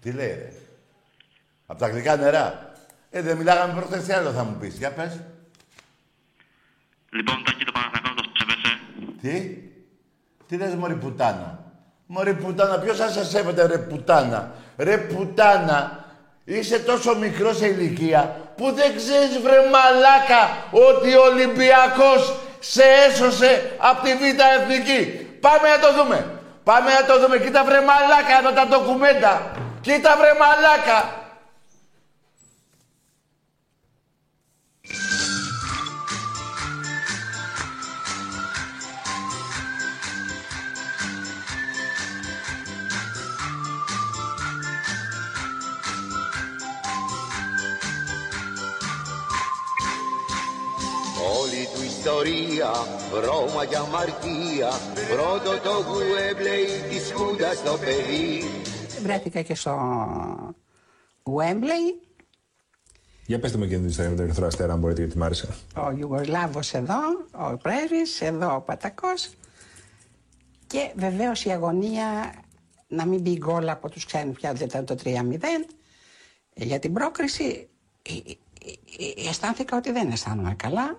Τι 0.00 0.12
λέει, 0.12 0.34
ρε. 0.34 0.52
Από 1.66 1.78
τα 1.78 1.88
γλυκά 1.88 2.16
νερά. 2.16 2.72
Ε, 3.10 3.22
δεν 3.22 3.36
μιλάγαμε 3.36 3.74
προχθές, 3.74 4.04
τι 4.04 4.12
άλλο 4.12 4.32
θα 4.32 4.44
μου 4.44 4.56
πεις. 4.58 4.76
Για 4.76 4.92
πες. 4.92 5.20
Λοιπόν, 7.10 7.44
τάκι 7.44 7.64
το 7.64 7.72
Παναθηναϊκός 7.72 8.14
το 8.14 8.32
σέβεσαι. 8.34 8.80
Τι; 9.20 9.62
Τι 10.46 10.56
λες, 10.56 10.74
μωρή 10.74 10.96
πουτάνα; 10.96 11.67
Μωρή 12.10 12.34
πουτάνα, 12.34 12.78
ποιος 12.78 12.96
θα 12.96 13.08
σε 13.08 13.24
σέβεται, 13.24 13.66
ρε 13.66 13.78
πουτάνα; 13.78 14.50
Ρε 14.76 14.96
πουτάνα, 14.96 16.04
είσαι 16.44 16.78
τόσο 16.78 17.16
μικρός 17.16 17.56
σε 17.56 17.66
ηλικία 17.66 18.36
που 18.56 18.72
δεν 18.72 18.96
ξέρεις, 18.96 19.38
βρε 19.42 19.58
μαλάκα, 19.72 20.42
ότι 20.70 21.14
ο 21.14 21.22
Ολυμπιακός 21.22 22.34
σε 22.58 22.82
έσωσε 23.08 23.50
από 23.78 24.04
τη 24.04 24.12
Β' 24.14 24.40
Εθνική. 24.60 25.00
Πάμε 25.40 25.68
να 25.68 25.78
το 25.78 26.02
δούμε. 26.02 26.26
Πάμε 26.64 26.90
να 26.92 27.04
το 27.06 27.20
δούμε. 27.20 27.38
Κοίτα 27.38 27.64
βρε 27.64 27.80
μαλάκα 27.90 28.34
εδώ 28.40 28.52
τα 28.52 28.66
ντοκουμέντα. 28.66 29.50
Κοίτα 29.80 30.16
βρε 30.18 30.32
μαλάκα. 30.42 30.98
Όλη 51.40 51.68
του 51.74 51.82
ιστορία, 51.82 52.70
Ρώμα 53.24 53.64
για 53.64 53.80
αμαρτία, 53.80 54.70
πρώτο 55.12 55.50
το 55.62 55.74
Γουέμπλεϊ 55.88 56.66
της 56.90 57.12
Χούντας 57.12 57.56
στο 57.56 57.78
παιδί. 57.78 58.42
Βρέθηκα 59.02 59.42
και 59.42 59.54
στο 59.54 59.74
Wembley 61.22 62.08
Για 63.26 63.38
πετε 63.38 63.58
μου 63.58 63.66
και 63.66 63.76
την 63.76 63.86
ιστορία 63.86 64.10
με 64.10 64.16
τον 64.16 64.24
Ερυθρό 64.24 64.46
Αστέρα, 64.46 64.72
αν 64.72 64.78
μπορείτε, 64.78 65.00
γιατί 65.00 65.18
μ' 65.18 65.22
άρεσε. 65.22 65.48
Ο 65.76 65.90
Ιουγκοσλάβος 65.98 66.74
εδώ, 66.74 66.98
ο 67.30 67.56
πρέσβης, 67.56 68.20
εδώ 68.20 68.54
ο 68.54 68.60
Πατακός 68.60 69.30
και 70.66 70.92
βεβαίως 70.96 71.44
η 71.44 71.50
αγωνία 71.50 72.34
να 72.88 73.06
μην 73.06 73.20
μπει 73.20 73.36
γκολ 73.36 73.68
από 73.68 73.90
τους 73.90 74.04
ξένους 74.04 74.36
πια 74.36 74.52
δεν 74.52 74.66
ήταν 74.66 74.84
το 74.84 74.96
3-0 75.04 75.10
για 76.54 76.78
την 76.78 76.92
πρόκριση 76.92 77.68
ε, 78.02 78.12
ε, 78.12 78.32
ε, 79.24 79.28
αισθάνθηκα 79.28 79.76
ότι 79.76 79.92
δεν 79.92 80.10
αισθάνομαι 80.10 80.54
καλά. 80.54 80.98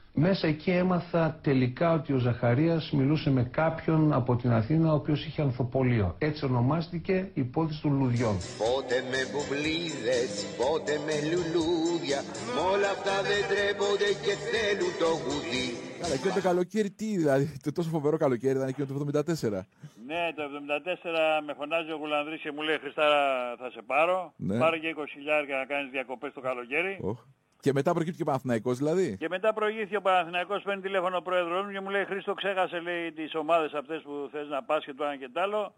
Μέσα 0.13 0.47
εκεί 0.47 0.71
έμαθα 0.71 1.39
τελικά 1.41 1.93
ότι 1.93 2.13
ο 2.13 2.17
Ζαχαρίας 2.17 2.91
μιλούσε 2.91 3.29
με 3.29 3.43
κάποιον 3.43 4.13
από 4.13 4.35
την 4.35 4.51
Αθήνα 4.51 4.91
ο 4.91 4.95
οποίος 4.95 5.25
είχε 5.25 5.41
ανθοπολείο. 5.41 6.15
Έτσι 6.17 6.45
ονομάστηκε 6.45 7.13
η 7.13 7.41
υπόθεση 7.41 7.81
των 7.81 7.97
λουδιών. 7.99 8.35
Πότε 8.57 8.95
με 9.11 9.19
μπουμπλίδες, 9.29 10.31
πότε 10.57 10.93
με 11.05 11.15
λουλούδια, 11.29 12.19
μ' 12.55 12.59
όλα 12.73 12.89
αυτά 12.95 13.15
δεν 13.29 13.41
τρέπονται 13.51 14.09
και 14.25 14.33
θέλουν 14.51 14.93
το 15.01 15.09
γουδί. 15.21 15.67
Καλά, 16.01 16.13
εκείνο 16.13 16.33
το 16.33 16.41
καλοκαίρι 16.41 16.91
τι, 16.91 17.17
δηλαδή, 17.17 17.59
το 17.63 17.71
τόσο 17.71 17.89
φοβερό 17.89 18.17
καλοκαίρι 18.17 18.55
ήταν 18.57 18.67
εκείνο 18.67 18.87
το 18.87 18.93
74. 18.95 19.65
Ναι, 20.09 20.23
το 20.35 20.43
74 20.43 21.43
με 21.45 21.53
φωνάζει 21.53 21.91
ο 21.91 21.97
Γουλανδρής 22.01 22.41
και 22.41 22.51
μου 22.55 22.61
λέει 22.61 22.77
Χριστάρα 22.77 23.21
θα 23.61 23.69
σε 23.71 23.81
πάρω. 23.85 24.33
Ναι. 24.37 24.57
Πάρε 24.57 24.77
και 24.77 24.95
20 24.97 25.03
χιλιάρια 25.13 25.55
να 25.57 25.65
κάνεις 25.65 25.91
διακοπές 25.91 26.33
το 26.33 26.41
καλοκαίρι. 26.41 26.99
Oh. 27.03 27.17
Και 27.61 27.73
μετά 27.73 27.93
προκύπτει 27.93 28.17
και 28.17 28.21
ο 28.21 28.25
Παναθηναϊκός 28.25 28.77
δηλαδή. 28.77 29.17
Και 29.17 29.29
μετά 29.29 29.53
προηγήθηκε 29.53 29.97
ο 29.97 30.01
Παναθηναϊκός, 30.01 30.61
παίρνει 30.63 30.81
τηλέφωνο 30.81 31.17
ο 31.17 31.21
πρόεδρος 31.21 31.65
μου 31.65 31.71
και 31.71 31.79
μου 31.79 31.89
λέει 31.89 32.05
Χρήστο 32.05 32.33
ξέχασε 32.33 32.79
λέει 32.79 33.11
τις 33.11 33.35
ομάδες 33.35 33.73
αυτές 33.73 34.01
που 34.01 34.29
θες 34.31 34.47
να 34.47 34.63
πας 34.63 34.85
και 34.85 34.93
το 34.93 35.03
ένα 35.03 35.15
και 35.15 35.29
το 35.33 35.41
άλλο. 35.41 35.73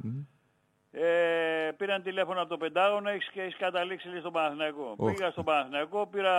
Ε, 0.92 1.72
πήραν 1.78 2.04
τηλέφωνο 2.04 2.40
από 2.40 2.50
το 2.50 2.58
Πεντάγωνο 2.58 3.10
έχεις, 3.10 3.30
και 3.30 3.42
έχεις 3.42 3.58
καταλήξει 3.58 4.08
λέει, 4.08 4.20
στον 4.20 4.32
Παναθηναϊκό. 4.32 4.94
Οχ. 4.98 5.14
Πήγα 5.14 5.32
στον 5.32 5.44
Παναθηναϊκό, 5.44 6.08
πήρα 6.08 6.36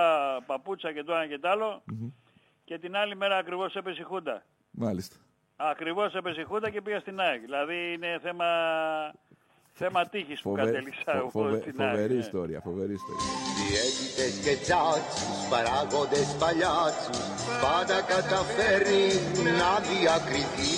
παπούτσα 0.47 0.93
και 0.93 1.03
το 1.03 1.13
ένα 1.15 1.27
και 1.27 1.39
το 1.39 1.49
άλλο 1.49 1.83
και 2.65 2.79
την 2.79 2.97
άλλη 2.97 3.17
μέρα 3.17 3.37
ακριβώς 3.37 3.75
έπεσε 3.75 4.01
η 4.01 4.05
Χούντα. 4.05 4.43
Μάλιστα. 4.71 5.17
Ακριβώς 5.57 6.15
έπεσε 6.15 6.41
η 6.41 6.45
Χούντα 6.45 6.71
και 6.71 6.83
πήγα 6.83 7.01
στην 7.01 7.21
ΑΕΚ. 7.21 7.41
Δηλαδή 7.41 7.93
είναι 7.93 8.19
θέμα, 8.23 8.47
θέμα 9.81 10.01
τύχης 10.13 10.41
που 10.43 10.49
Φοβε- 10.49 10.65
κατέληξα 10.65 11.03
φο- 11.13 11.19
εγώ 11.19 11.29
φοβε- 11.37 11.61
στην 11.63 11.75
ΑΕΚ. 11.81 11.91
Φοβερή 11.91 12.15
ναι. 12.15 12.25
ιστορία, 12.27 12.61
φοβερή 12.69 12.95
ιστορία. 13.01 13.31
Διαίτητες 13.61 14.33
και 14.45 14.55
τσάτσους, 14.65 15.37
παράγοντες 15.53 16.29
παλιάτσους, 16.43 17.19
πάντα 17.65 17.99
καταφέρνει 18.13 19.07
να 19.61 19.71
διακριθεί. 19.91 20.75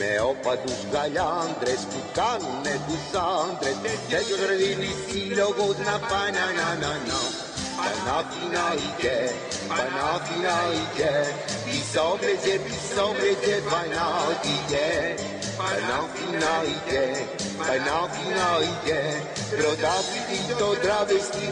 Με 0.00 0.10
όπατους 0.32 0.78
γαλιάντρες 0.92 1.80
που 1.90 2.00
κάνουνε 2.18 2.74
τους 2.86 3.04
άντρες 3.40 3.76
και 4.10 4.18
τους 4.28 4.40
ρεδίνει 4.48 4.90
σύλλογος 5.06 5.76
να 5.88 5.96
πάει 6.10 6.30
να 6.38 6.46
να 6.58 6.66
να 6.82 6.92
να. 8.06 8.16
Παναθηναϊκέ, 8.16 9.18
Παναθηναϊκέ, 9.68 11.14
πισόβρεζε, 11.64 12.54
πισόβρεζε, 12.64 13.56
Παναθηναϊκέ. 13.70 14.88
Παναθηναϊκέ, 15.60 17.04
Παναθηναϊκέ, 17.58 19.02
πρωτάθλητη 19.50 20.54
το 20.58 20.68
τραβεστή 20.82 21.46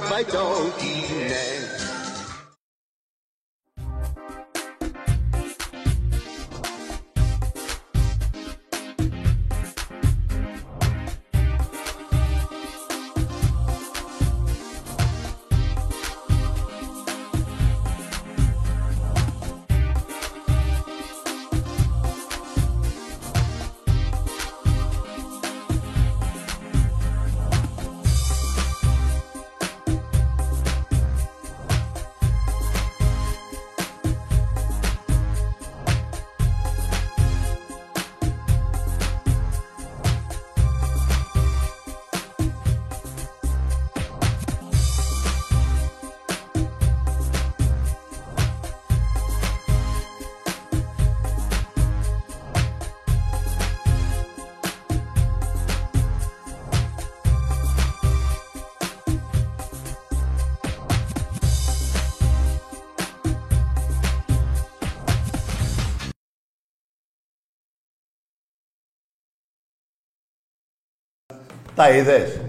Τα 71.75 71.91
είδες. 71.91 72.41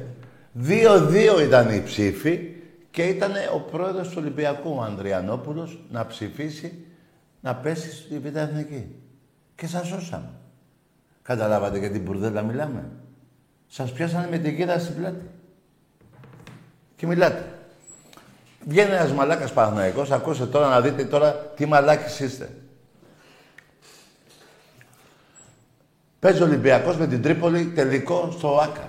Δύο-δύο 0.52 1.42
ήταν 1.42 1.70
η 1.70 1.82
ψήφοι 1.84 2.56
και 2.92 3.04
ήταν 3.04 3.32
ο 3.54 3.60
πρόεδρος 3.60 4.08
του 4.08 4.16
Ολυμπιακού, 4.18 4.76
ο 4.78 4.82
Ανδριανόπουλος, 4.82 5.80
να 5.92 6.06
ψηφίσει 6.06 6.86
να 7.42 7.56
πέσει 7.56 7.92
στη 7.92 8.20
Β' 8.20 8.36
Εθνική. 8.36 8.96
Και 9.56 9.68
σας 9.68 9.88
σώσαμε. 9.88 10.30
Καταλάβατε 11.22 11.78
για 11.80 11.92
την 11.92 12.02
μπουρδέλα 12.02 12.42
μιλάμε. 12.42 12.90
Σας 13.68 13.92
πιάσανε 13.92 14.28
με 14.30 14.38
την 14.38 14.56
κύρα 14.56 14.80
στην 14.80 14.96
πλάτη. 14.96 15.26
Και 16.96 17.08
μιλάτε. 17.08 17.46
Βγαίνει 18.68 18.92
ένας 18.92 19.12
μαλάκας 19.12 19.54
Παναθηναϊκός, 19.54 20.12
ακούστε 20.12 20.46
τώρα 20.46 20.68
να 20.68 20.82
δείτε 20.82 21.06
τώρα 21.06 21.32
τι 21.32 21.66
μαλάκες 21.66 22.20
είστε. 22.20 22.50
Παίζει 26.20 26.42
ο 26.42 26.46
Ολυμπιακός 26.46 26.98
με 26.98 27.08
την 27.08 27.22
Τρίπολη 27.22 27.66
τελικό 27.66 28.32
στο 28.32 28.58
ΆΚΑ. 28.58 28.88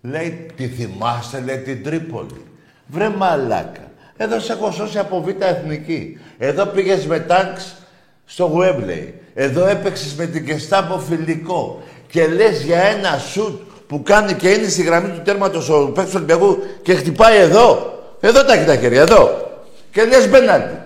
Λέει, 0.00 0.46
τι 0.56 0.66
θυμάστε, 0.66 1.42
λέει 1.44 1.58
την 1.58 1.84
Τρίπολη. 1.84 2.44
Βρε 2.86 3.08
μαλάκα. 3.08 3.90
Εδώ 4.16 4.40
σε 4.40 4.52
έχω 4.52 4.70
σώσει 4.70 4.98
από 4.98 5.22
Β' 5.22 5.42
Εθνική. 5.42 6.18
Εδώ 6.38 6.66
πήγες 6.66 7.06
με 7.06 7.18
τάγκς 7.20 7.76
στο 8.24 8.44
Γουέμπλεϊ. 8.44 9.20
Εδώ 9.34 9.66
έπαιξες 9.66 10.14
με 10.14 10.26
την 10.26 10.46
Κεστάμπο 10.46 10.98
φιλικό. 10.98 11.82
Και 12.08 12.26
λες 12.26 12.62
για 12.62 12.82
ένα 12.82 13.18
σουτ 13.18 13.60
που 13.86 14.02
κάνει 14.02 14.34
και 14.34 14.48
είναι 14.48 14.68
στη 14.68 14.82
γραμμή 14.82 15.08
του 15.08 15.22
τέρματος 15.22 15.68
ο 15.68 15.86
παίκτης 15.86 16.12
του 16.12 16.22
Ολυμπιακού 16.22 16.58
και 16.82 16.94
χτυπάει 16.94 17.38
εδώ. 17.38 17.92
Εδώ 18.20 18.44
τα 18.44 18.52
έχει 18.52 18.64
τα 18.64 18.76
χέρια, 18.76 19.00
εδώ. 19.00 19.50
Και 19.92 20.04
λες 20.04 20.28
μπέναλτι. 20.28 20.78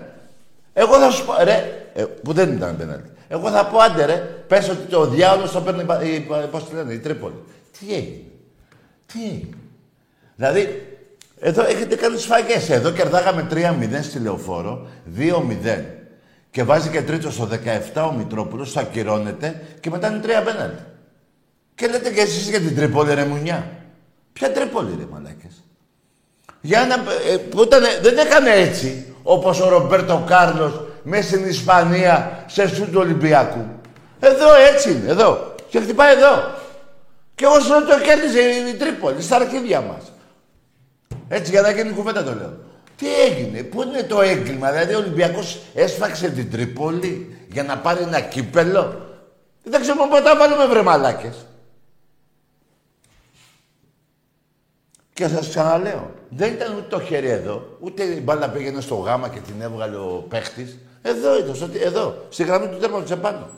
Εγώ 0.73 0.99
θα 0.99 1.09
σου 1.11 1.25
πω, 1.25 1.33
ρε, 1.43 1.87
ε, 1.93 2.03
που 2.03 2.33
δεν 2.33 2.51
ήταν 2.51 2.77
πέναλτι. 2.77 3.09
Εγώ 3.27 3.49
θα 3.49 3.65
πω, 3.65 3.79
άντε 3.79 4.05
ρε, 4.05 4.15
πες 4.47 4.69
ότι 4.69 4.95
ο 4.95 5.05
διάολος 5.05 5.51
το 5.51 5.61
παίρνει, 5.61 5.85
η, 6.03 6.13
η, 6.13 6.27
πώς 6.51 6.63
τη 6.69 6.75
λένε, 6.75 6.93
η 6.93 6.97
Τρίπολη. 6.97 7.43
Τι 7.79 7.93
έγινε. 7.93 8.21
Τι; 9.13 9.19
Έγινε. 9.19 9.57
Δηλαδή, 10.35 10.87
Εδώ 11.39 11.63
έχετε 11.63 11.95
κάνει 11.95 12.17
σφαγές. 12.17 12.69
Εδώ 12.69 12.91
κερδάγαμε 12.91 13.47
3-0 13.51 14.01
στη 14.01 14.19
Λεωφόρο, 14.19 14.87
2-0. 15.17 15.83
Και 16.51 16.63
βάζει 16.63 16.89
και 16.89 17.01
τρίτο 17.01 17.31
στο 17.31 17.49
17 17.93 18.07
ο 18.09 18.11
Μητρόπουλος, 18.11 18.71
θα 18.71 18.81
ακυρώνεται 18.81 19.61
και 19.79 19.89
μετά 19.89 20.07
είναι 20.07 20.19
τρία 20.19 20.41
πέναλτι. 20.43 20.83
Και 21.75 21.87
λέτε 21.87 22.09
και 22.09 22.21
εσείς 22.21 22.49
για 22.49 22.59
την 22.59 22.75
Τρίπολη 22.75 23.13
ρε 23.13 23.25
μουνιά. 23.25 23.71
Ποια 24.33 24.51
Τρίπολη 24.51 24.95
ρε 24.97 25.05
μαλάκες. 25.11 25.63
Για 26.61 26.79
ένα, 26.79 26.95
ε, 27.33 27.37
που 27.37 27.63
ήταν, 27.63 27.83
δεν 28.01 28.17
έκανε 28.17 28.49
έτσι, 28.49 29.13
όπως 29.23 29.59
ο 29.61 29.69
Ρομπέρτο 29.69 30.23
Κάρλος 30.27 30.81
μέσα 31.03 31.27
στην 31.27 31.47
Ισπανία 31.47 32.43
σε 32.47 32.67
σούτ 32.67 32.91
του 32.91 32.99
Ολυμπιακού. 32.99 33.65
Εδώ 34.19 34.53
έτσι 34.73 34.91
είναι, 34.91 35.11
εδώ. 35.11 35.55
Και 35.69 35.79
χτυπάει 35.79 36.15
εδώ. 36.15 36.61
Και 37.35 37.45
όσο 37.45 37.85
το 37.85 37.99
κέρδισε 37.99 38.39
η 38.69 38.73
Τρίπολη, 38.73 39.21
στα 39.21 39.35
αρχίδια 39.35 39.81
μας. 39.81 40.11
Έτσι 41.27 41.51
για 41.51 41.61
να 41.61 41.71
γίνει 41.71 41.93
κουβέντα 41.93 42.23
το 42.23 42.33
λέω. 42.33 42.53
Τι 42.95 43.21
έγινε, 43.21 43.63
πού 43.63 43.81
είναι 43.81 44.03
το 44.03 44.21
έγκλημα, 44.21 44.71
δηλαδή 44.71 44.93
ο 44.93 44.97
Ολυμπιακός 44.97 45.59
έσφαξε 45.73 46.29
την 46.29 46.51
Τρίπολη 46.51 47.37
για 47.51 47.63
να 47.63 47.77
πάρει 47.77 48.03
ένα 48.03 48.19
κύπελο; 48.19 49.01
Δεν 49.63 49.81
ξέρω 49.81 50.07
πότε 50.07 50.21
θα 50.21 50.37
βάλουμε 50.37 50.65
βρε 50.65 50.81
μαλάκες. 50.81 51.45
Και 55.13 55.27
σας 55.27 55.49
ξαναλέω, 55.49 56.11
δεν 56.29 56.53
ήταν 56.53 56.73
ούτε 56.73 56.87
το 56.89 57.01
χέρι 57.01 57.29
εδώ, 57.29 57.77
ούτε 57.79 58.03
η 58.03 58.21
μπάλα 58.23 58.49
πήγαινε 58.49 58.81
στο 58.81 58.95
γάμα 58.95 59.29
και 59.29 59.39
την 59.39 59.61
έβγαλε 59.61 59.95
ο 59.95 60.25
παίχτης. 60.29 60.77
Εδώ 61.01 61.37
ήταν, 61.37 61.55
στο, 61.55 61.69
εδώ, 61.83 62.25
στη 62.29 62.43
γραμμή 62.43 62.67
του 62.67 62.77
τέρματος 62.77 63.11
επάνω. 63.11 63.49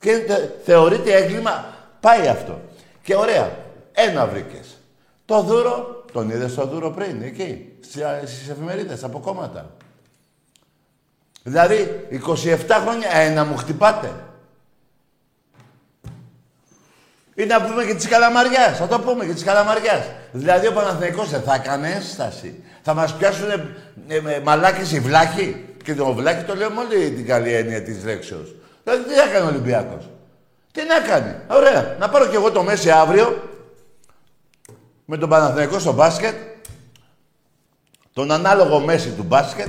Και 0.00 0.26
θεωρείται 0.64 1.12
έγκλημα, 1.12 1.71
πάει 2.02 2.28
αυτό. 2.28 2.60
Και 3.02 3.16
ωραία, 3.16 3.56
ένα 3.92 4.26
βρήκες. 4.26 4.76
Το 5.24 5.42
δούρο, 5.42 6.04
τον 6.12 6.30
είδες 6.30 6.54
το 6.54 6.66
δούρο 6.66 6.90
πριν, 6.90 7.22
εκεί, 7.22 7.72
στις 8.24 8.48
εφημερίδες, 8.48 9.04
από 9.04 9.18
κόμματα. 9.18 9.70
Δηλαδή, 11.42 12.06
27 12.10 12.80
χρόνια, 12.82 13.10
ένα 13.10 13.44
μου 13.44 13.56
χτυπάτε. 13.56 14.12
Ή 17.34 17.44
να 17.44 17.62
πούμε 17.62 17.84
και 17.84 17.94
τη 17.94 18.08
καλαμαριά. 18.08 18.72
Θα 18.72 18.86
το 18.86 19.00
πούμε 19.00 19.24
και 19.24 19.32
τη 19.32 19.44
καλαμαριά. 19.44 20.06
Δηλαδή 20.32 20.66
ο 20.66 20.72
Παναθηναϊκός 20.72 21.30
δεν 21.30 21.42
θα 21.42 21.54
έκανε 21.54 21.90
ένσταση. 21.90 22.62
Θα 22.82 22.94
μας 22.94 23.14
πιάσουν 23.16 23.50
ε, 24.08 24.16
ε, 24.16 24.40
μαλάκες 24.40 24.92
οι 24.92 25.00
βλάχοι. 25.00 25.66
Και 25.84 25.94
το 25.94 26.12
βλάχη 26.12 26.44
το 26.44 26.54
λέω 26.54 26.70
με 26.70 26.80
όλη 26.80 27.10
την 27.10 27.26
καλή 27.26 27.52
έννοια 27.52 27.82
της 27.82 28.04
λέξεως. 28.04 28.54
Δηλαδή 28.84 29.02
τι 29.02 29.18
έκανε 29.18 29.44
ο 29.44 29.48
Ολυμπιακός; 29.48 30.10
Τι 30.72 30.82
να 30.84 31.00
κάνει. 31.00 31.36
Ωραία. 31.48 31.96
Να 31.98 32.08
πάρω 32.08 32.26
κι 32.26 32.34
εγώ 32.34 32.50
το 32.50 32.62
Μέση 32.62 32.90
αύριο 32.90 33.42
με 35.04 35.16
τον 35.16 35.28
Παναθηναϊκό 35.28 35.78
στο 35.78 35.92
μπάσκετ. 35.92 36.34
Τον 38.12 38.30
ανάλογο 38.30 38.80
Μέση 38.80 39.10
του 39.10 39.22
μπάσκετ. 39.22 39.68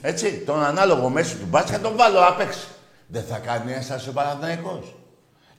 Έτσι. 0.00 0.42
Τον 0.46 0.64
ανάλογο 0.64 1.08
Μέση 1.08 1.36
του 1.36 1.46
μπάσκετ 1.48 1.82
τον 1.82 1.96
βάλω 1.96 2.20
άπεξ. 2.20 2.66
Δεν 3.06 3.24
θα 3.28 3.38
κάνει 3.38 3.72
ένσταση 3.72 4.08
ο 4.08 4.12
Παναθηναϊκός. 4.12 4.94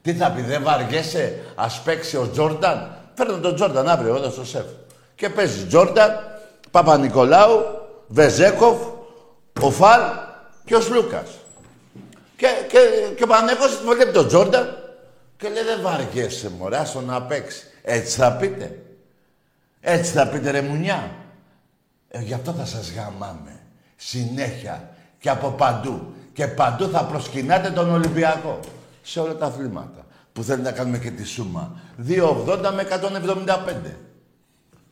Τι 0.02 0.14
θα 0.14 0.32
πει, 0.32 0.42
δεν 0.42 0.64
βαριέσαι, 0.64 1.44
ας 1.56 1.82
παίξει 1.82 2.18
ο 2.18 2.30
Τζόρνταν; 2.32 2.98
Φέρνω 3.14 3.38
τον 3.38 3.56
Τζόρνταν 3.56 3.90
αύριο 3.90 4.16
εδώ 4.16 4.30
στο 4.30 4.46
σεφ. 4.46 4.66
Και 5.16 5.30
παίζει 5.30 5.66
Τζόρνταν, 5.66 6.40
Παπα-Νικολάου, 6.72 7.62
Βεζέκοφ, 8.08 8.78
ο 9.62 9.72
Φαλ 9.72 10.02
και 10.66 10.76
ο 10.76 10.82
Σλούκας. 10.82 11.30
Και, 12.44 12.66
και, 12.68 12.80
και 13.16 13.24
ο 13.24 13.28
Παναγιώτης 13.28 13.78
βλέπει 13.86 14.12
τον 14.12 14.28
Τζόρνταν 14.28 14.78
και 15.38 15.50
λέει 15.50 15.64
δεν 15.64 15.82
βαριέσαι 15.82 16.50
μωρέ, 16.50 16.78
άστο 16.78 17.02
να 17.02 17.22
παίξεις. 17.22 17.68
Έτσι 17.82 18.18
θα 18.18 18.32
πείτε. 18.32 18.80
Έτσι 19.80 20.12
θα 20.12 20.28
πείτε 20.28 20.52
ρε 20.52 20.62
μουνιά. 20.62 21.12
Ε, 22.08 22.22
γι' 22.22 22.34
αυτό 22.34 22.52
θα 22.52 22.66
σας 22.66 22.92
γαμάμε. 22.92 23.60
Συνέχεια 23.96 24.90
και 25.20 25.30
από 25.30 25.50
παντού. 25.50 26.14
Και 26.34 26.48
παντού 26.48 26.90
θα 26.90 27.04
προσκυνάτε 27.06 27.70
τον 27.70 27.92
Ολυμπιακό 27.92 28.60
σε 29.02 29.20
όλα 29.20 29.36
τα 29.36 29.46
αθλήματα. 29.46 30.06
Που 30.34 30.44
θέλει 30.44 30.62
να 30.62 30.72
κάνουμε 30.72 30.98
και 30.98 31.12
τη 31.12 31.24
σούμα. 31.24 31.82
2,80 32.08 32.72
με 32.76 32.88
175. 33.86 33.96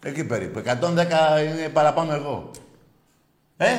Εκεί 0.03 0.23
περίπου. 0.23 0.61
110 0.65 0.69
είναι 1.43 1.69
παραπάνω 1.73 2.13
εγώ. 2.13 2.51
Ε, 3.57 3.77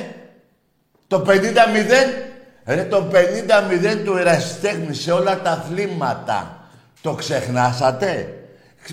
το 1.07 1.25
50-0, 1.27 2.32
ρε 2.67 2.85
το 2.85 3.11
50-0 3.13 4.03
του 4.05 4.17
ερασιτέχνη 4.17 4.95
σε 4.95 5.13
όλα 5.13 5.41
τα 5.41 5.51
αθλήματα. 5.51 6.67
Το 7.01 7.15
ξεχνάσατε; 7.15 8.35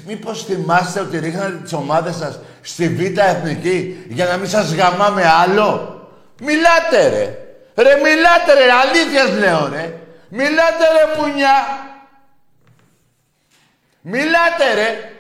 Μήπως 0.06 0.44
θυμάστε 0.44 1.00
ότι 1.00 1.20
ρίχνατε 1.20 1.60
τις 1.64 1.74
ομάδες 1.74 2.16
σας 2.16 2.40
στη 2.62 2.90
Β' 2.90 3.18
Εθνική 3.18 4.06
για 4.10 4.26
να 4.26 4.38
μην 4.38 4.50
σας 4.50 4.74
γαμάμε 4.74 5.24
άλλο; 5.26 6.00
Μιλάτε 6.42 7.08
ρε. 7.08 7.38
Ρε 7.76 7.96
μιλάτε 7.96 8.54
ρε. 8.54 8.72
Αλήθειας 8.72 9.30
λέω 9.40 9.68
ρε. 9.68 9.94
Μιλάτε 10.30 10.86
ρε 10.94 11.22
μουνιά. 11.22 11.56
Μιλάτε 14.02 14.74
ρε. 14.74 15.14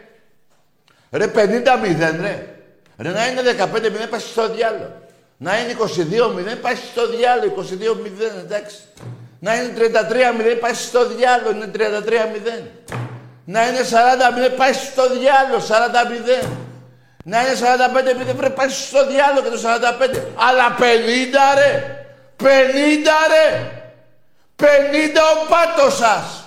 Ρε 1.12 1.28
50-0 1.28 2.22
ρε. 2.22 2.47
Ρε 2.97 3.10
να 3.10 3.28
είναι 3.28 3.41
15-0 3.41 4.10
πάει 4.10 4.20
στο 4.20 4.50
διάλογο. 4.50 4.99
Να 5.42 5.60
είναι 5.60 5.76
22-0 5.80 6.58
πάει 6.62 6.76
στο 6.76 7.10
διάλογο. 7.10 7.56
22-0 7.56 8.40
εντάξει. 8.40 8.78
Να 9.40 9.56
είναι 9.56 9.74
33-0 9.78 10.58
πάει 10.60 10.74
στο 10.74 11.08
διάλογο. 11.08 11.52
Είναι 11.52 11.72
33-0. 11.76 12.64
Να 13.46 13.68
είναι 13.68 13.80
40-0 13.82 14.56
πάει 14.58 14.74
στο 14.74 15.04
διάλογο. 15.10 15.66
40-0. 16.42 16.48
Να 17.24 17.42
είναι 17.42 17.54
45-0 18.32 18.36
πρέπει 18.38 18.56
πάει 18.56 18.70
στο 18.70 19.08
διάλογο 19.08 19.44
και 19.44 19.50
το 19.50 19.60
45. 19.60 20.22
Αλλά 20.36 20.76
50 20.80 20.84
ρε. 21.56 22.06
50 22.38 22.46
ρε. 23.30 23.72
50 24.56 24.66
ο 25.18 25.48
πάτος 25.50 25.96
σας. 25.96 26.44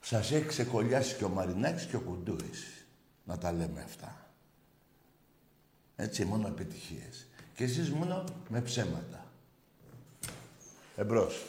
Σας 0.00 0.30
έχει 0.32 0.46
ξεκολλιάσει 0.46 1.14
και 1.14 1.24
ο 1.24 1.28
Μαρινάκης 1.28 1.84
και 1.84 1.96
ο 1.96 2.00
Κουντούρης. 2.00 2.67
Να 3.28 3.38
τα 3.38 3.52
λέμε 3.52 3.82
αυτά. 3.84 4.16
Έτσι, 5.96 6.24
μόνο 6.24 6.48
επιτυχίες. 6.48 7.26
Και 7.54 7.64
εσείς 7.64 7.90
μόνο 7.90 8.24
με 8.48 8.60
ψέματα. 8.60 9.24
Εμπρός. 10.96 11.46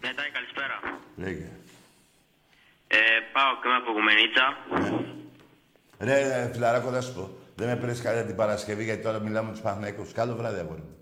Μετάει, 0.00 0.30
καλησπέρα. 0.30 1.00
Λέγε. 1.16 1.48
Ε, 2.86 2.96
πάω 3.32 3.52
και 3.62 3.68
από 3.82 3.92
Γουμενίτσα. 3.92 4.56
Ρε, 5.98 6.28
ρε, 6.28 6.50
φιλαράκο, 6.52 6.90
να 6.90 7.00
σου 7.00 7.14
πω. 7.14 7.36
Δεν 7.56 7.68
με 7.68 7.76
πήρες 7.76 8.00
καλά 8.00 8.24
την 8.24 8.36
Παρασκευή, 8.36 8.84
γιατί 8.84 9.02
τώρα 9.02 9.18
μιλάμε 9.18 9.46
με 9.46 9.52
τους 9.52 9.62
Παναθηναϊκούς. 9.62 10.12
Καλό 10.12 10.36
βράδυ, 10.36 10.60
αγόρι 10.60 10.80
μου. 10.80 10.96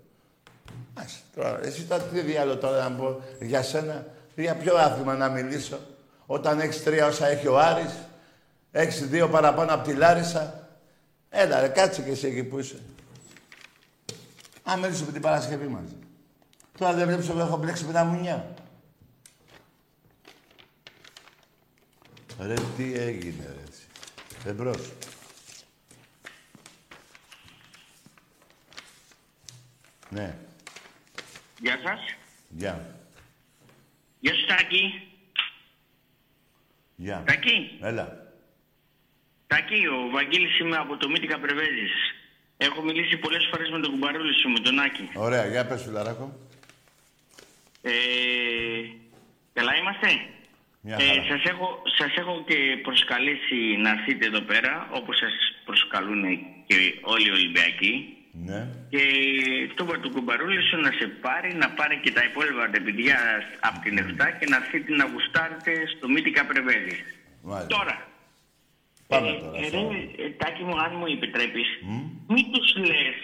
Ας, 0.93 1.23
τώρα, 1.35 1.65
εσύ 1.65 1.83
τώρα 1.83 2.03
τι 2.03 2.19
διάλογο 2.19 2.57
τώρα 2.57 2.89
να 2.89 2.95
πω 2.95 3.23
για 3.39 3.63
σένα. 3.63 4.05
Για 4.35 4.55
ποιο 4.55 4.75
άθλημα 4.75 5.15
να 5.15 5.29
μιλήσω. 5.29 5.79
Όταν 6.25 6.59
έχεις 6.59 6.83
τρία 6.83 7.07
όσα 7.07 7.27
έχει 7.27 7.47
ο 7.47 7.59
Άρης, 7.59 7.93
έχεις 8.73 9.07
δύο 9.07 9.29
παραπάνω 9.29 9.73
από 9.73 9.87
τη 9.87 9.93
Λάρισα. 9.93 10.67
Έλα 11.29 11.61
ρε, 11.61 11.67
κάτσε 11.67 12.01
και 12.01 12.09
εσύ 12.09 12.27
εκεί 12.27 12.43
που 12.43 12.59
είσαι. 12.59 12.81
Α, 14.69 14.77
μιλήσουμε 14.77 15.11
την 15.11 15.21
Παρασκευή 15.21 15.67
μαζί. 15.67 15.95
Τώρα 16.77 16.93
δεν 16.93 17.07
βλέπεις 17.07 17.29
ότι 17.29 17.39
έχω 17.39 17.57
μπλέξει 17.57 17.85
με 17.85 17.93
τα 17.93 18.03
μουνιά. 18.03 18.53
Ρε, 22.39 22.53
τι 22.77 22.93
έγινε, 22.93 23.45
ρε. 23.45 23.61
έτσι. 23.67 23.81
Εμπρός. 24.45 24.91
Ναι. 30.09 30.35
Γεια 31.59 31.79
σας. 31.83 31.99
Γεια. 32.49 32.95
Γεια 34.19 34.33
σου, 34.33 34.45
Τάκη. 34.45 35.07
Γεια. 36.95 37.23
Τάκη. 37.25 37.79
Έλα. 37.81 38.22
Τάκη, 39.53 39.79
ο 39.95 40.09
Βαγγέλης 40.15 40.59
είμαι 40.59 40.77
από 40.77 40.97
το 40.97 41.09
Μύτικα 41.09 41.37
Πρεβέζης. 41.39 41.93
Έχω 42.57 42.81
μιλήσει 42.81 43.17
πολλές 43.17 43.47
φορές 43.51 43.69
με 43.69 43.79
τον 43.79 43.91
κουμπαρούλη 43.91 44.33
σου, 44.39 44.49
με 44.49 44.59
τον 44.59 44.79
Άκη. 44.79 45.09
Ωραία, 45.13 45.45
για 45.47 45.65
πες 45.65 45.81
φιλαράκο. 45.83 46.25
Ε, 47.81 47.91
καλά 49.53 49.73
είμαστε; 49.79 50.07
Μια 50.85 50.95
Ε, 50.99 51.03
χαρά. 51.05 51.23
σας, 51.29 51.43
έχω, 51.51 51.81
σας 51.97 52.11
έχω 52.21 52.43
και 52.47 52.57
προσκαλέσει 52.87 53.59
να 53.83 53.89
έρθετε 53.89 54.25
εδώ 54.25 54.41
πέρα, 54.51 54.87
όπως 54.91 55.17
σας 55.17 55.33
προσκαλούν 55.65 56.23
και 56.67 56.75
όλοι 57.01 57.27
οι 57.27 57.31
Ολυμπιακοί. 57.39 57.93
Ναι. 58.31 58.67
Και 58.89 59.01
το 59.75 59.83
είπα 59.87 59.99
του 59.99 60.09
κουμπαρούλη 60.09 60.61
σου 60.67 60.77
να 60.85 60.91
σε 60.99 61.07
πάρει, 61.07 61.53
να 61.53 61.69
πάρει 61.69 61.99
και 62.03 62.11
τα 62.11 62.23
υπόλοιπα 62.23 62.69
τα 62.69 62.81
παιδιά 62.85 63.17
από 63.59 63.79
την 63.79 63.97
7 63.97 64.31
και 64.39 64.45
να 64.49 64.55
έρθετε 64.55 64.95
να 64.95 65.05
γουστάρετε 65.11 65.71
στο 65.97 66.09
Μύτικα 66.09 66.45
Πρεβέζης. 66.45 66.99
Μάλιστα. 67.41 67.67
Τώρα, 67.77 67.95
Πάμε 69.13 69.29
ε, 69.29 69.39
τώρα. 69.41 69.57
ε, 69.59 69.67
στο- 69.67 69.89
ρε, 69.91 70.23
ε, 70.23 70.29
Τάκη 70.41 70.63
μου, 70.67 70.75
αν 70.85 70.91
μου 70.99 71.07
επιτρέπεις, 71.15 71.69
μην 72.33 72.45
τους 72.53 72.67
λες 72.89 73.19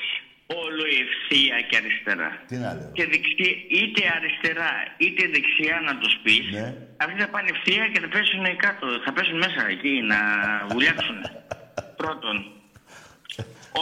όλο 0.64 0.84
ευθεία 1.04 1.58
και 1.68 1.76
αριστερά. 1.82 2.30
Τι 2.50 2.56
να 2.64 2.70
λέω. 2.78 2.92
Και 2.98 3.06
δεξι, 3.14 3.48
είτε 3.80 4.02
αριστερά 4.18 4.72
είτε 5.04 5.22
δεξιά 5.36 5.76
να 5.88 5.94
τους 6.02 6.14
πεις, 6.24 6.46
Ναι. 6.58 6.68
αυτοί 7.04 7.16
θα 7.24 7.30
πάνε 7.34 7.50
ευθεία 7.56 7.86
και 7.92 8.00
θα 8.04 8.10
πέσουν 8.16 8.46
κάτω, 8.66 8.86
θα 9.06 9.12
πέσουν 9.16 9.38
μέσα 9.46 9.62
εκεί 9.76 9.94
να 10.12 10.20
βουλιάξουν. 10.72 11.18
Πρώτον. 12.02 12.36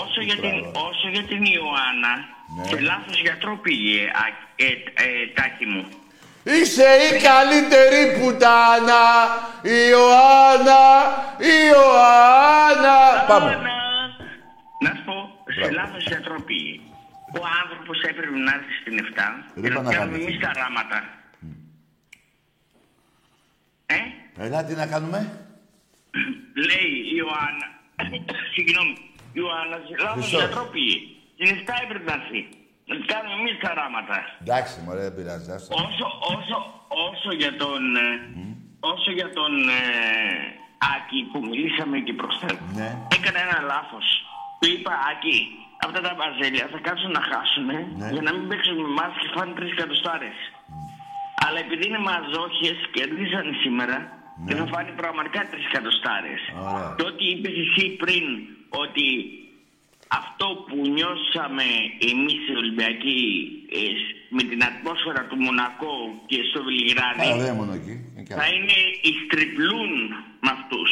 Όσο 0.04 0.22
για, 0.28 0.36
την, 0.44 0.56
όσο 0.90 1.08
για 1.16 1.24
την 1.32 1.42
Ιωάννα, 1.58 2.14
Ναι. 2.58 2.64
σε 2.70 2.80
λάθος 2.90 3.20
γιατρό 3.26 3.54
πήγε, 3.66 4.02
α, 4.22 4.24
ε, 4.56 4.66
ε, 5.06 5.28
τάκι 5.38 5.66
μου. 5.66 5.84
Είσαι 6.56 6.88
η 7.10 7.22
καλύτερη 7.30 8.02
πουτάνα, 8.18 9.04
η 9.62 9.78
Ιωάννα, 9.94 10.82
η 11.52 11.56
Ιωάννα. 11.74 12.98
Πάμε. 13.28 13.52
Να 14.84 14.90
σου 14.96 15.04
πω, 15.06 15.18
σε 15.58 15.72
λάθος 15.72 16.04
γιατρό 16.08 16.42
πήγε. 16.42 16.80
Ο 17.40 17.42
άνθρωπος 17.62 17.98
έπρεπε 18.02 18.38
να 18.48 18.52
έρθει 18.58 18.74
στην 18.82 18.96
7 19.06 19.28
και 19.54 19.62
Δεν 19.62 19.72
να 19.74 19.76
πάνε 19.78 19.88
να 19.90 19.96
κάνουμε 19.96 20.18
κάνει. 20.18 20.24
εμείς 20.24 20.40
τα 20.46 20.52
ράματα. 20.60 21.00
Έλα, 24.40 24.64
τι 24.66 24.74
να 24.76 24.86
κάνουμε; 24.88 25.20
Λέει 26.68 26.92
η 27.12 27.16
Ιωάννα, 27.22 27.68
συγγνώμη, 28.56 28.96
η 29.38 29.40
Ιωάννα 29.42 29.78
σε 29.88 29.96
λάθος 30.04 30.14
Χριστός. 30.26 30.40
γιατρό 30.42 30.64
πήγε. 30.74 30.98
Την 31.38 31.48
7 31.58 31.74
έπρεπε 31.84 32.06
να 32.12 32.14
έρθει. 32.22 32.42
Να 32.90 32.94
τις 32.98 33.06
κάνουμε 33.14 33.36
εμείς 33.42 33.56
τα 33.64 33.72
ράματα. 33.80 34.18
Εντάξει, 34.44 34.74
μωρέ, 34.86 35.02
δεν 35.08 35.16
πειράζει. 35.18 35.48
άστα. 35.56 35.72
Όσο, 35.86 36.06
όσο, 36.36 36.58
όσο 37.08 37.30
για 37.42 37.54
τον, 37.62 37.82
ε, 38.06 38.10
όσο 38.94 39.10
για 39.20 39.30
τον 39.40 39.52
ε, 39.80 39.82
Άκη 40.96 41.20
που 41.32 41.40
μιλήσαμε 41.50 41.96
και 42.06 42.14
προχθές, 42.20 42.56
Ναι. 42.80 42.90
έκανα 43.18 43.40
ένα 43.48 43.58
λάθος. 43.72 44.06
Του 44.60 44.68
είπα, 44.74 44.92
Άκη, 45.12 45.38
αυτά 45.86 46.00
τα 46.06 46.12
μπαζέλια 46.18 46.66
θα 46.74 46.80
κάτσουν 46.88 47.12
να 47.20 47.24
χάσουν 47.32 47.66
Ναι. 48.00 48.10
για 48.16 48.24
να 48.28 48.32
μην 48.36 48.44
παίξουν 48.50 48.76
με 48.84 48.90
εμάς 48.94 49.12
και 49.22 49.28
φάνε 49.36 49.54
τρεις 49.58 49.74
κατοστάρες. 49.82 50.38
Αλλά 51.46 51.58
επειδή 51.66 51.84
είναι 51.90 52.02
μαζόχες, 52.12 52.78
κερδίσαν 52.96 53.46
σήμερα 53.64 53.98
και 54.48 54.54
θα 54.60 54.66
φάνε 54.74 54.92
πραγματικά 55.02 55.40
τρεις 55.52 55.68
κατοστάρες. 55.76 56.42
Ωραία. 56.72 56.96
Το 57.00 57.04
ότι 57.12 57.24
είπες 57.32 57.56
εσύ 57.66 57.86
πριν 58.02 58.24
ότι 58.84 59.06
αυτό 60.08 60.48
που 60.68 60.76
νιώσαμε 60.96 61.64
εμείς 62.12 62.40
οι 62.50 62.56
Ολυμπιακοί 62.62 63.20
ε, 63.72 63.78
σ- 64.02 64.16
με 64.36 64.44
την 64.50 64.64
ατμόσφαιρα 64.64 65.26
του 65.30 65.36
Μονακό 65.46 65.96
και 66.26 66.38
στο 66.50 66.64
Βελιγράδι 66.64 67.20
Καλά, 67.20 67.36
δεν 67.38 67.46
είναι 67.46 67.54
μόνο 67.62 67.74
εκεί. 67.74 67.96
είναι 68.12 68.24
και 68.28 68.34
θα 68.34 68.44
άλλο. 68.44 68.56
είναι 68.56 68.78
οι 69.08 69.12
στριπλούν 69.26 69.92
με 70.46 70.50
αυτούς. 70.58 70.92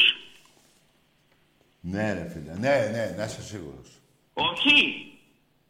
Ναι, 1.81 2.13
ρε 2.13 2.25
φίλε. 2.33 2.53
Ναι, 2.65 2.75
ναι, 2.95 3.03
να 3.17 3.23
είσαι 3.27 3.41
σίγουρος. 3.51 3.89
Όχι, 4.33 4.77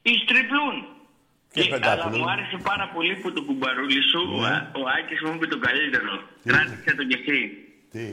οι 0.02 0.14
στριπλούν. 0.24 0.76
Και 1.54 1.62
Και, 1.62 1.74
αλλά 1.74 1.80
πεντάπλουν. 1.80 2.20
μου 2.20 2.30
άρεσε 2.30 2.58
πάρα 2.64 2.86
πολύ 2.96 3.16
που 3.16 3.34
το 3.34 3.42
κουμπαρούλι 3.44 4.02
σου, 4.12 4.22
Ναι. 4.42 4.48
α- 4.48 4.72
ο 4.80 4.82
Άκης 4.98 5.22
μου 5.22 5.34
είπε 5.36 5.48
το 5.48 5.60
καλύτερο. 5.68 6.12
Κράτησε 6.46 6.96
το 6.96 7.04
κι 7.10 7.18
εσύ. 7.22 7.40
Τι; 7.92 8.06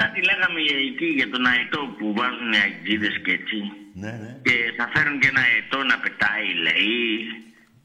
Κάτι 0.00 0.18
λέγαμε 0.28 0.60
για 0.60 0.76
εκεί 0.88 1.06
για 1.18 1.30
τον 1.30 1.46
αετό 1.46 1.80
που 1.98 2.12
βάζουν 2.18 2.52
οι 2.52 2.56
αγγίδες 2.68 3.14
και 3.24 3.32
έτσι. 3.32 3.58
Ναι, 4.02 4.10
ναι. 4.22 4.32
Και 4.46 4.54
θα 4.78 4.84
φέρουν 4.94 5.16
και 5.20 5.28
ένα 5.32 5.40
αετό 5.48 5.78
να 5.90 5.96
πετάει, 6.04 6.48
λέει. 6.66 7.02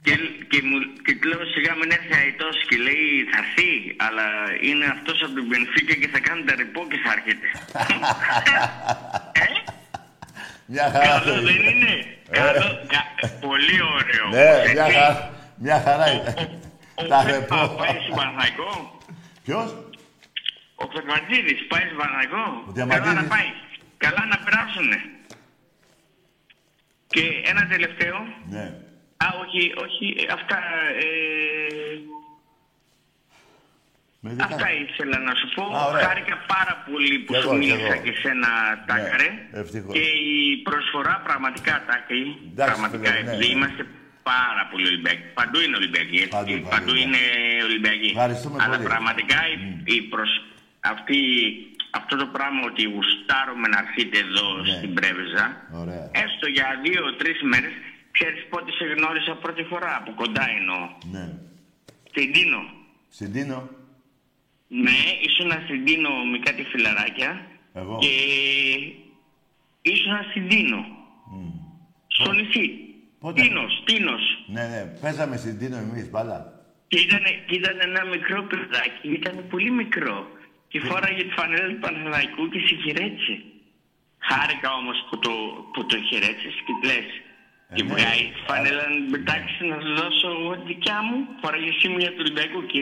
Και, 0.05 0.14
και, 0.51 0.60
μου, 0.68 0.78
και 1.05 1.14
του 1.20 1.28
λέω 1.28 1.43
σιγά 1.53 1.72
μην 1.80 1.91
έρθει 1.97 2.14
αετός 2.22 2.55
και 2.68 2.78
λέει 2.88 3.07
θα 3.32 3.38
έρθει, 3.43 3.72
αλλά 4.05 4.26
είναι 4.68 4.86
αυτός 4.95 5.18
από 5.26 5.34
την 5.38 5.45
Μπενφίκα 5.47 5.93
και 6.01 6.07
θα 6.14 6.20
κάνει 6.28 6.43
τα 6.47 6.53
ρεπό 6.55 6.82
και 6.91 6.99
θα 7.03 7.12
έρχεται. 7.18 7.47
Μια 10.72 10.86
χαρά. 10.93 11.05
Καλό 11.07 11.36
το 11.36 11.41
δεν 11.41 11.55
είπε. 11.55 11.70
είναι. 11.72 11.93
Καλό, 12.30 12.68
κα- 12.93 13.10
πολύ 13.47 13.78
ωραίο. 13.97 14.26
Ναι, 14.30 14.49
Έτσι. 14.62 14.74
μια 14.74 14.84
χαρά. 14.91 15.34
Μια 15.66 15.78
χαρά 15.86 16.07
είναι. 16.12 16.34
Τα 17.12 17.24
ρεπό. 17.24 17.55
Α, 17.55 17.70
πάει 17.70 17.95
στο 18.05 18.14
Παναθηναϊκό; 18.20 18.70
Ποιος; 19.45 19.70
Ο 20.82 20.86
Φερματζίδης 20.93 21.60
πάει 21.72 21.84
στο 21.89 21.95
Παναθηναϊκό; 22.01 22.43
Ο 22.68 22.72
Διαμαντίδης. 22.76 23.07
Καλά 23.07 23.22
να 23.22 23.28
πάει. 23.34 23.49
Καλά 24.05 24.22
να 24.32 24.38
περάσουνε. 24.45 24.99
Και 27.14 27.24
ένα 27.51 27.68
τελευταίο. 27.74 28.18
Ναι. 28.55 28.66
Α, 29.24 29.28
όχι, 29.43 29.62
όχι, 29.86 30.05
ε, 30.22 30.34
αυτά... 30.38 30.57
Ε, 31.03 31.97
Με 34.26 34.30
δικά. 34.30 34.45
αυτά 34.45 34.68
ήθελα 34.84 35.18
να 35.28 35.34
σου 35.39 35.47
πω. 35.55 35.64
Α, 35.78 35.80
ωραία. 35.89 36.03
Χάρηκα 36.07 36.36
πάρα 36.53 36.74
πολύ 36.88 37.14
που 37.24 37.34
Κι 37.34 37.39
σου 37.41 37.47
εγώ, 37.47 37.51
κι 37.60 37.66
μίλησα 37.66 37.93
εγώ. 37.93 38.03
και 38.05 38.14
σένα, 38.22 38.49
Τάκαρε. 38.88 39.30
ευτυχώς. 39.62 39.93
Και 39.95 40.05
η 40.34 40.57
προσφορά 40.68 41.16
πραγματικά, 41.28 41.74
Τάκη, 41.88 42.22
Εντάξει, 42.51 42.72
πραγματικά, 42.72 43.10
φίλε, 43.12 43.22
ναι, 43.24 43.30
επειδή 43.32 43.45
ναι. 43.47 43.53
είμαστε 43.55 43.84
πάρα 44.32 44.64
πολύ 44.72 44.86
Ολυμπιακοί. 44.91 45.24
Παντού 45.39 45.57
είναι 45.66 45.76
Ολυμπιακοί, 45.82 46.16
έτσι. 46.26 46.36
Παντού, 46.38 46.51
Παντού, 46.53 46.70
παντού, 46.76 46.91
ναι. 46.93 46.99
είναι 47.03 47.22
Ολυμπιακοί. 47.70 48.10
Ευχαριστούμε 48.16 48.57
Αλλά 48.64 48.76
πολύ. 48.78 48.88
πραγματικά 48.91 49.38
η, 49.53 49.55
η 49.95 49.97
προσ... 50.14 50.32
αυτή, 50.93 51.18
αυτό 51.89 52.15
το 52.21 52.27
πράγμα 52.35 52.61
ότι 52.71 52.83
γουστάρουμε 52.93 53.67
να 53.73 53.77
έρθετε 53.83 54.17
εδώ 54.25 54.47
Ναι. 54.61 54.73
στην 54.77 54.93
Πρέβεζα, 54.93 55.45
Ωραία. 55.81 56.05
έστω 56.23 56.45
για 56.55 56.67
δύο-τρει 56.83 57.31
μέρες, 57.51 57.71
ξέρεις 58.11 58.41
πότε 58.49 58.71
σε 58.71 58.85
γνώρισα 58.93 59.33
πρώτη 59.43 59.63
φορά, 59.63 59.91
από 60.01 60.11
κοντά 60.21 60.45
εννοώ. 60.59 60.81
Ναι. 61.15 61.25
Στην 62.11 62.31
Τίνο. 62.33 62.61
Συντείνω. 63.09 63.69
Ναι, 64.67 64.97
ήσουν 65.27 65.51
στην 65.65 65.85
Τίνο 65.85 66.09
με 66.31 66.37
κάτι 66.47 66.63
φιλαράκια. 66.63 67.31
Εγώ. 67.73 67.97
Και 68.03 68.13
ήσουν 69.81 70.15
στην 70.29 70.47
Τίνο. 70.49 70.85
Στο 72.07 72.31
νησί. 72.33 72.65
Πότε; 73.19 73.41
Τίνος, 73.41 73.83
Τίνος. 73.85 74.21
Ναι, 74.47 74.63
ναι. 74.67 74.81
Παίζαμε 75.01 75.37
στην 75.37 75.59
Τίνο 75.59 75.77
εμείς, 75.77 76.09
μπάλα. 76.09 76.53
Και 76.87 76.99
ήταν, 76.99 77.23
και 77.47 77.55
ήταν 77.55 77.77
ένα 77.81 78.05
μικρό 78.05 78.43
παιδάκι, 78.43 79.07
ήταν 79.19 79.45
πολύ 79.49 79.71
μικρό. 79.71 80.27
Και 80.72 80.80
φόραγε 80.88 81.24
τη 81.28 81.34
φανέλα 81.39 81.67
του 81.74 81.80
Παναθηναϊκού 81.84 82.43
και 82.51 82.59
σε 82.67 82.74
χαιρέτησε. 82.84 83.36
Χάρηκα 84.30 84.70
όμως 84.82 84.97
που 85.07 85.15
το, 85.26 85.34
που 85.74 85.82
το 85.89 85.95
χαιρέτησες 86.09 86.55
και 86.65 86.74
του 86.78 86.86
λες. 86.89 87.09
και 87.76 87.84
ναι. 87.84 87.89
βγάζει 87.89 88.26
τη 88.34 88.39
φανέλα 88.47 88.84
να 88.89 88.95
την 89.01 89.11
πετάξεις 89.13 89.59
να 89.72 89.78
σου 89.84 89.91
δώσω 89.99 90.28
εγώ 90.38 90.51
τη 90.59 90.65
δικιά 90.74 90.99
μου. 91.07 91.17
Φόραγε 91.41 91.70
εσύ 91.76 91.86
μια 91.97 92.09
του 92.13 92.22
Ολυμπιακού 92.24 92.59
και, 92.72 92.82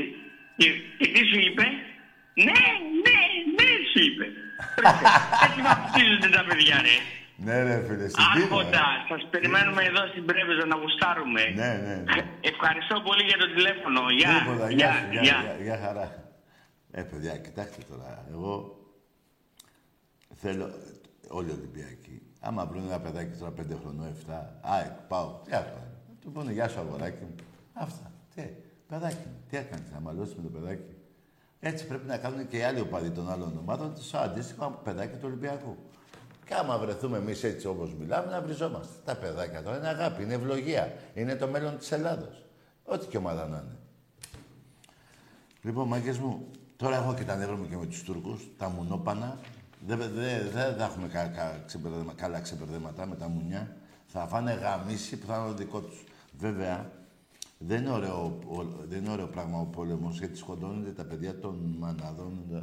και, 0.59 0.67
και 0.99 1.07
τι 1.13 1.21
σου 1.29 1.39
είπε; 1.47 1.65
Ναι, 2.47 2.61
ναι, 3.05 3.19
ναι, 3.57 3.69
σου 3.91 3.99
είπε. 4.07 4.25
Έτσι 5.45 5.59
βαπτίζονται 5.67 6.29
τα 6.37 6.43
παιδιά, 6.49 6.77
ρε. 6.87 6.97
Ναι, 7.45 7.55
ρε 7.67 7.75
φίλε, 7.87 8.07
στην 8.13 8.25
Τίνο. 8.33 8.45
Άρχοντα, 8.45 8.85
σας 9.09 9.21
περιμένουμε 9.33 9.81
εδώ 9.89 10.01
στην 10.11 10.23
Πρέβεζα 10.29 10.65
να 10.71 10.77
γουστάρουμε. 10.81 11.43
Ναι, 11.61 11.71
ναι. 11.85 11.95
ναι. 12.07 12.21
Ευχαριστώ 12.51 12.95
πολύ 13.07 13.23
για 13.31 13.39
το 13.43 13.47
τηλέφωνο. 13.55 14.01
Γεια, 14.19 14.33
Τίποτα, 14.33 14.67
γεια, 14.71 14.75
γεια, 14.77 14.91
σου, 14.95 15.07
γεια, 15.11 15.21
γεια. 15.27 15.37
γεια, 15.43 15.55
γεια 15.65 15.77
χαρά. 15.83 16.26
Ε, 16.97 17.03
παιδιά, 17.03 17.37
κοιτάξτε 17.37 17.81
τώρα. 17.89 18.25
Εγώ 18.31 18.79
θέλω 20.33 20.71
όλοι 21.27 21.49
οι 21.49 21.51
Ολυμπιακοί. 21.51 22.21
Άμα 22.39 22.65
βρουν 22.65 22.85
ένα 22.85 22.99
παιδάκι 22.99 23.37
τώρα 23.37 23.53
5 23.57 23.63
χρονών, 23.81 24.13
7, 24.27 24.33
ΑΕΚ, 24.61 24.91
πάω. 25.07 25.39
Τι 25.45 25.51
άλλο. 25.53 25.81
Του 26.21 26.31
πούνε 26.31 26.51
γεια 26.51 26.67
σου, 26.67 26.79
αγοράκι 26.79 27.23
μου. 27.23 27.35
Αυτά. 27.73 28.11
Τι, 28.35 28.41
παιδάκι 28.87 29.15
μου. 29.25 29.41
Τι 29.49 29.57
έκανες, 29.57 29.91
να 29.91 29.99
μαλώσει 29.99 30.33
με 30.35 30.41
το 30.41 30.49
παιδάκι. 30.49 30.95
Έτσι 31.59 31.87
πρέπει 31.87 32.07
να 32.07 32.17
κάνουν 32.17 32.47
και 32.47 32.57
οι 32.57 32.63
άλλοι 32.63 32.79
οπαδοί 32.79 33.09
των 33.09 33.31
άλλων 33.31 33.57
ομάδων, 33.57 33.93
το 33.93 34.17
αντίστοιχο 34.17 34.81
παιδάκι 34.83 35.15
του 35.15 35.25
Ολυμπιακού. 35.25 35.77
Και 36.45 36.53
άμα 36.53 36.77
βρεθούμε 36.77 37.17
εμείς 37.17 37.43
έτσι 37.43 37.67
όπως 37.67 37.93
μιλάμε, 37.93 38.31
να 38.31 38.41
βριζόμαστε. 38.41 38.93
Τα 39.05 39.15
παιδάκια 39.15 39.63
τώρα 39.63 39.77
είναι 39.77 39.87
αγάπη, 39.87 40.23
είναι 40.23 40.33
ευλογία. 40.33 40.93
Είναι 41.13 41.35
το 41.35 41.47
μέλλον 41.47 41.77
της 41.77 41.91
Ελλάδος. 41.91 42.45
Ό,τι 42.83 43.07
και 43.07 43.17
ομάδα 43.17 43.47
να 43.47 43.57
είναι. 43.57 43.77
Λοιπόν, 45.61 45.87
μάγκες 45.87 46.17
μου, 46.17 46.51
τώρα 46.77 46.95
έχω 46.95 47.13
και 47.13 47.23
τα 47.23 47.35
νεύρα 47.35 47.55
μου 47.55 47.67
και 47.69 47.77
με 47.77 47.85
τους 47.85 48.03
Τούρκους, 48.03 48.49
τα 48.57 48.69
μουνόπανα. 48.69 49.37
Δεν 49.87 49.97
δεν- 49.97 50.11
δεν 50.53 50.75
θα 50.77 50.83
έχουμε 50.83 51.07
κα, 51.07 51.27
κα, 51.27 51.63
ξεπερδέμα- 51.65 52.13
καλά 52.13 52.39
ξεπερδέματα 52.39 53.05
με 53.05 53.15
τα 53.15 53.27
μουνιά. 53.27 53.75
Θα 54.05 54.27
φάνε 54.27 54.51
γαμίση 54.53 55.17
που 55.17 55.25
θα 55.25 55.37
είναι 55.37 55.47
το 55.47 55.53
δικό 55.53 55.79
τους. 55.81 56.03
Βέβαια, 56.37 56.91
δεν 57.57 57.81
είναι 57.81 57.91
ωραίο, 57.91 58.39
ο- 58.47 58.83
δεν 58.89 58.99
είναι 59.03 59.11
ωραίο 59.11 59.27
πράγμα 59.27 59.59
ο 59.59 59.65
πόλεμος 59.65 60.19
γιατί 60.19 60.37
σκοτώνονται 60.37 60.91
τα 60.91 61.03
παιδιά 61.05 61.39
των 61.39 61.75
μαναδών. 61.79 62.43
ε, 62.53 62.57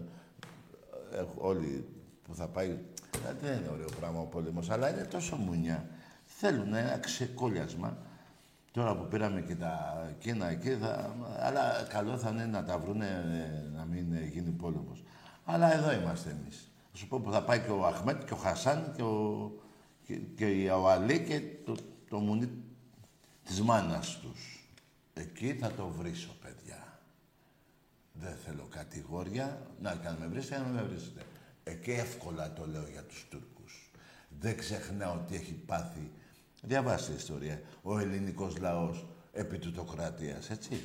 ε, 1.19 1.25
όλοι 1.37 1.89
που 2.23 2.35
θα 2.35 2.49
πάει. 2.49 2.69
ε, 2.71 3.33
Δεν 3.43 3.59
είναι 3.59 3.69
ωραίο 3.73 3.89
πράγμα 4.01 4.21
ο 4.21 4.25
πόλεμος, 4.25 4.71
αλλά 4.71 4.91
είναι 4.91 5.05
τόσο 5.05 5.37
μουνιά. 5.37 5.89
Θέλουν 6.25 6.75
ένα 6.75 6.99
ξεκόλιασμα. 6.99 7.97
Τώρα 8.75 8.97
που 8.97 9.09
πήραμε 9.09 9.41
και 9.41 9.55
τα 9.55 10.05
εκείνα 10.11 10.49
εκεί, 10.49 10.71
θα, 10.71 11.17
αλλά 11.39 11.87
καλό 11.89 12.19
θα 12.19 12.31
είναι 12.31 12.47
να 12.47 12.65
τα 12.65 12.79
βρούνε 12.79 13.07
ε, 13.07 13.77
να 13.77 13.85
μην 13.85 14.15
ε, 14.15 14.25
γίνει 14.25 14.51
πόλεμος. 14.51 15.03
Αλλά 15.45 15.75
εδώ 15.75 15.93
είμαστε 15.93 16.31
εμείς. 16.31 16.71
Θα 16.91 16.97
σου 16.97 17.09
πω 17.09 17.21
που 17.21 17.33
θα 17.33 17.43
πάει 17.43 17.61
και 17.61 17.71
ο 17.71 17.87
Αχμέτ 17.87 18.25
και 18.25 18.33
ο 18.33 18.37
Χασάν 18.37 18.93
και 18.97 19.03
ο, 19.03 19.53
και, 20.03 20.15
και 20.15 20.71
ο 20.71 20.91
Αλή 20.91 21.21
και 21.21 21.41
το, 21.65 21.75
το 22.09 22.19
μουνί 22.19 22.49
της 23.45 23.61
μάνας 23.61 24.19
τους. 24.19 24.69
Εκεί 25.15 25.55
θα 25.55 25.71
το 25.71 25.89
βρίσω, 25.89 26.37
παιδιά. 26.43 27.01
Δεν 28.13 28.37
θέλω 28.45 28.67
κατηγόρια. 28.71 29.67
Να, 29.81 29.95
και 29.95 30.07
αν 30.07 30.17
με 30.21 30.27
βρίσετε, 30.27 30.59
να 30.59 30.67
με 30.67 30.83
βρίσετε. 30.83 31.23
Εκεί 31.65 31.91
εύκολα 31.91 32.53
το 32.53 32.67
λέω 32.67 32.89
για 32.91 33.03
τους 33.03 33.27
Τούρκους. 33.31 33.91
Δεν 34.41 34.57
ξεχνάω 34.57 35.19
τι 35.29 35.35
έχει 35.35 35.53
πάθει 35.53 36.11
Διαβάστε 36.67 37.13
ιστορία. 37.13 37.61
Ο 37.83 37.99
ελληνικός 37.99 38.59
λαός 38.59 39.07
επί 39.33 39.59
τουτοκρατίας, 39.59 40.51
έτσι. 40.51 40.81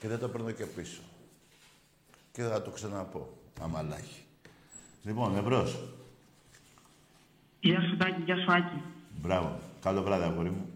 Και 0.00 0.08
δεν 0.08 0.18
το 0.18 0.28
παίρνω 0.28 0.50
και 0.50 0.64
πίσω. 0.64 1.00
Και 2.32 2.42
θα 2.42 2.62
το 2.62 2.70
ξαναπώ, 2.70 3.38
αμαλάχη. 3.60 4.24
Λοιπόν, 5.02 5.36
εμπρός. 5.36 5.82
Γεια 7.60 7.80
σου 7.80 7.96
Τάκη, 7.96 8.22
γεια 8.22 8.36
σου 8.36 8.52
Άκη. 8.52 8.82
Μπράβο. 9.20 9.58
Καλό 9.82 10.02
βράδυ, 10.02 10.24
αγόρι 10.24 10.50
μου. 10.50 10.66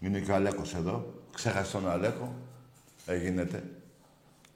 Είναι 0.00 0.20
και 0.20 0.30
ο 0.30 0.34
Αλέκος 0.34 0.74
εδώ. 0.74 1.14
Ξέχασε 1.34 1.72
τον 1.72 1.88
Αλέκο. 1.88 2.34
Έγινεται. 3.06 3.70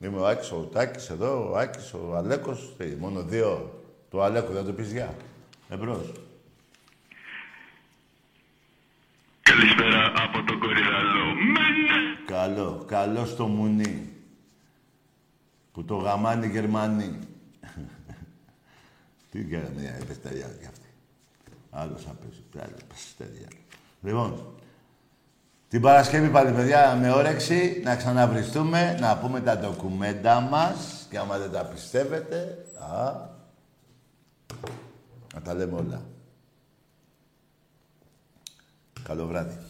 Είμαι 0.00 0.18
ο 0.18 0.26
Άκης, 0.26 0.52
ο 0.52 0.56
Τάκης 0.56 1.10
εδώ, 1.10 1.50
ο 1.50 1.56
Άκης, 1.56 1.92
ο 1.92 2.16
Αλέκος. 2.16 2.74
Τι, 2.76 2.86
μόνο 2.86 3.22
δύο. 3.22 3.82
Το 4.10 4.22
Αλέκο 4.22 4.52
δεν 4.52 4.64
το 4.64 4.72
πεις 4.72 4.92
γεια. 4.92 5.14
Εμπρός. 5.68 6.12
Καλησπέρα 9.42 10.12
από 10.34 10.46
τον 10.46 10.58
Κορυδαλό. 10.58 11.24
Καλό. 12.26 12.84
Καλό 12.86 13.24
στο 13.24 13.46
μουνί. 13.46 14.12
Που 15.72 15.84
το 15.84 15.96
γαμάνει 15.96 16.46
οι 16.46 16.50
Γερμανοί. 16.50 17.18
Τι 19.30 19.44
κάνανε 19.44 19.80
μια 19.80 19.94
επισταριά 20.00 20.46
κι 20.60 20.66
αυτή. 20.66 20.88
Άλλος 21.70 22.02
θα 22.04 22.10
πέσει. 22.10 22.42
Άλλη 22.62 22.74
επισταριά. 22.82 23.48
Λοιπόν, 24.02 24.54
την 25.68 25.80
Παρασκευή 25.80 26.28
πάλι, 26.28 26.52
παιδιά, 26.52 26.94
με 26.94 27.12
όρεξη 27.12 27.80
να 27.84 27.96
ξαναβριστούμε, 27.96 28.96
να 29.00 29.18
πούμε 29.18 29.40
τα 29.40 29.58
ντοκουμέντα 29.58 30.40
μας 30.40 31.06
και 31.10 31.18
άμα 31.18 31.38
δεν 31.38 31.50
τα 31.50 31.64
πιστεύετε, 31.64 32.64
α, 32.78 33.12
να 35.34 35.40
τα 35.42 35.54
λέμε 35.54 35.76
όλα. 35.78 36.02
Καλό 39.02 39.26
βράδυ. 39.26 39.69